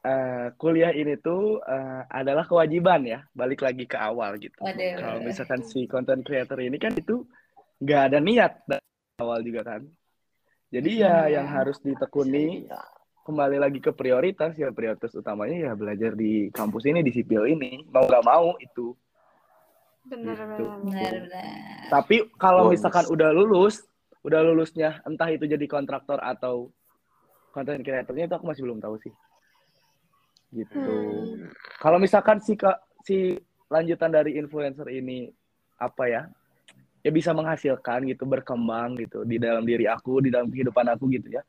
Eh, 0.00 0.46
kuliah 0.60 0.92
ini 0.92 1.16
tuh 1.16 1.64
eh, 1.64 2.02
adalah 2.12 2.44
kewajiban 2.44 3.00
ya, 3.08 3.24
balik 3.32 3.64
lagi 3.64 3.88
ke 3.88 3.96
awal 3.96 4.36
gitu. 4.36 4.60
Kalau 5.00 5.24
misalkan 5.24 5.64
si 5.64 5.88
content 5.88 6.20
creator 6.20 6.60
ini 6.60 6.76
kan 6.76 6.92
itu 6.92 7.24
nggak 7.80 8.02
ada 8.12 8.18
niat 8.20 8.52
dari 8.68 8.84
awal 9.24 9.40
juga 9.40 9.64
kan. 9.64 9.88
Jadi 10.70 11.02
ya 11.02 11.26
Hmm. 11.26 11.32
yang 11.34 11.46
harus 11.46 11.76
ditekuni 11.78 12.64
Bisa 12.64 12.78
kembali 13.20 13.58
lagi 13.58 13.78
ke 13.78 13.92
prioritas 13.92 14.56
ya 14.56 14.70
prioritas 14.70 15.12
utamanya 15.12 15.70
ya 15.70 15.72
belajar 15.74 16.14
di 16.14 16.50
kampus 16.50 16.82
ini 16.84 16.98
di 16.98 17.10
sipil 17.10 17.46
ini 17.46 17.84
mau 17.86 18.02
nggak 18.02 18.24
mau 18.24 18.56
itu 18.58 18.90
Bener 20.02 20.34
Gitu. 20.34 20.64
Benar-benar. 20.88 21.86
tapi 21.88 22.16
kalau 22.34 22.66
Bonus. 22.66 22.80
misalkan 22.80 23.06
udah 23.06 23.30
lulus 23.30 23.86
udah 24.22 24.40
lulusnya 24.42 24.98
entah 25.04 25.28
itu 25.28 25.44
jadi 25.44 25.62
kontraktor 25.64 26.18
atau 26.18 26.72
konten 27.50 27.80
kreatornya 27.80 28.26
itu 28.26 28.34
aku 28.34 28.46
masih 28.46 28.62
belum 28.64 28.80
tahu 28.80 28.98
sih 28.98 29.12
gitu 30.50 30.74
Hmm. 30.80 31.52
kalau 31.78 31.98
misalkan 31.98 32.40
si 32.40 32.58
si 33.04 33.38
lanjutan 33.68 34.10
dari 34.10 34.34
influencer 34.34 34.90
ini 34.90 35.30
apa 35.76 36.04
ya 36.04 36.22
ya 37.00 37.10
bisa 37.10 37.32
menghasilkan 37.32 38.04
gitu 38.08 38.28
berkembang 38.28 38.96
gitu 39.00 39.24
di 39.24 39.40
dalam 39.40 39.64
diri 39.64 39.88
aku 39.88 40.20
di 40.20 40.28
dalam 40.28 40.52
kehidupan 40.52 40.84
aku 40.92 41.08
gitu 41.12 41.32
ya 41.40 41.42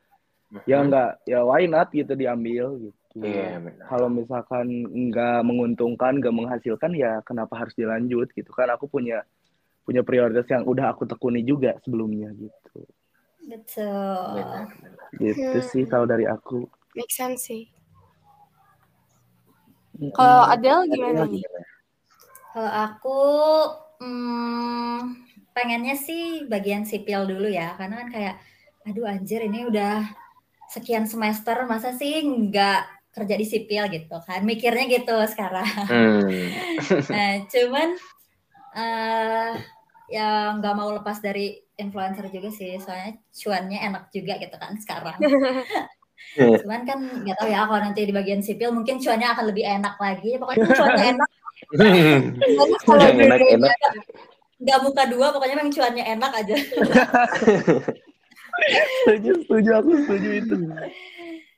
ya 0.68 0.80
Hmm. 0.80 0.88
enggak 0.92 1.10
ya 1.28 1.40
why 1.44 1.64
not 1.68 1.88
gitu 1.92 2.12
diambil 2.16 2.76
gitu 2.80 3.24
Iya 3.24 3.60
benar. 3.60 3.86
kalau 3.92 4.08
misalkan 4.08 4.68
nggak 4.88 5.40
menguntungkan 5.44 6.20
nggak 6.24 6.36
menghasilkan 6.36 6.92
ya 6.96 7.20
kenapa 7.28 7.60
harus 7.60 7.76
dilanjut 7.76 8.32
gitu 8.32 8.52
kan 8.56 8.72
aku 8.72 8.88
punya 8.88 9.24
punya 9.84 10.04
prioritas 10.06 10.48
yang 10.48 10.64
udah 10.64 10.96
aku 10.96 11.04
tekuni 11.08 11.44
juga 11.44 11.76
sebelumnya 11.84 12.32
gitu 12.36 12.84
Betul. 13.42 14.38
Benar, 14.38 14.70
benar. 14.80 15.08
gitu 15.20 15.58
Hmm. 15.60 15.68
sih 15.74 15.84
kalau 15.90 16.06
dari 16.08 16.24
aku 16.30 16.70
Make 16.96 17.12
sense 17.12 17.48
sih. 17.48 17.72
Kalau 20.12 20.44
Adele 20.48 20.88
gimana 20.92 21.24
nih? 21.24 21.44
Kalau 22.52 22.68
aku 22.68 23.18
hmm, 24.04 25.00
pengennya 25.52 25.96
sih 26.00 26.48
bagian 26.48 26.84
sipil 26.88 27.28
dulu 27.28 27.48
ya, 27.48 27.76
karena 27.76 28.06
kan 28.06 28.10
kayak, 28.12 28.36
aduh 28.88 29.06
anjir 29.08 29.44
ini 29.46 29.68
udah 29.68 30.04
sekian 30.72 31.04
semester 31.06 31.68
masa 31.68 31.92
sih 31.92 32.24
nggak 32.24 33.12
kerja 33.12 33.36
di 33.36 33.44
sipil 33.44 33.92
gitu 33.92 34.18
kan, 34.24 34.42
mikirnya 34.48 34.88
gitu 34.88 35.16
sekarang. 35.28 35.68
Hmm. 35.88 36.32
Nah, 37.14 37.32
cuman 37.52 37.90
eh 38.72 39.52
ya 40.12 40.56
nggak 40.60 40.74
mau 40.76 40.92
lepas 40.96 41.20
dari 41.20 41.60
influencer 41.76 42.32
juga 42.32 42.50
sih, 42.52 42.80
soalnya 42.80 43.20
cuannya 43.32 43.80
enak 43.92 44.04
juga 44.16 44.40
gitu 44.40 44.56
kan 44.56 44.76
sekarang. 44.80 45.20
Cuman 46.38 46.82
kan 46.88 47.00
nggak 47.26 47.36
tahu 47.36 47.50
ya 47.52 47.68
kalau 47.68 47.82
nanti 47.84 48.08
di 48.08 48.14
bagian 48.16 48.40
sipil 48.40 48.72
mungkin 48.72 49.04
cuannya 49.04 49.28
akan 49.36 49.46
lebih 49.52 49.66
enak 49.68 49.96
lagi. 50.00 50.32
Pokoknya 50.40 50.68
cuannya 50.72 51.06
enak 51.20 51.30
Kalau 52.88 53.04
Yang 53.06 53.20
enak-enak. 53.28 53.78
Nggak 54.62 54.80
muka 54.86 55.04
dua 55.10 55.34
pokoknya 55.34 55.58
memang 55.58 55.74
cuannya 55.74 56.06
enak 56.06 56.32
aja. 56.38 56.56
Setuju 59.02 59.42
setuju 59.42 59.70
aku 59.82 59.90
setuju 60.06 60.30
itu. 60.38 60.56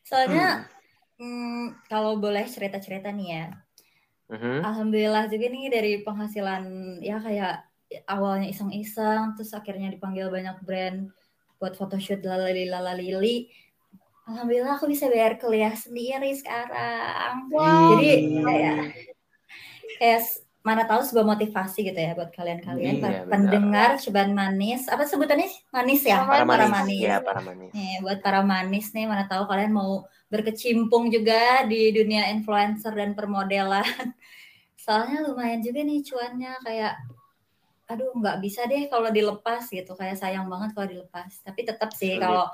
Soalnya 0.07 0.71
hmm, 1.19 1.83
kalau 1.91 2.15
boleh 2.15 2.47
cerita 2.47 2.79
cerita 2.79 3.11
nih 3.11 3.27
ya. 3.27 3.45
Mhm. 4.33 4.65
alhamdulillah 4.65 5.27
juga 5.29 5.45
nih 5.51 5.69
dari 5.69 5.91
penghasilan 6.01 6.63
ya 7.03 7.21
kayak 7.21 7.69
awalnya 8.09 8.49
iseng 8.49 8.73
iseng 8.73 9.37
terus 9.37 9.53
akhirnya 9.53 9.93
dipanggil 9.93 10.31
banyak 10.33 10.57
brand 10.65 11.13
buat 11.61 11.77
photoshoot 11.77 12.23
lalali 12.25 12.65
lalali 12.65 13.53
alhamdulillah 14.25 14.79
aku 14.79 14.89
bisa 14.89 15.11
bayar 15.11 15.37
kuliah 15.37 15.75
sendiri 15.75 16.31
sekarang. 16.33 17.51
Wow. 17.51 17.93
jadi 17.93 18.09
kayak 18.41 18.77
kayak 19.99 20.21
mana 20.63 20.87
tahu 20.87 21.03
sebuah 21.03 21.35
motivasi 21.35 21.91
gitu 21.91 21.99
ya 21.99 22.15
buat 22.15 22.31
kalian-kalian 22.31 23.03
Iya, 23.03 23.27
pendengar 23.27 23.99
ceban 23.99 24.31
manis 24.31 24.87
apa 24.87 25.03
sebutannya 25.03 25.51
manis 25.75 26.07
ya 26.07 26.23
Para 26.23 26.47
Para 26.47 26.65
manis. 26.71 27.03
Ya, 27.03 27.19
para 27.19 27.43
manis. 27.43 27.71
Nih, 27.75 27.99
buat 27.99 28.19
para 28.23 28.41
manis 28.47 28.87
nih, 28.95 29.03
mana 29.03 29.27
tahu 29.27 29.43
kalian 29.43 29.75
mau 29.75 30.07
berkecimpung 30.31 31.11
juga 31.11 31.67
di 31.67 31.91
dunia 31.91 32.31
influencer 32.31 32.95
dan 32.95 33.11
permodelan. 33.11 33.83
Soalnya 34.83 35.27
lumayan 35.27 35.59
juga 35.59 35.83
nih 35.83 35.99
cuannya 35.99 36.53
kayak, 36.63 36.93
aduh 37.91 38.15
nggak 38.15 38.39
bisa 38.39 38.63
deh 38.63 38.87
kalau 38.87 39.11
dilepas 39.11 39.67
gitu, 39.67 39.91
kayak 39.99 40.15
sayang 40.15 40.47
banget 40.47 40.71
kalau 40.71 40.87
dilepas. 40.87 41.43
Tapi 41.43 41.59
tetap 41.67 41.91
sih 41.91 42.15
Sulit. 42.15 42.23
kalau 42.23 42.47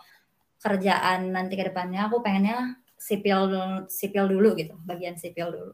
kerjaan 0.58 1.30
nanti 1.30 1.54
ke 1.54 1.70
depannya 1.70 2.10
aku 2.10 2.26
pengennya 2.26 2.74
sipil 2.98 3.54
sipil 3.86 4.26
dulu 4.26 4.58
gitu, 4.58 4.74
bagian 4.82 5.14
sipil 5.14 5.54
dulu. 5.54 5.74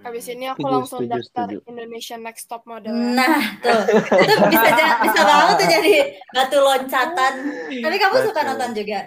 Habis 0.00 0.24
ini 0.28 0.46
aku 0.46 0.64
langsung 0.64 1.04
setuju, 1.04 1.12
daftar 1.12 1.46
setuju. 1.52 1.66
Indonesia 1.66 2.16
Next 2.16 2.44
Top 2.46 2.64
Model. 2.64 2.92
Nah 2.92 3.40
tuh, 3.58 3.80
itu 4.16 4.34
bisa 4.48 4.68
bisa 5.04 5.20
banget 5.20 5.54
tuh 5.56 5.68
jadi 5.68 5.94
batu 6.30 6.58
loncatan. 6.58 7.32
Tapi 7.78 7.96
kamu 7.96 8.16
suka 8.22 8.40
Betul. 8.40 8.48
nonton 8.48 8.70
juga? 8.72 9.00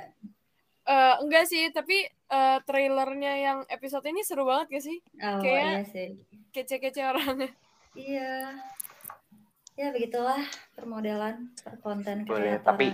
Eh, 0.84 1.16
enggak 1.20 1.46
sih, 1.48 1.64
tapi 1.70 1.98
eh, 2.06 2.58
trailernya 2.62 3.34
yang 3.40 3.58
episode 3.68 4.04
ini 4.04 4.20
seru 4.22 4.44
banget 4.44 4.68
gak 4.70 4.84
sih? 4.84 4.98
Oh 5.18 5.40
Kayak- 5.40 5.64
iya 5.64 5.82
sih. 5.88 6.10
Kece-kece 6.52 7.02
orangnya. 7.02 7.50
Iya. 7.94 8.34
Ya 9.74 9.90
begitulah 9.90 10.38
permodelan, 10.74 11.50
perkonten 11.58 12.26
Boleh, 12.26 12.62
kreatoran. 12.62 12.68
tapi 12.68 12.88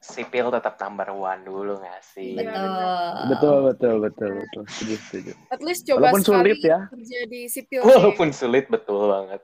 Sipil 0.00 0.48
tetap 0.48 0.80
number 0.80 1.12
one 1.12 1.44
dulu 1.44 1.76
nggak 1.76 2.00
sih? 2.02 2.32
Iya, 2.32 2.48
betul. 2.48 3.28
betul 3.28 3.56
betul 3.62 3.94
betul 4.00 4.30
betul 4.34 4.62
setuju 4.66 4.96
setuju 4.98 5.32
At 5.46 5.60
least 5.60 5.84
coba 5.84 6.08
Walaupun 6.08 6.20
sekali 6.22 6.40
sulit 6.48 6.58
ya. 6.64 6.78
kerja 6.88 7.18
di 7.26 7.40
sipil. 7.46 7.80
sih. 7.80 7.86
Walaupun 7.86 8.28
sulit 8.30 8.64
betul 8.66 9.00
banget. 9.06 9.40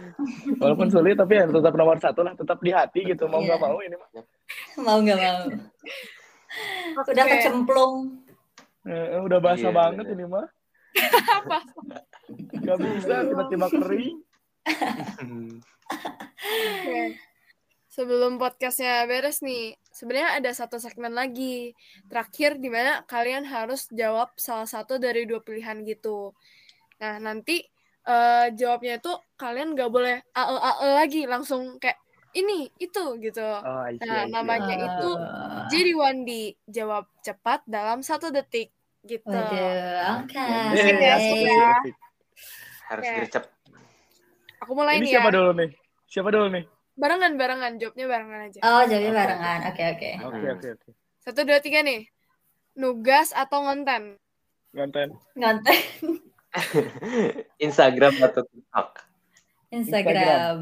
walaupun 0.62 0.88
sulit 0.88 1.14
tapi 1.14 1.32
ya 1.34 1.44
tetap 1.46 1.74
nomor 1.74 1.96
satu 1.96 2.20
lah 2.22 2.32
tetap 2.32 2.58
di 2.58 2.70
hati 2.70 3.04
gitu 3.04 3.24
mau 3.26 3.38
Iya. 3.38 3.46
nggak 3.46 3.60
mau 3.62 3.78
ini 3.78 3.94
mah 3.94 4.08
Mau 4.84 4.98
nggak 4.98 5.18
mau. 5.18 5.40
Udah 7.04 7.20
Oke. 7.22 7.32
kecemplung. 7.36 7.94
Eh, 8.82 9.20
udah 9.20 9.38
basah 9.38 9.68
Iya, 9.68 9.76
banget 9.76 10.04
bener. 10.06 10.16
ini 10.16 10.24
mah. 10.26 10.46
Apa? 11.38 11.58
Gak 12.58 12.78
bisa 12.80 13.14
tiba-tiba 13.22 13.66
kering. 13.70 14.16
Oke. 16.40 17.00
Sebelum 17.90 18.38
podcastnya 18.38 19.02
beres 19.10 19.42
nih, 19.42 19.74
sebenarnya 19.90 20.38
ada 20.38 20.50
satu 20.54 20.78
segmen 20.78 21.10
lagi. 21.10 21.74
Terakhir 22.06 22.62
di 22.62 22.70
mana 22.70 23.02
kalian 23.02 23.42
harus 23.42 23.90
jawab 23.90 24.30
salah 24.38 24.70
satu 24.70 25.02
dari 25.02 25.26
dua 25.26 25.42
pilihan 25.42 25.82
gitu. 25.82 26.30
Nah, 27.02 27.18
nanti 27.18 27.66
eh, 28.00 28.46
jawabnya 28.56 28.96
itu 28.96 29.12
kalian 29.36 29.74
nggak 29.76 29.90
boleh 29.92 30.22
ae 30.22 30.56
ae 30.56 30.88
lagi, 30.96 31.26
langsung 31.28 31.76
kayak 31.76 31.98
ini, 32.32 32.70
itu 32.78 33.18
gitu. 33.18 33.42
Oh, 33.42 33.84
see, 33.90 34.06
Nah, 34.06 34.24
namanya 34.30 34.70
Ah. 34.70 34.78
itu 34.86 35.10
jadi 35.74 35.92
Wandi. 35.98 36.42
Jawab 36.70 37.10
cepat 37.20 37.66
dalam 37.66 38.06
satu 38.06 38.30
detik 38.30 38.70
gitu. 39.02 39.26
Waduh, 39.28 40.22
oke. 40.24 40.38
Ya, 40.38 40.70
asik 40.72 40.94
ya. 40.96 41.14
asik. 41.74 41.94
Harus 42.86 43.04
Oke. 43.04 43.16
gercep. 43.18 43.44
Aku 44.62 44.72
mulai 44.78 44.96
Ini 44.98 45.02
nih 45.02 45.10
ya. 45.10 45.14
siapa 45.18 45.30
dulu 45.34 45.50
nih? 45.58 45.70
Siapa 46.06 46.28
dulu 46.30 46.46
nih? 46.54 46.64
Barengan, 47.00 47.32
barengan. 47.34 47.72
Jawabnya 47.80 48.06
barengan 48.06 48.40
aja. 48.44 48.58
Oh, 48.60 48.82
jawabnya 48.84 49.12
barengan. 49.16 49.58
Oke, 49.72 49.82
oke. 49.88 50.10
Oke, 50.20 50.36
Hmm. 50.36 50.54
oke, 50.54 50.68
oke. 50.76 50.90
Satu, 51.20 51.40
dua, 51.42 51.58
tiga 51.58 51.80
nih. 51.80 52.04
Nugas 52.76 53.32
atau 53.32 53.64
ngonten? 53.64 54.20
Ngonten. 54.70 55.16
Ngonten 55.34 55.78
Instagram 57.66 58.14
atau 58.20 58.42
TikTok? 58.44 58.90
Instagram. 59.70 60.58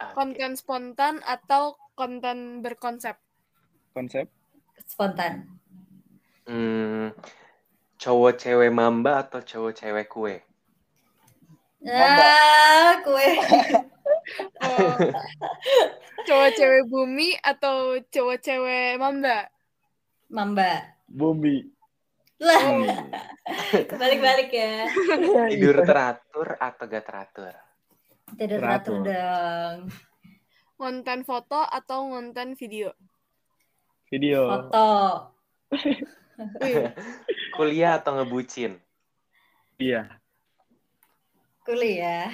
Oke. 0.00 0.12
konten 0.16 0.56
spontan 0.56 1.20
atau 1.20 1.76
konten 1.92 2.64
berkonsep? 2.64 3.20
Konsep. 3.92 4.32
Spontan. 4.88 5.44
Hmm, 6.48 7.12
cowok 8.00 8.40
cewek 8.40 8.72
mamba 8.72 9.20
atau 9.20 9.44
cowok 9.44 9.76
cewek 9.76 10.08
kue? 10.08 10.40
Ah, 11.86 13.00
kue. 13.04 13.28
Oh. 14.62 14.94
cowok 16.22 16.50
cewek 16.54 16.84
bumi 16.86 17.34
atau 17.42 17.98
cowok 17.98 18.38
cewek 18.38 18.94
mamba? 19.00 19.48
Mamba. 20.30 20.86
Bumbi. 21.10 21.66
Lah, 22.38 22.62
balik-balik 24.00 24.52
ya. 24.54 24.86
tidur 25.50 25.82
teratur 25.82 26.54
atau 26.62 26.84
gak 26.86 27.04
teratur? 27.08 27.54
Tidak 28.38 28.60
Teratur. 28.60 29.02
teratur 29.02 29.08
dong. 29.08 29.78
Konten 30.78 31.20
foto 31.26 31.58
atau 31.66 32.14
konten 32.14 32.54
video? 32.54 32.94
Video. 34.12 34.46
Foto. 34.46 34.88
Kuliah 37.56 37.98
atau 37.98 38.20
ngebucin? 38.20 38.78
Iya. 39.80 40.19
Kuliah. 41.70 42.26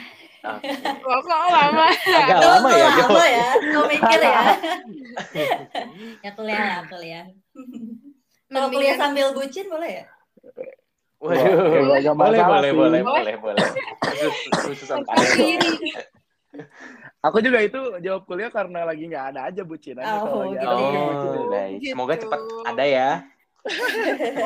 Oke. 0.46 0.70
kok 0.78 1.18
kok 1.20 1.40
lama? 1.50 1.86
Agak 1.92 2.38
Tuh, 2.38 2.48
lama 2.48 2.68
tuh, 2.70 2.78
ya, 2.78 2.88
lama 2.96 3.24
ya. 3.26 3.48
Kau 3.68 3.84
mikir 3.84 4.20
ya. 4.22 4.42
ya 6.24 6.30
kuliah 6.32 6.62
lah, 6.62 6.80
kuliah. 6.88 7.24
Kalau 8.46 8.68
kuliah 8.70 8.94
sambil 8.96 9.36
bucin 9.36 9.66
boleh 9.68 9.90
ya? 9.90 10.04
Waduh, 11.18 12.12
boleh, 12.14 12.40
boleh, 12.40 12.70
sih. 12.70 12.78
boleh, 12.78 13.00
boleh, 13.04 13.34
boleh. 13.36 13.68
Khusus. 14.64 14.88
Aku 17.20 17.42
juga 17.42 17.58
itu 17.60 17.80
jawab 18.00 18.22
kuliah 18.24 18.48
karena 18.48 18.86
lagi 18.86 19.04
nggak 19.04 19.34
ada 19.34 19.40
aja 19.50 19.66
bucin 19.66 19.98
aja 19.98 20.22
Oh, 20.22 20.46
gitu 20.46 20.62
ada 20.62 20.72
ya. 20.72 20.78
aja 20.80 20.98
bucin. 21.02 21.28
Oh, 21.28 21.46
baik. 21.50 21.78
Semoga 21.84 22.14
Gitu. 22.14 22.22
cepat 22.24 22.40
ada 22.64 22.84
ya. 22.86 23.10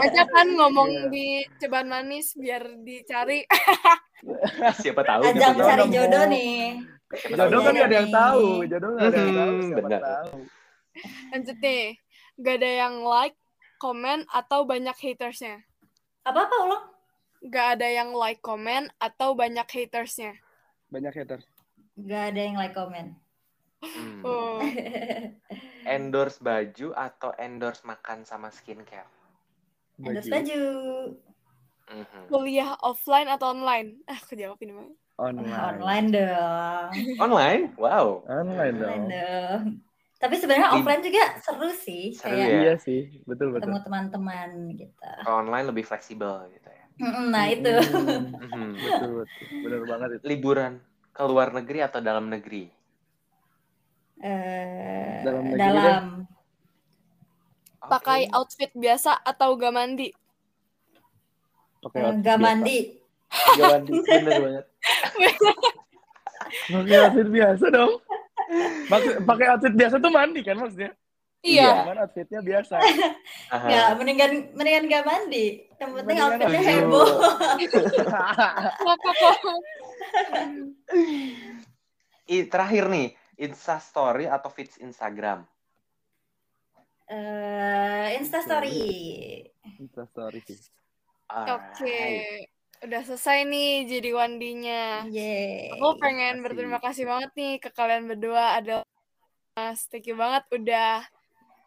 Aja 0.01 0.22
kan 0.26 0.47
ngomong 0.49 0.88
Iya. 0.91 1.07
di 1.12 1.26
ceban 1.61 1.86
manis 1.86 2.32
biar 2.34 2.66
dicari. 2.80 3.45
Siapa 4.83 5.03
tahu. 5.03 5.21
Ajang 5.25 5.57
cari 5.57 5.87
jodoh 5.89 6.25
nih. 6.29 6.81
Jodoh 7.11 7.61
kan 7.64 7.73
nggak 7.75 7.89
ada 7.89 7.97
yang 7.97 8.11
tahu. 8.12 8.47
Jodoh 8.68 8.91
nggak 8.95 9.09
ada 9.09 9.18
yang 9.18 9.35
tahu. 9.35 9.55
Siapa 9.61 9.81
benar. 9.83 10.03
tahu. 10.03 10.37
Lanjut 11.33 11.59
nih. 11.61 11.87
Gak 12.41 12.57
ada 12.57 12.71
yang 12.87 12.95
like, 13.05 13.37
komen, 13.77 14.25
atau 14.33 14.64
banyak 14.64 14.97
hatersnya? 14.97 15.61
Apa-apa 16.25 16.57
ulang? 16.64 16.85
Gak 17.53 17.77
ada 17.77 17.89
yang 17.89 18.16
like, 18.16 18.41
komen, 18.41 18.89
atau 18.97 19.37
banyak 19.37 19.68
hatersnya? 19.68 20.41
Banyak 20.89 21.12
haters. 21.12 21.45
Gak 22.01 22.33
ada 22.33 22.41
yang 22.41 22.57
like 22.57 22.73
komen. 22.73 23.12
Hmm. 23.81 24.21
Oh. 24.25 24.61
Endorse 25.97 26.41
baju 26.41 26.93
atau 26.93 27.33
endorse 27.41 27.85
makan 27.85 28.25
sama 28.29 28.53
skincare? 28.53 29.09
Endorse 30.01 30.29
baju. 30.29 30.62
Mhm. 31.91 32.30
Kuliah 32.30 32.78
offline 32.80 33.26
atau 33.26 33.51
online? 33.51 33.99
Ah, 34.07 34.14
aku 34.14 34.38
jawab 34.38 34.62
ini 34.62 34.72
mah. 34.72 34.88
Online. 35.20 35.53
Online 35.74 36.07
dong. 36.09 36.88
Online? 37.18 37.62
Wow. 37.76 38.07
Online 38.24 38.74
dong. 38.78 38.88
Online 38.88 39.05
dong. 39.11 39.62
Tapi 40.16 40.34
sebenarnya 40.36 40.68
Di- 40.68 40.74
offline 40.78 41.03
juga 41.03 41.22
seru 41.41 41.70
sih. 41.74 42.12
Seru 42.14 42.36
kayak 42.36 42.47
ya. 42.47 42.61
Iya 42.62 42.74
sih, 42.78 43.01
betul 43.24 43.53
betul. 43.53 43.72
ketemu 43.72 43.78
teman-teman 43.84 44.49
gitu. 44.76 45.09
Kalau 45.24 45.36
online 45.41 45.66
lebih 45.68 45.84
fleksibel 45.84 46.47
gitu 46.53 46.68
ya. 46.68 46.84
Nah 47.32 47.45
itu. 47.49 47.72
Hmm, 47.72 48.36
Mhm. 48.38 48.68
betul 48.84 49.11
betul. 49.24 49.45
Bener 49.64 49.82
banget 49.88 50.09
itu. 50.20 50.24
Liburan 50.28 50.72
ke 51.11 51.22
luar 51.26 51.49
negeri 51.51 51.78
atau 51.82 52.01
dalam 52.01 52.28
negeri? 52.28 52.68
Eh, 54.20 55.24
Dalam 55.24 55.45
negeri 55.49 55.59
dalam. 55.59 56.05
Pakai 57.80 58.28
outfit 58.30 58.70
biasa 58.76 59.24
atau 59.24 59.57
gak 59.57 59.72
mandi? 59.72 60.12
Pakai 61.81 61.99
Eh, 61.99 62.07
outfit 62.07 62.20
Gak 62.20 62.37
biasa. 62.37 62.45
mandi. 62.45 62.78
Gak 63.31 63.68
mandi, 63.70 63.93
bener 64.11 64.33
banget. 64.39 64.64
Pakai 66.72 66.97
outfit 66.99 67.28
biasa 67.31 67.64
dong. 67.68 67.93
Maksud, 68.87 69.14
pakai 69.22 69.47
outfit 69.49 69.70
biasa 69.72 69.95
tuh 69.97 70.11
mandi 70.11 70.41
kan 70.43 70.59
maksudnya? 70.59 70.91
Iya. 71.41 71.87
Cuman 71.87 71.99
outfitnya 72.03 72.41
biasa. 72.43 72.74
Nggak, 73.64 73.89
mendingan 73.97 74.31
mendingan 74.53 74.85
gak 74.87 75.05
mandi. 75.05 75.47
Yang 75.78 75.91
penting 75.95 76.16
Mendingan 76.18 76.26
outfitnya 76.26 76.61
setuju. 76.61 76.74
heboh. 76.85 77.09
I, 82.26 82.37
terakhir 82.47 82.85
nih, 82.87 83.07
Insta 83.37 83.78
Story 83.78 84.26
atau 84.26 84.51
feeds 84.51 84.76
Instagram? 84.78 85.43
Eh, 87.11 88.18
Insta 88.20 88.39
story. 88.39 88.78
Insta 89.78 90.07
story 90.07 90.39
sih. 90.45 90.59
Oke. 91.31 91.87
Alright. 91.87 92.49
Udah 92.81 93.03
selesai 93.05 93.45
nih 93.45 93.85
jadi 93.87 94.11
Wandinya. 94.16 95.05
Yeay. 95.07 95.76
Aku 95.76 96.01
pengen 96.01 96.41
Makasih. 96.41 96.45
berterima 96.49 96.78
kasih 96.81 97.05
banget 97.05 97.31
nih 97.37 97.53
ke 97.61 97.68
kalian 97.76 98.09
berdua. 98.09 98.57
Ada 98.57 98.83
Mas, 99.55 99.85
thank 99.93 100.09
you 100.09 100.16
banget 100.16 100.49
udah 100.49 101.05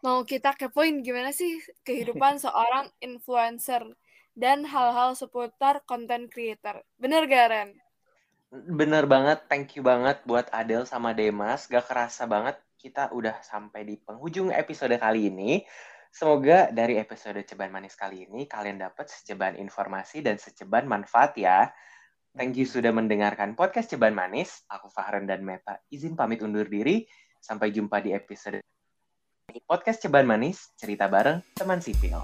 mau 0.02 0.20
kita 0.26 0.52
kepoin 0.58 1.00
gimana 1.00 1.30
sih 1.30 1.62
kehidupan 1.86 2.36
seorang 2.44 2.90
influencer 2.98 3.86
dan 4.34 4.66
hal-hal 4.66 5.14
seputar 5.14 5.86
content 5.86 6.26
creator. 6.26 6.82
Bener 6.98 7.30
gak, 7.30 7.46
Ren? 7.54 7.70
Bener 8.50 9.06
banget, 9.06 9.46
thank 9.46 9.78
you 9.78 9.82
banget 9.86 10.18
buat 10.26 10.50
Adel 10.50 10.86
sama 10.86 11.14
Demas. 11.14 11.70
Gak 11.70 11.86
kerasa 11.86 12.26
banget 12.26 12.58
kita 12.78 13.14
udah 13.14 13.40
sampai 13.40 13.86
di 13.86 13.94
penghujung 13.96 14.50
episode 14.50 14.92
kali 14.98 15.30
ini. 15.30 15.62
Semoga 16.14 16.70
dari 16.70 16.94
episode 16.94 17.42
Ceban 17.42 17.74
Manis 17.74 17.98
kali 17.98 18.30
ini 18.30 18.46
kalian 18.46 18.78
dapat 18.78 19.10
seceban 19.10 19.58
informasi 19.58 20.22
dan 20.22 20.38
seceban 20.38 20.86
manfaat 20.86 21.34
ya. 21.34 21.74
Thank 22.38 22.54
you 22.54 22.70
sudah 22.70 22.94
mendengarkan 22.94 23.58
podcast 23.58 23.90
Ceban 23.90 24.14
Manis. 24.14 24.62
Aku 24.70 24.86
Fahren 24.94 25.26
dan 25.26 25.42
Meta 25.42 25.82
izin 25.90 26.14
pamit 26.14 26.38
undur 26.46 26.70
diri. 26.70 27.02
Sampai 27.42 27.74
jumpa 27.74 27.98
di 27.98 28.14
episode 28.14 28.62
podcast 29.66 30.06
Ceban 30.06 30.22
Manis, 30.22 30.70
cerita 30.78 31.10
bareng 31.10 31.42
teman 31.58 31.82
sipil. 31.82 32.22